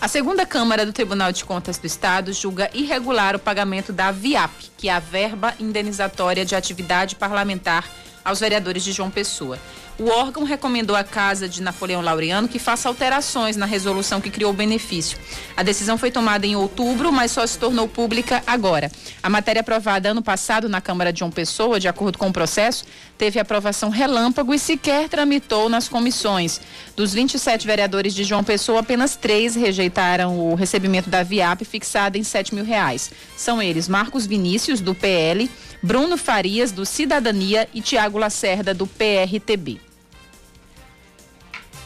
A 0.00 0.06
segunda 0.06 0.46
Câmara 0.46 0.86
do 0.86 0.92
Tribunal 0.92 1.32
de 1.32 1.44
Contas 1.44 1.78
do 1.78 1.86
Estado 1.88 2.32
julga 2.32 2.70
irregular 2.72 3.34
o 3.34 3.40
pagamento 3.40 3.92
da 3.92 4.12
VIAP, 4.12 4.52
que 4.76 4.88
é 4.88 4.92
a 4.92 5.00
verba 5.00 5.52
indenizatória 5.58 6.44
de 6.44 6.54
atividade 6.54 7.16
parlamentar 7.16 7.84
aos 8.28 8.40
vereadores 8.40 8.84
de 8.84 8.92
João 8.92 9.10
Pessoa. 9.10 9.58
O 9.98 10.10
órgão 10.10 10.44
recomendou 10.44 10.94
à 10.94 11.02
Casa 11.02 11.48
de 11.48 11.60
Napoleão 11.60 12.00
Laureano 12.00 12.46
que 12.46 12.60
faça 12.60 12.88
alterações 12.88 13.56
na 13.56 13.66
resolução 13.66 14.20
que 14.20 14.30
criou 14.30 14.52
o 14.52 14.54
benefício. 14.54 15.18
A 15.56 15.64
decisão 15.64 15.98
foi 15.98 16.12
tomada 16.12 16.46
em 16.46 16.54
outubro, 16.54 17.10
mas 17.10 17.32
só 17.32 17.44
se 17.44 17.58
tornou 17.58 17.88
pública 17.88 18.40
agora. 18.46 18.92
A 19.20 19.28
matéria 19.28 19.58
aprovada 19.58 20.10
ano 20.10 20.22
passado 20.22 20.68
na 20.68 20.80
Câmara 20.80 21.12
de 21.12 21.18
João 21.18 21.32
Pessoa, 21.32 21.80
de 21.80 21.88
acordo 21.88 22.16
com 22.16 22.28
o 22.28 22.32
processo, 22.32 22.84
teve 23.18 23.40
aprovação 23.40 23.90
relâmpago 23.90 24.54
e 24.54 24.58
sequer 24.60 25.08
tramitou 25.08 25.68
nas 25.68 25.88
comissões. 25.88 26.60
Dos 26.94 27.12
27 27.12 27.66
vereadores 27.66 28.14
de 28.14 28.22
João 28.22 28.44
Pessoa, 28.44 28.78
apenas 28.78 29.16
três 29.16 29.56
rejeitaram 29.56 30.38
o 30.38 30.54
recebimento 30.54 31.10
da 31.10 31.24
VIAP 31.24 31.62
fixada 31.64 32.16
em 32.16 32.22
7 32.22 32.54
mil 32.54 32.64
reais. 32.64 33.10
São 33.36 33.60
eles 33.60 33.88
Marcos 33.88 34.26
Vinícius, 34.26 34.80
do 34.80 34.94
PL, 34.94 35.50
Bruno 35.82 36.16
Farias, 36.16 36.72
do 36.72 36.84
Cidadania 36.84 37.68
e 37.72 37.80
Tiago 37.80 38.18
Lacerda, 38.18 38.74
do 38.74 38.86
PRTB. 38.86 39.80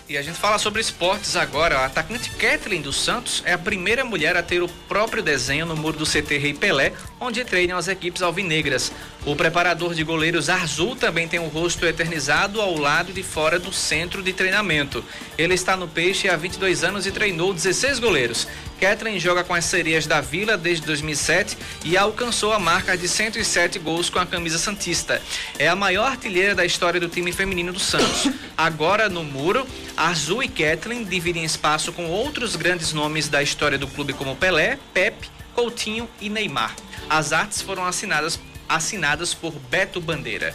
E 0.09 0.19
a 0.19 0.23
gente 0.23 0.39
fala 0.39 0.59
sobre 0.59 0.81
esportes 0.81 1.37
agora. 1.37 1.79
A 1.79 1.87
atacante 1.87 2.31
Kathleen 2.31 2.83
dos 2.83 3.03
Santos 3.03 3.43
é 3.47 3.53
a 3.53 3.59
primeira 3.59 4.05
mulher 4.05 4.37
a 4.37 4.43
ter 4.43 4.63
o 4.63 4.69
próprio 4.69 5.23
desenho 5.23 5.65
no 5.65 5.77
muro 5.77 5.97
do 5.97 6.05
CT 6.05 6.37
Rei 6.39 6.53
Pelé, 6.53 6.93
onde 7.23 7.45
treinam 7.45 7.79
as 7.79 7.87
equipes 7.87 8.21
alvinegras. 8.21 8.91
O 9.25 9.37
preparador 9.37 9.95
de 9.95 10.03
goleiros 10.03 10.49
Arzul 10.49 10.97
também 10.97 11.29
tem 11.29 11.39
o 11.39 11.47
rosto 11.47 11.87
eternizado 11.87 12.61
ao 12.61 12.77
lado 12.77 13.13
de 13.13 13.23
fora 13.23 13.61
do 13.61 13.73
centro 13.73 14.23
de 14.23 14.33
treinamento. 14.33 15.05
Ele 15.39 15.55
está 15.55 15.77
no 15.77 15.87
Peixe 15.87 16.29
há 16.29 16.37
22 16.37 16.83
anos 16.83 17.07
e 17.07 17.13
treinou 17.13 17.55
16 17.55 18.01
goleiros. 18.01 18.49
Kathleen 18.81 19.21
joga 19.21 19.45
com 19.45 19.55
as 19.55 19.65
sereias 19.65 20.09
da 20.09 20.21
Vila 20.21 20.57
desde 20.57 20.85
2007 20.87 21.57
e 21.85 21.97
alcançou 21.97 22.53
a 22.53 22.59
marca 22.59 22.99
de 22.99 23.07
107 23.07 23.79
gols 23.79 24.11
com 24.11 24.19
a 24.19 24.27
camisa 24.27 24.59
Santista. 24.59 25.23
É 25.57 25.69
a 25.69 25.77
maior 25.77 26.09
artilheira 26.11 26.53
da 26.53 26.65
história 26.65 26.99
do 26.99 27.09
time 27.09 27.31
feminino 27.33 27.73
do 27.73 27.79
Santos. 27.79 28.29
Agora 28.59 29.09
no 29.09 29.23
muro, 29.23 29.65
Azul 29.97 30.43
e 30.43 30.49
Kathleen 30.49 31.05
dividem 31.05 31.45
espaço 31.45 31.93
com 31.93 32.07
outros 32.07 32.57
grandes 32.57 32.93
nomes 32.93 33.29
da 33.29 33.41
história 33.41 33.79
do 33.79 33.87
clube 33.87 34.13
como 34.15 34.35
Pelé, 34.35 34.77
Pepe, 34.93 35.31
Coutinho 35.55 36.09
e 36.21 36.29
Neymar. 36.29 36.75
As 37.09 37.33
artes 37.33 37.61
foram 37.61 37.85
assinadas, 37.85 38.39
assinadas 38.69 39.35
por 39.35 39.53
Beto 39.53 40.01
Bandeira. 40.01 40.55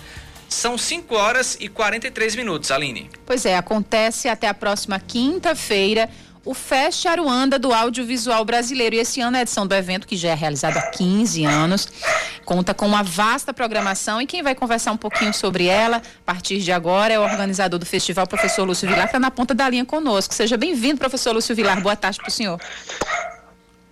São 0.50 0.78
5 0.78 1.14
horas 1.16 1.58
e 1.60 1.68
43 1.68 2.36
minutos, 2.36 2.72
Aline. 2.72 3.10
Pois 3.26 3.46
é, 3.46 3.58
acontece 3.58 4.30
até 4.30 4.48
a 4.48 4.54
próxima 4.54 5.00
quinta-feira 5.00 6.10
o 6.48 6.54
Fest 6.54 7.06
Aruanda 7.06 7.60
do 7.60 7.74
Audiovisual 7.74 8.46
Brasileiro. 8.46 8.96
E 8.96 9.00
esse 9.00 9.20
ano 9.20 9.36
a 9.36 9.42
edição 9.42 9.68
do 9.68 9.76
evento, 9.76 10.08
que 10.08 10.16
já 10.16 10.30
é 10.30 10.34
realizado 10.34 10.78
há 10.78 10.82
15 10.92 11.44
anos, 11.44 11.90
conta 12.46 12.74
com 12.74 12.88
uma 12.88 13.04
vasta 13.04 13.54
programação. 13.54 14.22
E 14.22 14.26
quem 14.26 14.42
vai 14.42 14.56
conversar 14.56 14.94
um 14.94 14.98
pouquinho 14.98 15.34
sobre 15.34 15.66
ela 15.66 15.98
a 15.98 16.02
partir 16.26 16.60
de 16.60 16.72
agora 16.72 17.14
é 17.14 17.20
o 17.20 17.22
organizador 17.22 17.78
do 17.78 17.86
festival, 17.86 18.26
professor 18.26 18.64
Lúcio 18.64 18.88
Vilar, 18.88 19.04
que 19.04 19.10
está 19.10 19.20
na 19.20 19.30
ponta 19.30 19.54
da 19.54 19.68
linha 19.68 19.84
conosco. 19.84 20.34
Seja 20.34 20.56
bem-vindo, 20.56 20.98
professor 20.98 21.34
Lúcio 21.34 21.54
Vilar. 21.54 21.82
Boa 21.82 21.98
tarde 21.98 22.18
para 22.18 22.30
o 22.30 22.32
senhor. 22.32 22.62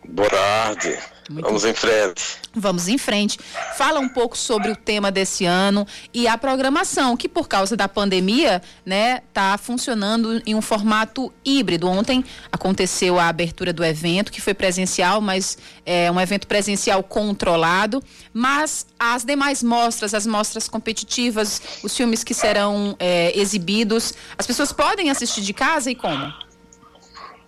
Boa 0.09 0.29
tarde. 0.29 0.97
Vamos 1.29 1.65
em 1.65 1.73
frente. 1.73 2.37
Vamos 2.53 2.87
em 2.87 2.97
frente. 2.97 3.39
Fala 3.75 3.99
um 3.99 4.07
pouco 4.07 4.37
sobre 4.37 4.69
o 4.69 4.75
tema 4.75 5.11
desse 5.11 5.43
ano 5.43 5.87
e 6.13 6.27
a 6.27 6.37
programação, 6.37 7.17
que 7.17 7.27
por 7.27 7.47
causa 7.47 7.75
da 7.75 7.89
pandemia, 7.89 8.61
né, 8.85 9.21
tá 9.33 9.57
funcionando 9.57 10.41
em 10.45 10.53
um 10.53 10.61
formato 10.61 11.33
híbrido. 11.43 11.87
Ontem 11.87 12.23
aconteceu 12.51 13.19
a 13.19 13.27
abertura 13.27 13.73
do 13.73 13.83
evento, 13.83 14.31
que 14.31 14.39
foi 14.39 14.53
presencial, 14.53 15.19
mas 15.19 15.57
é 15.85 16.11
um 16.11 16.19
evento 16.19 16.45
presencial 16.45 17.01
controlado. 17.01 18.03
Mas 18.31 18.85
as 18.99 19.25
demais 19.25 19.63
mostras, 19.63 20.13
as 20.13 20.27
mostras 20.27 20.67
competitivas, 20.67 21.61
os 21.83 21.97
filmes 21.97 22.23
que 22.23 22.33
serão 22.33 22.95
é, 22.99 23.37
exibidos, 23.37 24.13
as 24.37 24.45
pessoas 24.45 24.71
podem 24.71 25.09
assistir 25.09 25.41
de 25.41 25.53
casa 25.53 25.89
e 25.89 25.95
como? 25.95 26.31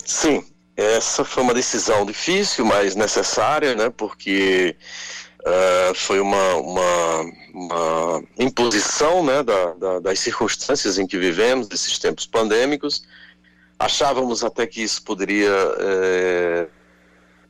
Sim, 0.04 0.44
essa 0.78 1.26
foi 1.26 1.42
uma 1.42 1.56
decisão 1.56 2.06
difícil, 2.06 2.64
mas 2.64 2.96
necessária, 2.96 3.74
né? 3.74 3.90
Porque 3.90 4.76
uh, 5.42 5.96
foi 5.96 6.20
uma, 6.20 6.56
uma, 6.56 7.22
uma, 7.52 8.24
imposição 8.38 9.26
né, 9.26 9.42
da, 9.42 9.74
da, 9.74 10.00
das 10.00 10.20
circunstâncias 10.20 11.00
em 11.00 11.08
que 11.08 11.18
vivemos, 11.18 11.68
desses 11.68 11.98
tempos 11.98 12.28
pandêmicos. 12.28 13.04
Achávamos 13.80 14.44
até 14.44 14.68
que 14.68 14.84
isso 14.84 15.04
poderia 15.04 15.52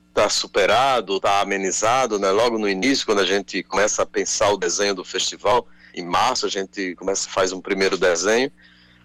estar 0.07 0.23
tá 0.23 0.30
superado, 0.30 1.17
estar 1.17 1.30
tá 1.30 1.41
amenizado, 1.41 2.17
né? 2.17 2.32
Logo 2.32 2.57
no 2.57 2.69
início, 2.69 3.05
quando 3.05 3.19
a 3.19 3.25
gente 3.25 3.61
começa 3.61 4.03
a 4.03 4.05
pensar 4.05 4.51
o 4.51 4.57
desenho 4.57 4.95
do 4.95 5.03
festival, 5.03 5.67
em 5.93 6.05
março 6.05 6.45
a 6.45 6.49
gente 6.49 6.95
começa 6.95 7.30
faz 7.30 7.51
um 7.51 7.59
primeiro 7.59 7.97
desenho, 7.97 8.49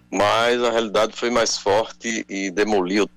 mas 0.09 0.63
a 0.63 0.71
realidade 0.71 1.13
foi 1.13 1.29
mais 1.29 1.57
forte 1.57 2.25
e 2.29 2.49
demoliu 2.51 3.09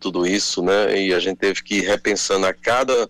tudo 0.00 0.26
isso, 0.26 0.62
né? 0.62 1.00
E 1.00 1.14
a 1.14 1.20
gente 1.20 1.38
teve 1.38 1.62
que 1.62 1.76
ir 1.76 1.82
repensando 1.82 2.46
a 2.46 2.54
cada, 2.54 3.08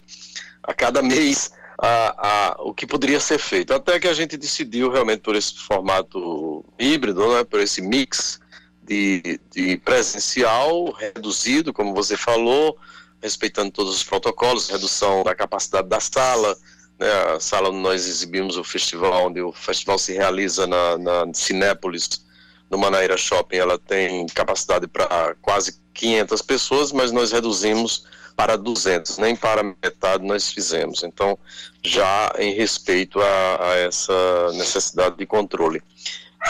a 0.63 0.75
cada 0.75 1.03
mês 1.03 1.53
a, 1.79 2.51
a, 2.51 2.63
o 2.63 2.75
que 2.75 2.87
poderia 2.87 3.21
ser 3.21 3.39
feito. 3.39 3.73
Até 3.73 3.99
que 3.99 4.09
a 4.09 4.13
gente 4.13 4.37
decidiu 4.37 4.91
realmente 4.91 5.21
por 5.21 5.35
esse 5.35 5.55
formato 5.59 6.65
híbrido, 6.79 7.33
né? 7.33 7.45
Por 7.45 7.61
esse 7.61 7.81
mix 7.81 8.41
de, 8.83 9.41
de 9.51 9.77
presencial 9.79 10.91
reduzido, 10.93 11.73
como 11.73 11.95
você 11.95 12.17
falou, 12.17 12.77
respeitando 13.23 13.71
todos 13.71 13.95
os 13.95 14.03
protocolos, 14.03 14.69
redução 14.69 15.23
da 15.23 15.35
capacidade 15.35 15.89
da 15.89 16.01
sala, 16.01 16.57
né, 16.99 17.11
a 17.35 17.41
sala 17.41 17.71
onde 17.71 17.79
nós 17.79 18.07
exibimos 18.07 18.57
o 18.57 18.65
festival, 18.65 19.29
onde 19.29 19.41
o 19.41 19.53
festival 19.53 19.99
se 19.99 20.13
realiza 20.13 20.67
na, 20.67 20.99
na 20.99 21.35
Cinépolis, 21.35 22.25
no 22.71 22.79
Manaíra 22.79 23.17
Shopping, 23.17 23.57
ela 23.57 23.79
tem 23.79 24.27
capacidade 24.27 24.87
para 24.87 25.35
quase 25.43 25.81
500 25.93 26.43
pessoas, 26.43 26.93
mas 26.93 27.11
nós 27.11 27.33
reduzimos 27.33 28.05
para 28.37 28.57
200, 28.57 29.19
nem 29.19 29.37
para 29.37 29.63
metade 29.63 30.25
nós 30.25 30.51
fizemos. 30.51 31.03
Então, 31.03 31.39
já 31.85 32.33
em 32.39 32.55
respeito 32.55 33.21
a, 33.21 33.71
a 33.71 33.75
essa 33.77 34.53
necessidade 34.53 35.17
de 35.17 35.27
controle. 35.27 35.83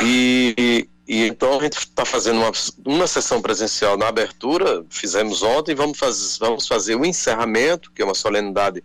E, 0.01 0.89
e 1.09 1.27
então 1.27 1.59
a 1.59 1.63
gente 1.63 1.79
está 1.79 2.05
fazendo 2.05 2.39
uma, 2.39 2.53
uma 2.85 3.07
sessão 3.07 3.43
presencial 3.43 3.97
na 3.97 4.07
abertura, 4.07 4.85
fizemos 4.89 5.43
ontem, 5.43 5.75
vamos, 5.75 5.99
faz, 5.99 6.39
vamos 6.39 6.69
fazer 6.69 6.95
o 6.95 7.05
encerramento, 7.05 7.91
que 7.91 8.03
é 8.03 8.05
uma 8.05 8.15
solenidade 8.15 8.85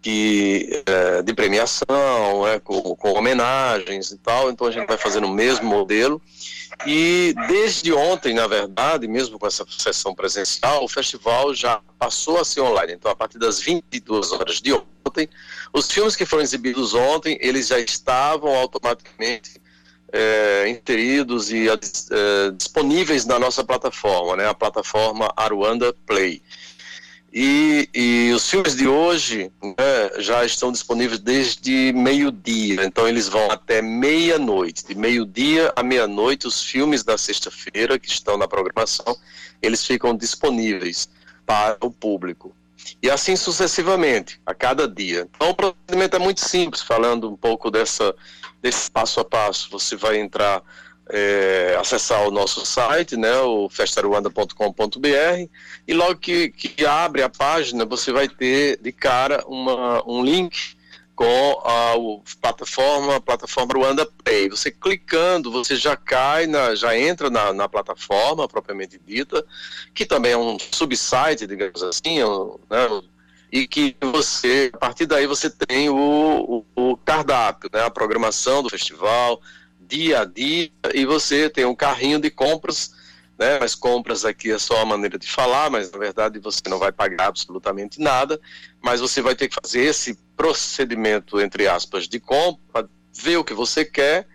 que, 0.00 0.82
é, 0.86 1.22
de 1.22 1.34
premiação, 1.34 2.46
é, 2.46 2.58
com, 2.58 2.80
com 2.96 3.12
homenagens 3.12 4.10
e 4.10 4.18
tal, 4.18 4.50
então 4.50 4.66
a 4.66 4.70
gente 4.70 4.86
vai 4.86 4.96
fazer 4.96 5.20
no 5.20 5.28
mesmo 5.28 5.68
modelo. 5.68 6.20
E 6.86 7.34
desde 7.48 7.92
ontem, 7.92 8.32
na 8.32 8.46
verdade, 8.46 9.06
mesmo 9.06 9.38
com 9.38 9.46
essa 9.46 9.66
sessão 9.68 10.14
presencial, 10.14 10.82
o 10.84 10.88
festival 10.88 11.54
já 11.54 11.80
passou 11.98 12.38
a 12.38 12.44
ser 12.44 12.62
online. 12.62 12.94
Então, 12.94 13.10
a 13.10 13.16
partir 13.16 13.38
das 13.38 13.60
22 13.60 14.32
horas 14.32 14.60
de 14.60 14.72
ontem, 14.72 15.28
os 15.72 15.90
filmes 15.90 16.16
que 16.16 16.24
foram 16.24 16.42
exibidos 16.42 16.94
ontem, 16.94 17.38
eles 17.40 17.66
já 17.68 17.78
estavam 17.78 18.54
automaticamente 18.54 19.60
é, 20.12 20.68
inseridos 20.68 21.52
e 21.52 21.68
é, 21.68 22.50
disponíveis 22.52 23.26
na 23.26 23.38
nossa 23.38 23.62
plataforma, 23.62 24.36
né, 24.36 24.48
a 24.48 24.54
plataforma 24.54 25.32
Aruanda 25.36 25.92
Play. 26.06 26.42
E, 27.32 27.88
e, 27.94 28.32
os 28.34 28.50
filmes 28.50 28.74
de 28.74 28.88
hoje 28.88 29.52
né, 29.62 30.10
já 30.18 30.44
estão 30.44 30.72
disponíveis 30.72 31.20
desde 31.20 31.92
meio-dia, 31.92 32.84
então 32.84 33.06
eles 33.06 33.28
vão 33.28 33.48
até 33.50 33.80
meia-noite. 33.80 34.84
De 34.84 34.96
meio-dia 34.96 35.72
a 35.76 35.82
meia-noite, 35.82 36.48
os 36.48 36.60
filmes 36.60 37.04
da 37.04 37.16
sexta-feira 37.16 38.00
que 38.00 38.08
estão 38.08 38.36
na 38.36 38.48
programação, 38.48 39.16
eles 39.62 39.86
ficam 39.86 40.16
disponíveis 40.16 41.08
para 41.46 41.76
o 41.80 41.90
público. 41.90 42.52
E 43.00 43.08
assim 43.08 43.36
sucessivamente, 43.36 44.40
a 44.44 44.52
cada 44.52 44.88
dia. 44.88 45.28
Então 45.34 45.50
o 45.50 45.54
procedimento 45.54 46.16
é 46.16 46.18
muito 46.18 46.40
simples, 46.40 46.82
falando 46.82 47.30
um 47.30 47.36
pouco 47.36 47.70
dessa, 47.70 48.14
desse 48.60 48.90
passo 48.90 49.20
a 49.20 49.24
passo. 49.24 49.70
Você 49.70 49.94
vai 49.94 50.18
entrar 50.18 50.62
é, 51.12 51.76
acessar 51.78 52.26
o 52.26 52.30
nosso 52.30 52.64
site, 52.64 53.16
né, 53.16 53.38
o 53.40 53.68
festaruanda.com.br, 53.68 55.48
e 55.86 55.94
logo 55.94 56.16
que, 56.16 56.50
que 56.50 56.86
abre 56.86 57.22
a 57.22 57.28
página, 57.28 57.84
você 57.84 58.12
vai 58.12 58.28
ter 58.28 58.78
de 58.80 58.92
cara 58.92 59.44
uma, 59.46 60.02
um 60.08 60.24
link 60.24 60.78
com 61.20 61.62
a, 61.64 61.92
plataforma, 62.40 63.16
a 63.16 63.20
plataforma 63.20 63.74
Ruanda 63.74 64.06
Play. 64.24 64.48
Você 64.48 64.70
clicando, 64.70 65.50
você 65.50 65.76
já 65.76 65.94
cai, 65.94 66.46
na, 66.46 66.74
já 66.74 66.96
entra 66.96 67.28
na, 67.28 67.52
na 67.52 67.68
plataforma 67.68 68.48
propriamente 68.48 68.98
dita, 69.04 69.44
que 69.92 70.06
também 70.06 70.32
é 70.32 70.38
um 70.38 70.56
subsite, 70.58 71.46
digamos 71.46 71.82
assim, 71.82 72.20
é 72.20 72.24
né, 72.70 73.02
e 73.52 73.66
que 73.66 73.96
você, 74.00 74.70
a 74.72 74.78
partir 74.78 75.06
daí 75.06 75.26
você 75.26 75.50
tem 75.50 75.90
o, 75.90 76.64
o, 76.74 76.92
o 76.92 76.96
cardápio, 76.96 77.68
né, 77.72 77.84
a 77.84 77.90
programação 77.90 78.62
do 78.62 78.70
festival, 78.70 79.42
dia 79.90 80.20
a 80.20 80.24
dia 80.24 80.70
e 80.94 81.04
você 81.04 81.50
tem 81.50 81.64
um 81.64 81.74
carrinho 81.74 82.20
de 82.20 82.30
compras, 82.30 82.92
né? 83.36 83.58
Mas 83.58 83.74
compras 83.74 84.24
aqui 84.24 84.52
é 84.52 84.58
só 84.58 84.80
a 84.80 84.84
maneira 84.84 85.18
de 85.18 85.26
falar, 85.26 85.68
mas 85.68 85.90
na 85.90 85.98
verdade 85.98 86.38
você 86.38 86.60
não 86.68 86.78
vai 86.78 86.92
pagar 86.92 87.26
absolutamente 87.26 88.00
nada, 88.00 88.40
mas 88.80 89.00
você 89.00 89.20
vai 89.20 89.34
ter 89.34 89.48
que 89.48 89.56
fazer 89.60 89.82
esse 89.82 90.16
procedimento 90.36 91.40
entre 91.40 91.66
aspas 91.66 92.06
de 92.06 92.20
compra, 92.20 92.88
ver 93.12 93.36
o 93.36 93.44
que 93.44 93.52
você 93.52 93.84
quer, 93.84 94.28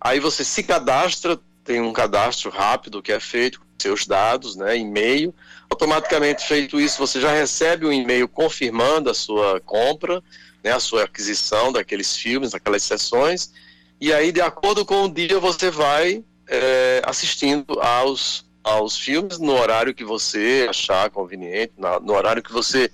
aí 0.00 0.18
você 0.18 0.42
se 0.42 0.62
cadastra, 0.62 1.38
tem 1.62 1.80
um 1.80 1.92
cadastro 1.92 2.50
rápido 2.50 3.02
que 3.02 3.12
é 3.12 3.20
feito 3.20 3.60
com 3.60 3.66
seus 3.78 4.06
dados, 4.06 4.56
né, 4.56 4.78
e-mail. 4.78 5.34
Automaticamente 5.68 6.46
feito 6.46 6.80
isso, 6.80 6.98
você 6.98 7.20
já 7.20 7.32
recebe 7.32 7.84
um 7.84 7.92
e-mail 7.92 8.26
confirmando 8.26 9.10
a 9.10 9.14
sua 9.14 9.60
compra, 9.60 10.22
né, 10.64 10.72
a 10.72 10.80
sua 10.80 11.04
aquisição 11.04 11.70
daqueles 11.70 12.16
filmes, 12.16 12.52
daquelas 12.52 12.82
sessões 12.82 13.52
e 14.00 14.12
aí, 14.12 14.30
de 14.32 14.40
acordo 14.40 14.84
com 14.84 15.04
o 15.04 15.12
dia, 15.12 15.38
você 15.40 15.70
vai 15.70 16.24
é, 16.48 17.02
assistindo 17.04 17.80
aos, 17.80 18.44
aos 18.62 18.96
filmes 18.98 19.38
no 19.38 19.52
horário 19.52 19.94
que 19.94 20.04
você 20.04 20.66
achar 20.68 21.10
conveniente, 21.10 21.72
na, 21.78 21.98
no 22.00 22.12
horário 22.14 22.42
que 22.42 22.52
você 22.52 22.90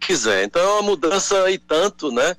quiser. 0.00 0.44
Então 0.44 0.62
é 0.62 0.72
uma 0.74 0.82
mudança 0.82 1.50
e 1.50 1.58
tanto, 1.58 2.12
né? 2.12 2.36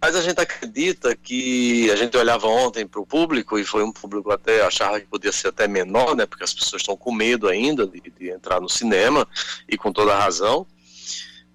Mas 0.00 0.16
a 0.16 0.20
gente 0.20 0.40
acredita 0.40 1.14
que 1.14 1.88
a 1.90 1.96
gente 1.96 2.16
olhava 2.16 2.48
ontem 2.48 2.84
para 2.84 3.00
o 3.00 3.06
público 3.06 3.58
e 3.58 3.64
foi 3.64 3.84
um 3.84 3.92
público 3.92 4.30
até 4.32 4.62
achava 4.62 5.00
que 5.00 5.06
podia 5.06 5.30
ser 5.30 5.48
até 5.48 5.68
menor, 5.68 6.16
né? 6.16 6.26
Porque 6.26 6.42
as 6.42 6.52
pessoas 6.52 6.82
estão 6.82 6.96
com 6.96 7.12
medo 7.12 7.48
ainda 7.48 7.86
de, 7.86 8.00
de 8.00 8.30
entrar 8.30 8.60
no 8.60 8.68
cinema 8.68 9.26
e 9.68 9.76
com 9.76 9.92
toda 9.92 10.18
razão. 10.18 10.66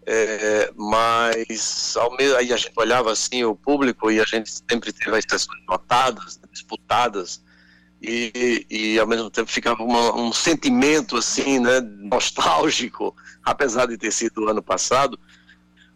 É, 0.06 0.72
mas 0.76 1.96
ao 1.96 2.14
aí 2.20 2.52
a 2.52 2.58
gente 2.58 2.74
olhava 2.76 3.12
assim 3.12 3.44
o 3.46 3.56
público 3.56 4.12
e 4.12 4.20
a 4.20 4.26
gente 4.26 4.50
sempre 4.70 4.92
teve 4.92 5.16
as 5.16 5.24
sessões 5.30 5.62
lotadas, 5.68 6.38
né, 6.38 6.44
disputadas 6.52 7.42
e, 8.02 8.66
e 8.70 9.00
ao 9.00 9.08
mesmo 9.08 9.30
tempo 9.30 9.50
ficava 9.50 9.82
uma, 9.82 10.14
um 10.14 10.34
sentimento 10.34 11.16
assim, 11.16 11.58
né, 11.60 11.80
nostálgico, 11.80 13.16
apesar 13.46 13.86
de 13.88 13.98
ter 13.98 14.12
sido 14.12 14.44
o 14.44 14.50
ano 14.50 14.62
passado. 14.62 15.18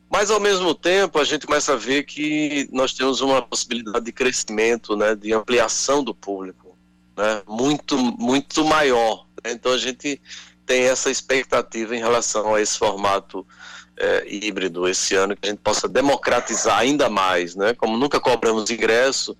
Mas 0.09 0.31
ao 0.31 0.39
mesmo 0.39 0.73
tempo 0.73 1.19
a 1.19 1.25
gente 1.25 1.45
começa 1.45 1.73
a 1.73 1.75
ver 1.75 2.03
que 2.03 2.69
nós 2.71 2.93
temos 2.93 3.19
uma 3.19 3.41
possibilidade 3.41 4.05
de 4.05 4.13
crescimento, 4.13 4.95
né, 4.95 5.15
de 5.15 5.33
ampliação 5.33 6.01
do 6.01 6.15
público, 6.15 6.77
né, 7.17 7.43
muito 7.45 7.97
muito 7.97 8.63
maior. 8.63 9.27
Né? 9.43 9.51
Então 9.51 9.73
a 9.73 9.77
gente 9.77 10.21
tem 10.65 10.83
essa 10.83 11.11
expectativa 11.11 11.93
em 11.93 11.99
relação 11.99 12.55
a 12.55 12.61
esse 12.61 12.77
formato 12.77 13.45
é, 13.97 14.23
híbrido 14.27 14.87
esse 14.87 15.15
ano, 15.15 15.35
que 15.35 15.47
a 15.47 15.51
gente 15.51 15.59
possa 15.59 15.87
democratizar 15.87 16.79
ainda 16.79 17.09
mais, 17.09 17.55
né? 17.55 17.73
Como 17.73 17.97
nunca 17.97 18.19
cobramos 18.19 18.69
ingresso, 18.69 19.35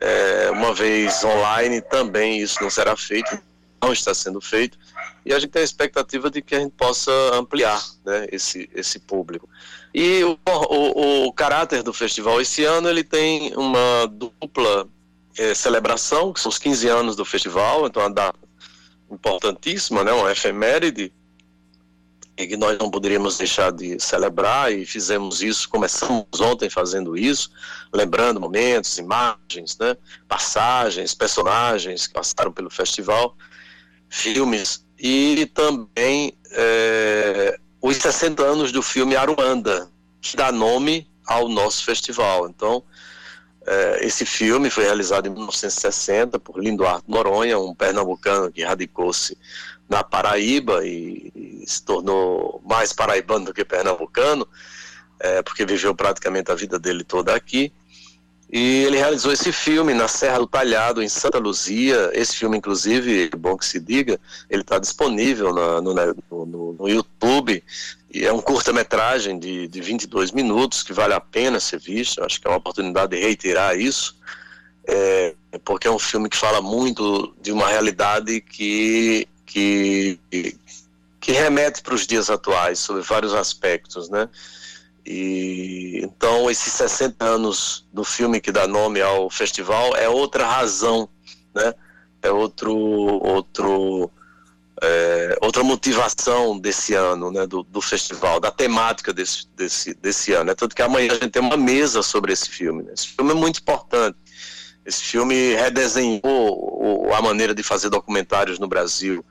é, 0.00 0.50
uma 0.50 0.72
vez 0.72 1.24
online 1.24 1.80
também 1.80 2.40
isso 2.40 2.62
não 2.62 2.70
será 2.70 2.96
feito, 2.96 3.38
não 3.82 3.92
está 3.92 4.14
sendo 4.14 4.40
feito, 4.40 4.78
e 5.24 5.32
a 5.32 5.38
gente 5.38 5.50
tem 5.50 5.62
a 5.62 5.64
expectativa 5.64 6.30
de 6.30 6.40
que 6.40 6.54
a 6.54 6.60
gente 6.60 6.72
possa 6.72 7.12
ampliar 7.34 7.82
né, 8.04 8.26
esse, 8.30 8.68
esse 8.74 8.98
público. 8.98 9.48
E 9.92 10.22
o, 10.24 10.38
o, 10.46 11.26
o 11.26 11.32
caráter 11.32 11.82
do 11.82 11.92
festival 11.92 12.40
esse 12.40 12.64
ano 12.64 12.88
ele 12.88 13.02
tem 13.02 13.52
uma 13.56 14.06
dupla 14.06 14.88
é, 15.36 15.54
celebração, 15.54 16.32
que 16.32 16.40
são 16.40 16.50
os 16.50 16.58
15 16.58 16.88
anos 16.88 17.16
do 17.16 17.24
festival, 17.24 17.86
então 17.86 18.02
uma 18.02 18.10
data 18.10 18.38
importantíssima, 19.10 20.04
né, 20.04 20.12
uma 20.12 20.30
efeméride, 20.30 21.12
que 22.46 22.56
nós 22.56 22.78
não 22.78 22.90
poderíamos 22.90 23.36
deixar 23.36 23.72
de 23.72 23.98
celebrar 23.98 24.72
e 24.72 24.86
fizemos 24.86 25.42
isso, 25.42 25.68
começamos 25.68 26.26
ontem 26.40 26.70
fazendo 26.70 27.16
isso, 27.16 27.50
lembrando 27.92 28.40
momentos, 28.40 28.98
imagens, 28.98 29.76
né, 29.78 29.96
passagens, 30.28 31.14
personagens 31.14 32.06
que 32.06 32.14
passaram 32.14 32.52
pelo 32.52 32.70
festival, 32.70 33.36
filmes 34.08 34.86
e 34.98 35.46
também 35.54 36.32
é, 36.52 37.58
os 37.80 37.96
60 37.96 38.42
anos 38.42 38.72
do 38.72 38.82
filme 38.82 39.16
Aruanda, 39.16 39.90
que 40.20 40.36
dá 40.36 40.50
nome 40.50 41.08
ao 41.26 41.48
nosso 41.48 41.84
festival. 41.84 42.48
Então, 42.48 42.82
é, 43.66 44.06
esse 44.06 44.24
filme 44.24 44.70
foi 44.70 44.84
realizado 44.84 45.26
em 45.26 45.30
1960 45.30 46.38
por 46.38 46.58
Lindo 46.58 46.86
Arto 46.86 47.10
Noronha, 47.10 47.58
um 47.58 47.74
pernambucano 47.74 48.50
que 48.50 48.64
radicou-se 48.64 49.36
na 49.88 50.04
Paraíba 50.04 50.86
e, 50.86 51.32
e, 51.34 51.64
se 51.66 51.82
tornou 51.82 52.62
mais 52.64 52.92
paraibano 52.92 53.46
do 53.46 53.54
que 53.54 53.64
pernambucano, 53.64 54.46
é, 55.20 55.42
porque 55.42 55.64
viveu 55.64 55.94
praticamente 55.94 56.50
a 56.50 56.54
vida 56.54 56.78
dele 56.78 57.04
toda 57.04 57.34
aqui. 57.34 57.72
E 58.50 58.84
ele 58.84 58.96
realizou 58.96 59.30
esse 59.30 59.52
filme 59.52 59.92
na 59.92 60.08
Serra 60.08 60.38
do 60.38 60.46
Talhado, 60.46 61.02
em 61.02 61.08
Santa 61.08 61.38
Luzia. 61.38 62.10
Esse 62.14 62.34
filme, 62.34 62.56
inclusive, 62.56 63.30
é 63.30 63.36
bom 63.36 63.58
que 63.58 63.66
se 63.66 63.78
diga, 63.78 64.18
ele 64.48 64.62
está 64.62 64.78
disponível 64.78 65.52
na, 65.52 65.82
no, 65.82 65.94
no, 66.30 66.72
no, 66.72 66.88
YouTube. 66.88 67.62
E 68.10 68.24
é 68.24 68.32
um 68.32 68.40
curta-metragem 68.40 69.38
de, 69.38 69.68
de 69.68 69.80
22 69.82 70.32
minutos 70.32 70.82
que 70.82 70.94
vale 70.94 71.12
a 71.12 71.20
pena 71.20 71.60
ser 71.60 71.78
visto. 71.78 72.24
Acho 72.24 72.40
que 72.40 72.46
é 72.46 72.50
uma 72.50 72.56
oportunidade 72.56 73.14
de 73.14 73.22
reiterar 73.22 73.78
isso. 73.78 74.16
É, 74.86 75.34
porque 75.62 75.86
é 75.86 75.90
um 75.90 75.98
filme 75.98 76.30
que 76.30 76.36
fala 76.36 76.62
muito 76.62 77.34
de 77.42 77.52
uma 77.52 77.68
realidade 77.68 78.40
que 78.40 79.28
que, 79.48 80.20
que 81.18 81.32
remete 81.32 81.82
para 81.82 81.94
os 81.94 82.06
dias 82.06 82.28
atuais, 82.30 82.78
sobre 82.78 83.02
vários 83.02 83.34
aspectos, 83.34 84.08
né? 84.08 84.28
E 85.04 86.00
então 86.02 86.50
esses 86.50 86.70
60 86.74 87.24
anos 87.24 87.86
do 87.90 88.04
filme 88.04 88.40
que 88.40 88.52
dá 88.52 88.66
nome 88.66 89.00
ao 89.00 89.30
festival 89.30 89.96
é 89.96 90.06
outra 90.06 90.46
razão, 90.46 91.08
né, 91.54 91.72
é 92.20 92.30
outro, 92.30 92.76
outro, 92.76 94.10
é, 94.82 95.38
outra 95.40 95.64
motivação 95.64 96.58
desse 96.58 96.92
ano, 96.92 97.32
né, 97.32 97.46
do, 97.46 97.62
do 97.62 97.80
festival, 97.80 98.38
da 98.38 98.50
temática 98.50 99.10
desse, 99.10 99.48
desse, 99.56 99.94
desse 99.94 100.34
ano. 100.34 100.50
É 100.50 100.54
tanto 100.54 100.76
que 100.76 100.82
amanhã 100.82 101.12
a 101.12 101.14
gente 101.14 101.30
tem 101.30 101.40
uma 101.40 101.56
mesa 101.56 102.02
sobre 102.02 102.34
esse 102.34 102.50
filme. 102.50 102.82
Né? 102.82 102.92
Esse 102.92 103.08
filme 103.08 103.30
é 103.30 103.34
muito 103.34 103.60
importante. 103.60 104.18
Esse 104.88 105.02
filme 105.02 105.54
redesenhou 105.54 107.12
a 107.12 107.20
maneira 107.20 107.54
de 107.54 107.62
fazer 107.62 107.90
documentários 107.90 108.58
no 108.58 108.66
Brasil. 108.66 109.22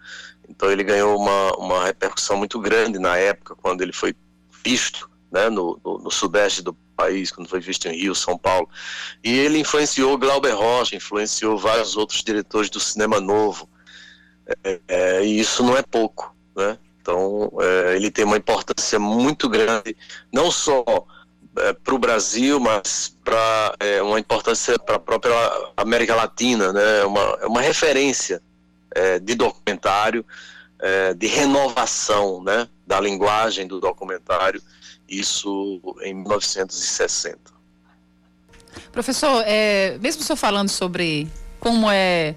Então 0.48 0.72
ele 0.72 0.84
ganhou 0.84 1.20
uma, 1.20 1.52
uma 1.58 1.84
repercussão 1.84 2.38
muito 2.38 2.60
grande 2.60 3.00
na 3.00 3.18
época, 3.18 3.56
quando 3.56 3.82
ele 3.82 3.92
foi 3.92 4.16
visto 4.64 5.10
né, 5.32 5.50
no, 5.50 5.82
no, 5.84 5.98
no 5.98 6.12
sudeste 6.12 6.62
do 6.62 6.74
país, 6.96 7.32
quando 7.32 7.50
foi 7.50 7.60
visto 7.60 7.88
em 7.88 7.98
Rio, 7.98 8.14
São 8.14 8.38
Paulo. 8.38 8.70
E 9.24 9.36
ele 9.36 9.58
influenciou 9.58 10.16
Glauber 10.16 10.52
Rocha, 10.52 10.96
influenciou 10.96 11.58
vários 11.58 11.98
outros 11.98 12.24
diretores 12.24 12.70
do 12.70 12.80
cinema 12.80 13.20
novo. 13.20 13.68
É, 14.64 14.80
é, 14.88 15.26
e 15.26 15.40
isso 15.40 15.64
não 15.64 15.76
é 15.76 15.82
pouco, 15.82 16.36
né? 16.56 16.78
Então 17.02 17.50
é, 17.60 17.96
ele 17.96 18.12
tem 18.12 18.26
uma 18.26 18.38
importância 18.38 19.00
muito 19.00 19.50
grande, 19.50 19.98
não 20.32 20.52
só 20.52 20.86
para 21.84 21.96
o 21.96 22.00
Brasil, 22.00 22.60
mas 22.60 23.16
para 23.24 23.76
é, 23.80 24.02
uma 24.02 24.20
importância 24.20 24.78
para 24.80 24.96
a 24.96 25.00
própria 25.00 25.34
América 25.76 26.16
Latina, 26.16 26.72
né? 26.72 27.02
É 27.02 27.06
uma, 27.06 27.38
é 27.42 27.46
uma 27.46 27.62
referência 27.62 28.42
é, 28.96 29.20
de 29.20 29.36
documentário, 29.36 30.26
é, 30.80 31.14
de 31.14 31.28
renovação, 31.28 32.44
né? 32.44 32.68
Da 32.86 33.00
linguagem 33.00 33.68
do 33.68 33.80
documentário, 33.80 34.62
isso 35.10 35.82
em 36.02 36.14
1960. 36.14 37.58
Professor, 38.92 39.44
é, 39.46 39.98
mesmo 40.00 40.24
o 40.24 40.36
falando 40.36 40.70
sobre 40.70 41.28
como 41.60 41.90
é 41.90 42.36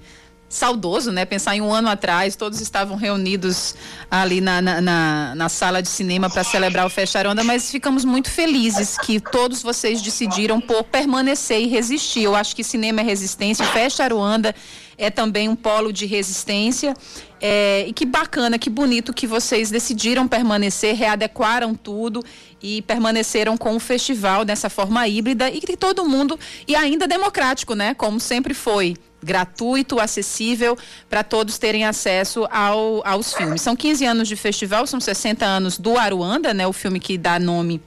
saudoso, 0.51 1.13
né? 1.13 1.25
Pensar 1.25 1.55
em 1.55 1.61
um 1.63 1.73
ano 1.73 1.89
atrás, 1.89 2.35
todos 2.35 2.61
estavam 2.61 2.97
reunidos 2.97 3.77
ali 4.11 4.41
na, 4.41 4.61
na, 4.61 4.81
na- 4.81 5.35
na 5.37 5.49
sala 5.49 5.81
de 5.81 5.89
cinema 5.89 6.29
para 6.29 6.43
celebrar 6.43 6.85
o 6.85 6.91
Festa 6.91 7.21
Aronda, 7.21 7.45
mas 7.45 7.71
ficamos 7.71 8.05
muito 8.05 8.29
felizes 8.29 8.99
que 8.99 9.21
todos 9.21 9.63
vocês 9.63 10.03
decidiram 10.03 10.61
por 10.61 10.83
permanecer 10.83 11.61
e 11.63 11.69
resistir. 11.69 12.25
Eu 12.25 12.35
acho 12.35 12.55
que 12.57 12.65
cinema 12.65 13.01
é 13.01 13.05
resistência, 13.05 13.65
Aruanda 14.03 14.53
é 14.99 15.09
também 15.09 15.49
um 15.49 15.55
polo 15.57 15.93
de 15.93 16.05
resistência. 16.05 16.95
É, 17.41 17.87
e 17.89 17.93
que 17.93 18.05
bacana, 18.05 18.59
que 18.59 18.69
bonito 18.69 19.15
que 19.15 19.27
vocês 19.27 19.71
decidiram 19.71 20.29
permanecer, 20.29 20.95
readequaram 20.95 21.75
tudo 21.75 22.23
e 22.63 22.83
permaneceram 22.83 23.57
com 23.57 23.75
o 23.77 23.81
festival 23.81 24.45
dessa 24.45 24.69
forma 24.69 25.07
híbrida 25.09 25.49
e 25.49 25.61
que 25.61 25.77
todo 25.77 26.05
mundo 26.05 26.39
e 26.69 26.75
ainda 26.75 27.09
democrático, 27.09 27.75
né? 27.75 27.95
Como 27.95 28.21
sempre 28.21 28.53
foi, 28.53 28.95
gratuito, 29.23 30.01
acessível 30.01 30.77
para 31.09 31.23
todos 31.23 31.59
terem 31.59 31.85
acesso 31.85 32.47
ao- 32.51 33.07
aos 33.07 33.35
filmes. 33.35 33.61
São 33.63 33.77
15 33.77 34.05
anos 34.05 34.29
de 34.29 34.37
festival, 34.37 34.87
são 34.87 35.01
60 35.01 35.45
anos 35.45 35.79
do 35.79 35.97
Aruanda, 35.99 36.53
né? 36.55 36.67
O 36.67 36.73
filme 36.73 36.99
que 37.01 37.17
dá 37.19 37.39
nome 37.39 37.81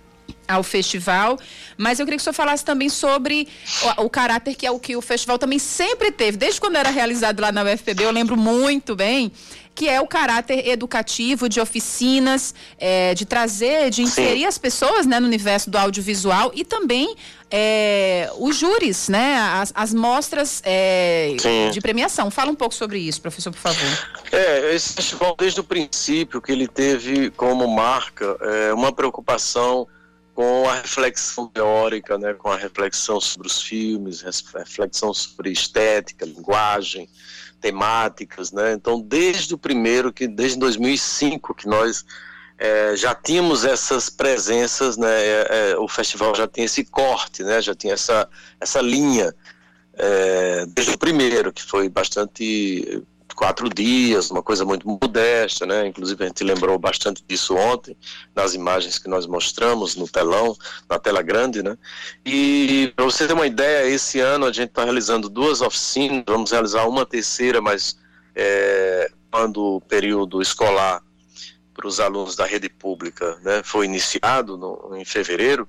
ao 0.47 0.61
festival, 0.61 1.39
mas 1.77 1.99
eu 1.99 2.05
queria 2.05 2.17
que 2.17 2.21
o 2.21 2.23
senhor 2.23 2.33
falasse 2.33 2.63
também 2.65 2.89
sobre 2.89 3.47
o, 3.97 4.03
o 4.05 4.09
caráter 4.09 4.55
que 4.55 4.65
é 4.65 4.71
o 4.71 4.77
que 4.77 4.95
o 4.95 5.01
festival 5.01 5.37
também 5.39 5.57
sempre 5.57 6.11
teve, 6.11 6.37
desde 6.37 6.59
quando 6.59 6.75
era 6.75 6.89
realizado 6.89 7.39
lá 7.39 7.51
na 7.51 7.63
UFPB, 7.63 8.03
eu 8.03 8.11
lembro 8.11 8.35
muito 8.37 8.93
bem, 8.95 9.31
que 9.75 9.89
é 9.89 9.99
o 9.99 10.07
caráter 10.07 10.67
educativo 10.67 11.49
de 11.49 11.59
oficinas, 11.59 12.53
eh, 12.77 13.13
de 13.13 13.25
trazer, 13.25 13.89
de 13.89 14.01
inserir 14.01 14.45
as 14.45 14.57
pessoas 14.57 15.05
né, 15.05 15.19
no 15.19 15.27
universo 15.27 15.69
do 15.69 15.77
audiovisual 15.77 16.51
e 16.53 16.63
também 16.63 17.15
eh, 17.49 18.29
os 18.37 18.55
júris, 18.57 19.09
né, 19.09 19.35
as, 19.37 19.71
as 19.75 19.93
mostras 19.93 20.61
Sim. 21.39 21.71
de 21.71 21.81
premiação. 21.81 22.29
Fala 22.29 22.51
um 22.51 22.55
pouco 22.55 22.75
sobre 22.75 22.99
isso, 22.99 23.21
professor, 23.21 23.51
por 23.51 23.59
favor. 23.59 24.07
É, 24.31 24.75
esse 24.75 24.93
festival, 24.93 25.35
desde 25.37 25.59
o 25.59 25.63
princípio, 25.63 26.41
que 26.41 26.51
ele 26.51 26.67
teve 26.67 27.29
como 27.31 27.67
marca 27.67 28.37
é, 28.41 28.73
uma 28.73 28.91
preocupação 28.91 29.87
com 30.33 30.67
a 30.67 30.75
reflexão 30.75 31.47
teórica, 31.47 32.17
né, 32.17 32.33
com 32.33 32.49
a 32.49 32.57
reflexão 32.57 33.21
sobre 33.21 33.47
os 33.47 33.61
filmes, 33.61 34.21
reflexão 34.21 35.13
sobre 35.13 35.51
estética, 35.51 36.25
linguagem, 36.25 37.07
temáticas, 37.63 38.51
né? 38.51 38.73
Então, 38.73 38.99
desde 38.99 39.53
o 39.53 39.57
primeiro, 39.57 40.11
que 40.11 40.27
desde 40.27 40.59
2005, 40.59 41.55
que 41.55 41.65
nós 41.65 42.03
é, 42.57 42.93
já 42.97 43.15
tínhamos 43.15 43.63
essas 43.63 44.09
presenças, 44.09 44.97
né? 44.97 45.07
é, 45.09 45.47
é, 45.49 45.77
o 45.77 45.87
festival 45.87 46.35
já 46.35 46.45
tem 46.45 46.65
esse 46.65 46.83
corte, 46.83 47.41
né? 47.41 47.61
Já 47.61 47.73
tinha 47.73 47.93
essa 47.93 48.27
essa 48.59 48.81
linha 48.81 49.33
é, 49.93 50.65
desde 50.67 50.95
o 50.95 50.97
primeiro, 50.97 51.53
que 51.53 51.63
foi 51.63 51.87
bastante 51.87 53.01
quatro 53.33 53.69
dias, 53.69 54.31
uma 54.31 54.41
coisa 54.43 54.63
muito 54.63 54.87
modesta, 54.87 55.65
né? 55.65 55.87
Inclusive 55.87 56.23
a 56.23 56.27
gente 56.27 56.43
lembrou 56.43 56.77
bastante 56.79 57.23
disso 57.27 57.55
ontem 57.55 57.97
nas 58.35 58.53
imagens 58.53 58.97
que 58.97 59.09
nós 59.09 59.25
mostramos 59.25 59.95
no 59.95 60.07
telão, 60.07 60.55
na 60.89 60.99
tela 60.99 61.21
grande, 61.21 61.61
né? 61.63 61.77
E 62.25 62.93
para 62.95 63.05
você 63.05 63.27
ter 63.27 63.33
uma 63.33 63.47
ideia, 63.47 63.87
esse 63.87 64.19
ano 64.19 64.45
a 64.45 64.51
gente 64.51 64.69
está 64.69 64.83
realizando 64.83 65.29
duas 65.29 65.61
oficinas, 65.61 66.23
vamos 66.27 66.51
realizar 66.51 66.87
uma 66.87 67.05
terceira, 67.05 67.61
mas 67.61 67.97
é, 68.35 69.11
quando 69.31 69.77
o 69.77 69.81
período 69.81 70.41
escolar 70.41 71.01
para 71.73 71.87
os 71.87 71.99
alunos 71.99 72.35
da 72.35 72.45
rede 72.45 72.69
pública 72.69 73.37
né, 73.41 73.61
foi 73.63 73.85
iniciado 73.85 74.57
no, 74.57 74.95
em 74.95 75.03
fevereiro, 75.03 75.67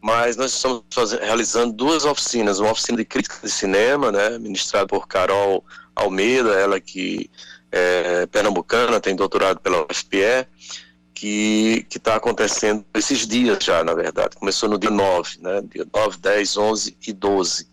mas 0.00 0.36
nós 0.36 0.52
estamos 0.54 0.82
faze- 0.90 1.18
realizando 1.18 1.72
duas 1.72 2.04
oficinas, 2.04 2.58
uma 2.58 2.70
oficina 2.70 2.96
de 2.96 3.04
crítica 3.04 3.36
de 3.42 3.50
cinema, 3.50 4.10
né, 4.10 4.38
ministrada 4.38 4.86
por 4.86 5.06
Carol 5.06 5.64
Almeida, 5.96 6.50
ela 6.52 6.78
que 6.78 7.30
é 7.72 8.26
pernambucana, 8.26 9.00
tem 9.00 9.16
doutorado 9.16 9.58
pela 9.60 9.86
UFPE, 9.90 10.46
que 11.14 11.86
está 11.94 12.16
acontecendo 12.16 12.84
esses 12.94 13.26
dias 13.26 13.64
já, 13.64 13.82
na 13.82 13.94
verdade. 13.94 14.36
Começou 14.36 14.68
no 14.68 14.78
dia 14.78 14.90
9, 14.90 15.38
né, 15.40 15.62
dia 15.72 15.86
9, 15.92 16.18
10, 16.18 16.56
11 16.58 16.96
e 17.08 17.12
12. 17.12 17.66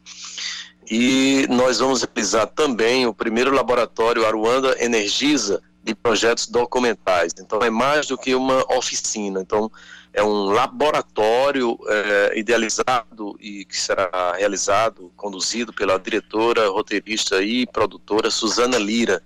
E 0.89 1.45
nós 1.49 1.79
vamos 1.79 2.01
realizar 2.03 2.47
também 2.47 3.05
o 3.05 3.13
primeiro 3.13 3.51
laboratório 3.51 4.25
Aruanda 4.25 4.75
Energiza 4.83 5.61
de 5.83 5.93
projetos 5.93 6.47
documentais. 6.47 7.33
Então 7.37 7.59
é 7.59 7.69
mais 7.69 8.07
do 8.07 8.17
que 8.17 8.33
uma 8.33 8.63
oficina. 8.73 9.41
Então 9.41 9.69
é 10.13 10.23
um 10.23 10.45
laboratório 10.45 11.77
eh, 11.87 12.33
idealizado 12.35 13.35
e 13.39 13.65
que 13.65 13.75
será 13.75 14.35
realizado, 14.37 15.11
conduzido 15.17 15.73
pela 15.73 15.97
diretora, 15.97 16.69
roteirista 16.69 17.41
e 17.41 17.65
produtora 17.65 18.29
Suzana 18.29 18.77
Lira, 18.77 19.23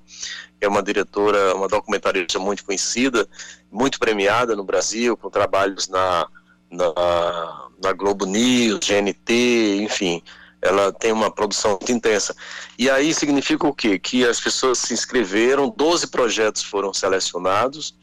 que 0.58 0.66
é 0.66 0.68
uma 0.68 0.82
diretora, 0.82 1.54
uma 1.54 1.68
documentarista 1.68 2.40
muito 2.40 2.64
conhecida, 2.64 3.28
muito 3.70 4.00
premiada 4.00 4.56
no 4.56 4.64
Brasil, 4.64 5.18
com 5.18 5.30
trabalhos 5.30 5.90
na, 5.90 6.26
na, 6.72 7.70
na 7.84 7.92
Globo 7.92 8.26
News, 8.26 8.80
GNT, 8.80 9.82
enfim 9.82 10.24
ela 10.62 10.92
tem 10.92 11.12
uma 11.12 11.30
produção 11.30 11.72
muito 11.72 11.92
intensa. 11.92 12.36
E 12.78 12.90
aí 12.90 13.14
significa 13.14 13.68
o 13.68 13.74
quê? 13.74 14.00
Que 14.00 14.26
as 14.26 14.40
pessoas 14.40 14.80
se 14.80 14.94
inscreveram, 14.94 15.70
12 15.70 16.08
projetos 16.08 16.64
foram 16.64 16.94
selecionados, 16.94 17.96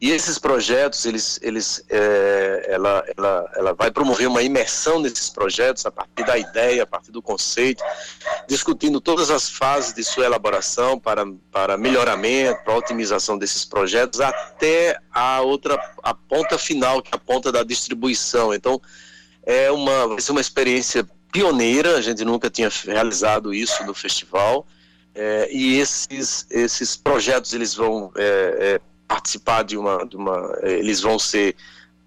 e 0.00 0.10
esses 0.12 0.38
projetos, 0.38 1.04
eles, 1.04 1.38
eles, 1.42 1.84
é, 1.90 2.68
ela, 2.68 3.04
ela, 3.14 3.52
ela 3.54 3.74
vai 3.74 3.90
promover 3.90 4.26
uma 4.28 4.42
imersão 4.42 4.98
nesses 4.98 5.28
projetos 5.28 5.84
a 5.84 5.90
partir 5.90 6.24
da 6.24 6.38
ideia, 6.38 6.84
a 6.84 6.86
partir 6.86 7.12
do 7.12 7.20
conceito, 7.20 7.84
discutindo 8.48 8.98
todas 8.98 9.30
as 9.30 9.50
fases 9.50 9.92
de 9.92 10.02
sua 10.02 10.24
elaboração 10.24 10.98
para, 10.98 11.26
para 11.52 11.76
melhoramento, 11.76 12.64
para 12.64 12.78
otimização 12.78 13.36
desses 13.36 13.66
projetos, 13.66 14.22
até 14.22 14.98
a 15.12 15.42
outra, 15.42 15.78
a 16.02 16.14
ponta 16.14 16.56
final, 16.56 17.02
que 17.02 17.10
é 17.12 17.16
a 17.16 17.20
ponta 17.20 17.52
da 17.52 17.62
distribuição. 17.62 18.54
Então, 18.54 18.80
é 19.42 19.70
uma, 19.70 20.08
vai 20.08 20.20
ser 20.22 20.32
uma 20.32 20.40
experiência 20.40 21.06
pioneira, 21.30 21.96
a 21.96 22.00
gente 22.00 22.24
nunca 22.24 22.48
tinha 22.48 22.70
realizado 22.86 23.52
isso 23.52 23.84
no 23.84 23.92
festival, 23.92 24.66
é, 25.14 25.48
e 25.52 25.78
esses, 25.78 26.46
esses 26.48 26.96
projetos 26.96 27.52
eles 27.52 27.74
vão 27.74 28.10
é, 28.16 28.22
é, 28.76 28.80
participar 29.10 29.64
de 29.64 29.76
uma, 29.76 30.06
de 30.06 30.16
uma 30.16 30.56
é, 30.62 30.74
eles 30.74 31.00
vão 31.00 31.18
ser 31.18 31.56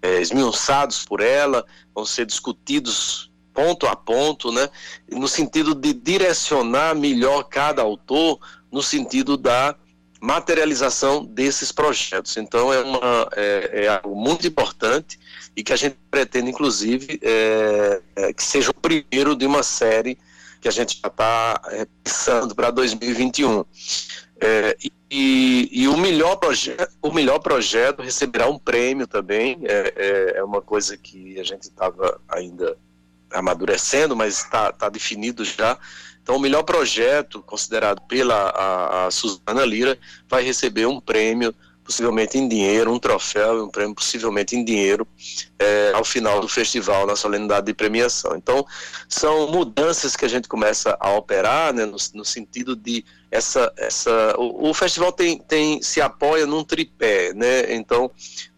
é, 0.00 0.22
esmiuçados 0.22 1.04
por 1.04 1.20
ela, 1.20 1.62
vão 1.94 2.06
ser 2.06 2.24
discutidos 2.24 3.30
ponto 3.52 3.86
a 3.86 3.94
ponto, 3.94 4.50
né, 4.50 4.70
no 5.12 5.28
sentido 5.28 5.74
de 5.74 5.92
direcionar 5.92 6.94
melhor 6.94 7.42
cada 7.44 7.82
autor, 7.82 8.40
no 8.72 8.82
sentido 8.82 9.36
da 9.36 9.76
materialização 10.18 11.22
desses 11.22 11.70
projetos. 11.70 12.38
Então 12.38 12.72
é, 12.72 12.80
uma, 12.80 13.28
é, 13.36 13.84
é 13.84 13.88
algo 13.88 14.16
muito 14.16 14.46
importante 14.46 15.20
e 15.54 15.62
que 15.62 15.74
a 15.74 15.76
gente 15.76 15.98
pretende, 16.10 16.48
inclusive, 16.48 17.20
é, 17.22 18.00
é, 18.16 18.32
que 18.32 18.42
seja 18.42 18.70
o 18.70 18.74
primeiro 18.74 19.36
de 19.36 19.44
uma 19.44 19.62
série 19.62 20.18
que 20.58 20.68
a 20.68 20.70
gente 20.70 20.98
já 21.02 21.08
está 21.08 21.60
é, 21.66 21.86
pensando 22.02 22.54
para 22.54 22.70
2021. 22.70 23.62
É, 24.40 24.76
e, 24.82 24.90
e 25.16 25.88
o 25.88 25.96
melhor 25.96 26.36
projeto, 26.36 26.88
o 27.00 27.12
melhor 27.12 27.38
projeto 27.38 28.02
receberá 28.02 28.48
um 28.48 28.58
prêmio 28.58 29.06
também. 29.06 29.58
É, 29.62 29.92
é, 29.96 30.38
é 30.38 30.44
uma 30.44 30.60
coisa 30.60 30.96
que 30.96 31.38
a 31.38 31.44
gente 31.44 31.62
estava 31.62 32.20
ainda 32.28 32.76
amadurecendo, 33.30 34.16
mas 34.16 34.38
está 34.38 34.72
tá 34.72 34.88
definido 34.88 35.44
já. 35.44 35.78
Então, 36.22 36.36
o 36.36 36.40
melhor 36.40 36.62
projeto, 36.62 37.42
considerado 37.42 38.00
pela 38.08 38.34
a, 38.34 39.06
a 39.06 39.10
Suzana 39.10 39.64
Lira, 39.64 39.98
vai 40.28 40.42
receber 40.42 40.86
um 40.86 40.98
prêmio, 40.98 41.54
possivelmente 41.84 42.38
em 42.38 42.48
dinheiro, 42.48 42.90
um 42.90 42.98
troféu 42.98 43.58
e 43.58 43.62
um 43.62 43.68
prêmio 43.68 43.94
possivelmente 43.94 44.56
em 44.56 44.64
dinheiro, 44.64 45.06
eh, 45.58 45.92
ao 45.94 46.04
final 46.04 46.40
do 46.40 46.48
festival, 46.48 47.06
na 47.06 47.14
solenidade 47.14 47.66
de 47.66 47.74
premiação. 47.74 48.34
Então, 48.36 48.66
são 49.08 49.50
mudanças 49.50 50.16
que 50.16 50.24
a 50.24 50.28
gente 50.28 50.48
começa 50.48 50.96
a 50.98 51.12
operar, 51.12 51.74
né, 51.74 51.84
no, 51.84 51.96
no 52.14 52.24
sentido 52.24 52.74
de 52.74 53.04
essa, 53.30 53.72
essa 53.76 54.34
o, 54.38 54.70
o 54.70 54.74
festival 54.74 55.12
tem, 55.12 55.38
tem 55.38 55.82
se 55.82 56.00
apoia 56.00 56.46
num 56.46 56.64
tripé, 56.64 57.34
né? 57.34 57.74
Então, 57.74 58.10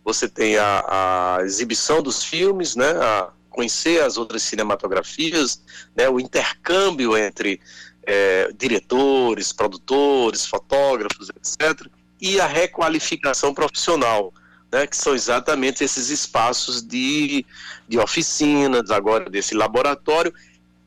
você 0.05 0.29
tem 0.29 0.57
a, 0.57 1.39
a 1.39 1.43
exibição 1.43 2.03
dos 2.03 2.23
filmes, 2.23 2.77
né? 2.77 2.91
A, 2.91 3.31
conhecer 3.57 4.03
as 4.03 4.19
outras 4.19 4.43
cinematografias, 4.43 5.63
né, 5.97 6.11
o 6.11 6.21
intercâmbio 6.21 7.17
entre 7.17 7.59
é, 8.03 8.53
diretores, 8.53 9.51
produtores, 9.51 10.45
fotógrafos, 10.45 11.31
etc., 11.31 11.89
e 12.21 12.41
a 12.41 12.47
requalificação 12.47 13.53
profissional, 13.53 14.33
né, 14.73 14.87
que 14.87 14.97
são 14.97 15.15
exatamente 15.15 15.85
esses 15.85 16.11
espaços 16.11 16.83
de, 16.83 17.45
de 17.89 17.99
oficinas, 17.99 18.91
agora 18.91 19.31
desse 19.31 19.55
laboratório, 19.55 20.33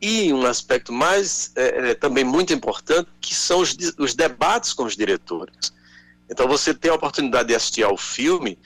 e 0.02 0.32
um 0.32 0.46
aspecto 0.46 0.94
mais 0.94 1.52
é, 1.56 1.92
é, 1.92 1.94
também 1.94 2.24
muito 2.24 2.54
importante, 2.54 3.10
que 3.20 3.36
são 3.36 3.60
os, 3.60 3.76
os 3.98 4.14
debates 4.14 4.74
com 4.74 4.86
os 4.86 4.96
diretores. 4.96 5.74
Então 6.30 6.48
você 6.48 6.74
tem 6.74 6.92
a 6.92 6.96
oportunidade 6.96 7.50
de 7.50 7.56
assistir 7.56 7.84
ao 7.84 7.98
filme, 7.98 8.58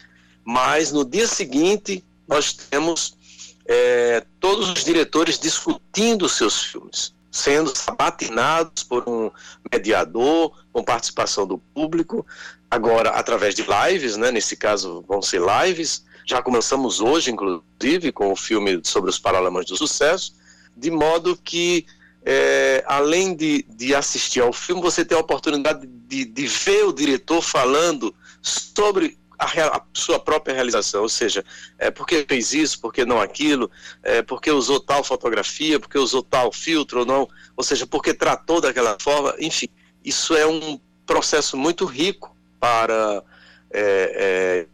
mas 0.44 0.92
no 0.92 1.04
dia 1.04 1.28
seguinte 1.28 2.04
nós 2.28 2.54
temos 2.54 3.18
é, 3.66 4.26
todos 4.40 4.70
os 4.70 4.84
diretores 4.84 5.40
discutindo 5.40 6.28
seus 6.30 6.64
filmes, 6.64 7.14
sendo 7.34 7.76
sabatinados 7.76 8.84
por 8.84 9.10
um 9.10 9.32
mediador, 9.72 10.56
com 10.72 10.84
participação 10.84 11.48
do 11.48 11.58
público, 11.58 12.24
agora 12.70 13.10
através 13.10 13.56
de 13.56 13.66
lives, 13.68 14.16
né? 14.16 14.30
nesse 14.30 14.56
caso 14.56 15.04
vão 15.08 15.20
ser 15.20 15.42
lives, 15.42 16.06
já 16.28 16.44
começamos 16.44 17.02
hoje, 17.02 17.32
inclusive, 17.32 18.12
com 18.12 18.32
o 18.32 18.36
filme 18.36 18.80
sobre 18.84 19.10
os 19.10 19.18
Paralamas 19.18 19.66
do 19.66 19.76
Sucesso, 19.76 20.36
de 20.78 20.92
modo 20.92 21.36
que, 21.36 21.88
é, 22.24 22.84
além 22.86 23.36
de, 23.36 23.66
de 23.68 23.96
assistir 23.96 24.40
ao 24.40 24.54
filme, 24.54 24.80
você 24.80 25.04
tem 25.04 25.18
a 25.18 25.22
oportunidade 25.22 25.88
de, 25.88 26.26
de 26.26 26.46
ver 26.46 26.86
o 26.86 26.94
diretor 26.94 27.42
falando 27.42 28.14
sobre 28.44 29.18
a, 29.38 29.78
a, 29.78 29.82
sua 29.94 30.20
própria 30.20 30.54
realização, 30.54 31.02
ou 31.02 31.10
seja, 31.10 31.44
é, 31.78 31.90
por 31.92 32.06
que 32.06 32.26
fez 32.28 32.54
isso, 32.54 32.80
por 32.80 32.94
que 32.94 33.06
não 33.06 33.20
aquilo, 33.20 33.70
é, 34.02 34.22
por 34.22 34.42
que 34.42 34.52
usou 34.52 34.80
tal 34.80 35.04
fotografia, 35.04 35.80
por 35.80 35.90
que 35.90 35.98
usou 35.98 36.24
tal 36.24 36.52
filtro 36.52 37.02
ou 37.02 37.06
não, 37.06 37.28
ou 37.56 37.64
seja, 37.64 37.86
por 37.86 38.02
que 38.02 38.14
tratou 38.14 38.62
daquela 38.62 38.98
forma, 39.00 39.36
enfim, 39.40 39.68
isso 40.04 40.36
é 40.36 40.46
um 40.46 40.80
processo 41.06 41.58
muito 41.58 41.86
rico 41.86 42.36
para 42.60 43.24
é, 43.72 44.66
é, 44.66 44.68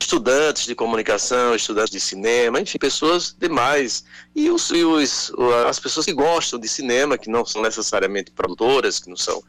estudantes 0.00 0.66
de 0.66 0.74
comunicação, 0.74 1.54
estudantes 1.54 1.92
de 1.92 2.00
cinema, 2.00 2.60
enfim, 2.60 2.78
pessoas 2.78 3.36
demais, 3.38 4.04
e, 4.34 4.50
os, 4.50 4.70
e 4.70 4.84
os, 4.84 5.32
as 5.68 5.78
pessoas 5.78 6.06
que 6.06 6.12
gostam 6.12 6.58
de 6.58 6.66
cinema, 6.66 7.18
que 7.18 7.30
não 7.30 7.44
são 7.44 7.62
necessariamente 7.62 8.30
produtoras, 8.32 8.98
que 8.98 9.08
não 9.08 9.16
são 9.16 9.42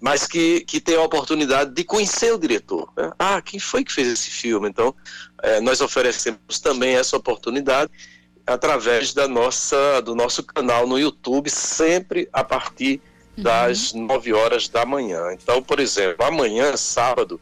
mas 0.00 0.26
que, 0.26 0.60
que 0.60 0.80
tem 0.80 0.96
a 0.96 1.02
oportunidade 1.02 1.72
de 1.72 1.84
conhecer 1.84 2.32
o 2.32 2.38
diretor. 2.38 2.90
Né? 2.96 3.10
Ah, 3.18 3.42
quem 3.42 3.60
foi 3.60 3.84
que 3.84 3.92
fez 3.92 4.08
esse 4.08 4.30
filme? 4.30 4.68
Então, 4.68 4.94
é, 5.42 5.60
nós 5.60 5.80
oferecemos 5.80 6.58
também 6.62 6.96
essa 6.96 7.16
oportunidade 7.16 7.90
através 8.46 9.12
da 9.12 9.28
nossa, 9.28 10.00
do 10.00 10.14
nosso 10.14 10.42
canal 10.42 10.86
no 10.86 10.98
YouTube, 10.98 11.50
sempre 11.50 12.28
a 12.32 12.42
partir 12.42 13.00
das 13.36 13.92
uhum. 13.92 14.06
9 14.06 14.32
horas 14.32 14.68
da 14.68 14.84
manhã. 14.84 15.32
Então, 15.32 15.62
por 15.62 15.78
exemplo, 15.78 16.24
amanhã, 16.24 16.76
sábado, 16.76 17.40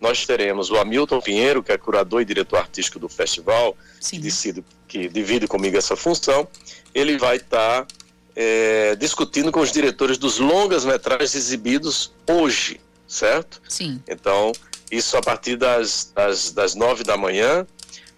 nós 0.00 0.26
teremos 0.26 0.70
o 0.70 0.76
Hamilton 0.76 1.20
Pinheiro, 1.20 1.62
que 1.62 1.72
é 1.72 1.78
curador 1.78 2.22
e 2.22 2.24
diretor 2.24 2.58
artístico 2.58 2.98
do 2.98 3.08
festival, 3.08 3.76
que, 4.00 4.18
decide, 4.18 4.64
que 4.86 5.08
divide 5.08 5.46
comigo 5.46 5.76
essa 5.76 5.96
função. 5.96 6.48
Ele 6.94 7.18
vai 7.18 7.36
estar. 7.36 7.84
Tá 7.84 7.97
é, 8.40 8.94
discutindo 8.94 9.50
com 9.50 9.58
os 9.58 9.72
diretores 9.72 10.16
dos 10.16 10.38
longas 10.38 10.84
metragens 10.84 11.34
exibidos 11.34 12.12
hoje, 12.30 12.80
certo? 13.08 13.60
Sim. 13.68 14.00
Então, 14.06 14.52
isso 14.92 15.16
a 15.16 15.20
partir 15.20 15.56
das, 15.56 16.12
das, 16.14 16.52
das 16.52 16.76
nove 16.76 17.02
da 17.02 17.16
manhã, 17.16 17.66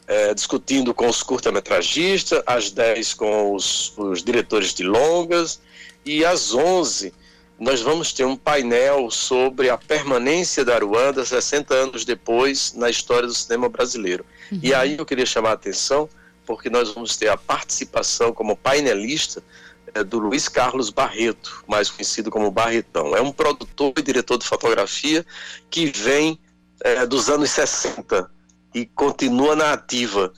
é, 0.06 0.34
discutindo 0.34 0.92
com 0.92 1.08
os 1.08 1.22
curta-metragistas, 1.22 2.42
às 2.46 2.70
dez 2.70 3.14
com 3.14 3.54
os, 3.54 3.96
os 3.96 4.22
diretores 4.22 4.74
de 4.74 4.82
longas, 4.82 5.58
e 6.04 6.22
às 6.22 6.52
onze 6.52 7.14
nós 7.58 7.80
vamos 7.80 8.12
ter 8.12 8.26
um 8.26 8.36
painel 8.36 9.10
sobre 9.10 9.70
a 9.70 9.78
permanência 9.78 10.66
da 10.66 10.74
Aruanda 10.74 11.24
60 11.24 11.74
anos 11.74 12.04
depois 12.04 12.74
na 12.74 12.90
história 12.90 13.26
do 13.26 13.34
cinema 13.34 13.70
brasileiro. 13.70 14.24
Uhum. 14.52 14.60
E 14.62 14.74
aí 14.74 14.98
eu 14.98 15.06
queria 15.06 15.26
chamar 15.26 15.50
a 15.50 15.54
atenção, 15.54 16.10
porque 16.44 16.68
nós 16.68 16.92
vamos 16.92 17.16
ter 17.16 17.28
a 17.28 17.38
participação 17.38 18.34
como 18.34 18.54
painelista 18.54 19.42
é 19.94 20.04
do 20.04 20.18
Luiz 20.18 20.48
Carlos 20.48 20.90
Barreto, 20.90 21.64
mais 21.66 21.90
conhecido 21.90 22.30
como 22.30 22.50
Barretão. 22.50 23.16
É 23.16 23.20
um 23.20 23.32
produtor 23.32 23.92
e 23.96 24.02
diretor 24.02 24.38
de 24.38 24.46
fotografia 24.46 25.24
que 25.68 25.86
vem 25.86 26.38
é, 26.82 27.06
dos 27.06 27.28
anos 27.28 27.50
60 27.50 28.30
e 28.74 28.86
continua 28.86 29.54
na 29.56 29.72
ativa. 29.72 30.32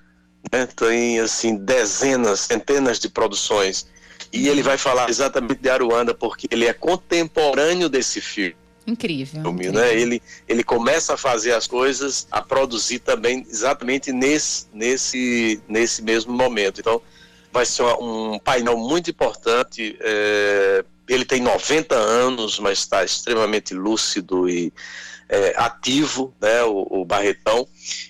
Né? 0.52 0.66
Tem 0.66 1.20
assim 1.20 1.56
dezenas, 1.56 2.40
centenas 2.40 2.98
de 2.98 3.08
produções. 3.08 3.86
E 4.32 4.48
ele 4.48 4.62
vai 4.62 4.78
falar 4.78 5.10
exatamente 5.10 5.60
de 5.60 5.68
Aruanda, 5.68 6.14
porque 6.14 6.46
ele 6.50 6.66
é 6.66 6.72
contemporâneo 6.72 7.88
desse 7.88 8.20
filme. 8.20 8.56
Incrível. 8.86 9.42
Filme, 9.42 9.66
incrível. 9.66 9.80
Né? 9.80 9.94
Ele, 9.94 10.22
ele 10.48 10.64
começa 10.64 11.14
a 11.14 11.16
fazer 11.16 11.52
as 11.52 11.66
coisas, 11.66 12.26
a 12.30 12.40
produzir 12.40 13.00
também 13.00 13.46
exatamente 13.48 14.10
nesse, 14.10 14.66
nesse, 14.72 15.60
nesse 15.68 16.02
mesmo 16.02 16.32
momento. 16.32 16.80
Então, 16.80 17.00
vai 17.52 17.66
ser 17.66 17.82
um 18.00 18.38
painel 18.38 18.76
muito 18.76 19.10
importante. 19.10 19.96
É, 20.00 20.84
ele 21.08 21.24
tem 21.24 21.40
90 21.40 21.94
anos, 21.94 22.58
mas 22.58 22.78
está 22.78 23.04
extremamente 23.04 23.74
lúcido 23.74 24.48
e 24.48 24.72
é, 25.28 25.54
ativo, 25.56 26.34
né, 26.40 26.62
o, 26.62 26.86
o, 26.90 27.04
Barretão. 27.04 27.66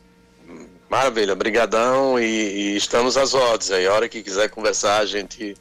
Maravilha, 0.88 1.34
brigadão 1.34 2.18
e, 2.18 2.24
e 2.24 2.76
estamos 2.76 3.18
às 3.18 3.34
ordens 3.34 3.70
aí. 3.70 3.86
A 3.86 3.92
hora 3.92 4.08
que 4.08 4.22
quiser 4.22 4.48
conversar, 4.48 5.00
a 5.00 5.06
gente 5.06 5.54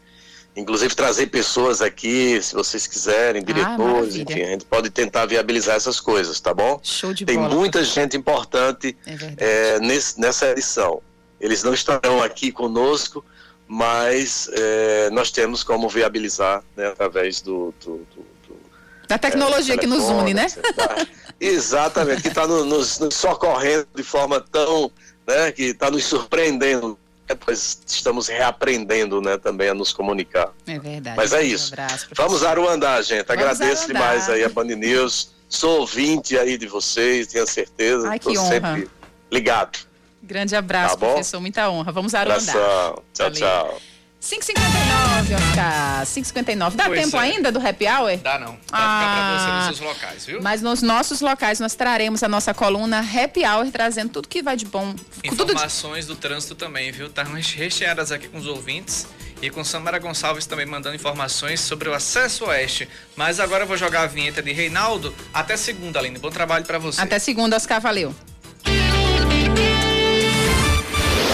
inclusive 0.55 0.95
trazer 0.95 1.27
pessoas 1.27 1.81
aqui, 1.81 2.41
se 2.41 2.53
vocês 2.53 2.87
quiserem, 2.87 3.41
ah, 3.41 3.45
diretores, 3.45 4.15
ah, 4.15 4.19
enfim, 4.19 4.41
a 4.41 4.51
gente 4.51 4.65
pode 4.65 4.89
tentar 4.89 5.25
viabilizar 5.25 5.75
essas 5.75 5.99
coisas, 5.99 6.39
tá 6.39 6.53
bom? 6.53 6.79
Show 6.81 7.13
de 7.13 7.25
Tem 7.25 7.35
bola. 7.35 7.49
Tem 7.49 7.57
muita 7.57 7.83
gente 7.83 8.17
importante 8.17 8.95
é 9.05 9.75
é, 9.75 9.79
nesse, 9.79 10.19
nessa 10.19 10.49
edição. 10.49 11.01
Eles 11.39 11.63
não 11.63 11.73
estarão 11.73 12.21
aqui 12.21 12.51
conosco, 12.51 13.23
mas 13.71 14.49
é, 14.51 15.11
nós 15.11 15.29
temos 15.29 15.63
como 15.63 15.87
viabilizar 15.87 16.63
né, 16.75 16.87
através 16.87 17.39
do, 17.39 17.71
do, 17.79 17.97
do, 17.97 18.25
do 18.47 18.59
da 19.07 19.19
tecnologia 19.19 19.75
é, 19.75 19.77
que 19.77 19.85
nos 19.85 20.05
une, 20.05 20.33
né? 20.33 20.47
Tá, 20.75 21.07
exatamente, 21.39 22.23
que 22.23 22.29
está 22.29 22.47
no, 22.47 22.65
nos, 22.65 22.97
nos, 22.97 23.13
socorrendo 23.13 23.87
de 23.93 24.01
forma 24.01 24.41
tão, 24.41 24.91
né, 25.27 25.51
que 25.51 25.65
está 25.65 25.91
nos 25.91 26.03
surpreendendo. 26.03 26.97
Depois 27.27 27.79
estamos 27.85 28.27
reaprendendo, 28.27 29.21
né, 29.21 29.37
também 29.37 29.69
a 29.69 29.73
nos 29.75 29.93
comunicar. 29.93 30.51
É 30.65 30.79
verdade. 30.79 31.15
Mas 31.15 31.31
é 31.31 31.43
isso. 31.43 31.69
Um 31.69 31.73
abraço, 31.73 32.07
Vamos 32.15 32.43
Aruandar, 32.43 33.03
gente. 33.03 33.27
Vamos 33.27 33.43
Agradeço 33.43 33.83
Aruandar. 33.83 33.87
demais 33.87 34.29
aí 34.29 34.43
a 34.43 34.49
Band 34.49 34.65
News. 34.65 35.29
Sou 35.47 35.81
ouvinte 35.81 36.35
aí 36.39 36.57
de 36.57 36.67
vocês, 36.67 37.27
tenho 37.27 37.45
certeza. 37.45 38.09
Ai, 38.09 38.17
que 38.17 38.35
honra. 38.35 38.49
sempre 38.49 38.89
ligado. 39.31 39.88
Grande 40.21 40.55
abraço, 40.55 40.97
tá 40.97 41.05
professor. 41.05 41.39
Muita 41.39 41.69
honra. 41.69 41.91
Vamos 41.91 42.13
Aruandar. 42.13 42.53
Tchau, 42.55 43.03
Valeu. 43.17 43.31
tchau. 43.33 43.81
5,59, 44.21 45.33
Oscar. 45.33 46.05
5,59. 46.05 46.75
Dá 46.75 46.85
Pois 46.87 47.01
tempo 47.05 47.15
é. 47.15 47.19
ainda 47.21 47.53
do 47.53 47.65
happy 47.65 47.85
hour? 47.87 48.17
Dá 48.17 48.37
não. 48.37 48.47
Pode 48.47 48.59
Ah. 48.73 48.99
ficar 48.99 49.15
pra 49.15 49.39
você 49.39 49.51
nos 49.69 49.77
seus 49.77 49.79
locais, 49.89 50.25
viu? 50.25 50.41
Mas 50.41 50.61
nos 50.61 50.81
nossos 50.81 51.21
locais 51.21 51.59
nós 51.61 51.73
traremos 51.73 52.21
a 52.21 52.27
nossa 52.27 52.53
coluna 52.53 52.99
Happy 52.99 53.45
Hour, 53.45 53.71
trazendo 53.71 54.09
tudo 54.11 54.27
que 54.27 54.43
vai 54.43 54.57
de 54.57 54.65
bom. 54.65 54.93
Tudo 54.93 55.45
de... 55.45 55.51
Informações 55.53 56.05
do 56.05 56.17
trânsito 56.17 56.53
também, 56.53 56.91
viu? 56.91 57.07
Estão 57.07 57.23
recheadas 57.33 58.11
aqui 58.11 58.27
com 58.27 58.39
os 58.39 58.45
ouvintes 58.45 59.07
e 59.41 59.49
com 59.49 59.63
Samara 59.63 59.97
Gonçalves 59.99 60.45
também 60.45 60.65
mandando 60.65 60.97
informações 60.97 61.61
sobre 61.61 61.87
o 61.87 61.93
acesso 61.93 62.43
oeste. 62.47 62.89
Mas 63.15 63.39
agora 63.39 63.63
eu 63.63 63.67
vou 63.69 63.77
jogar 63.77 64.01
a 64.01 64.07
vinheta 64.07 64.41
de 64.41 64.51
Reinaldo. 64.51 65.15
Até 65.33 65.55
segunda, 65.55 65.97
Aline. 65.97 66.19
Bom 66.19 66.29
trabalho 66.29 66.65
pra 66.65 66.77
você. 66.77 66.99
Até 66.99 67.19
segunda, 67.19 67.55
Oscar, 67.55 67.79
valeu. 67.79 68.13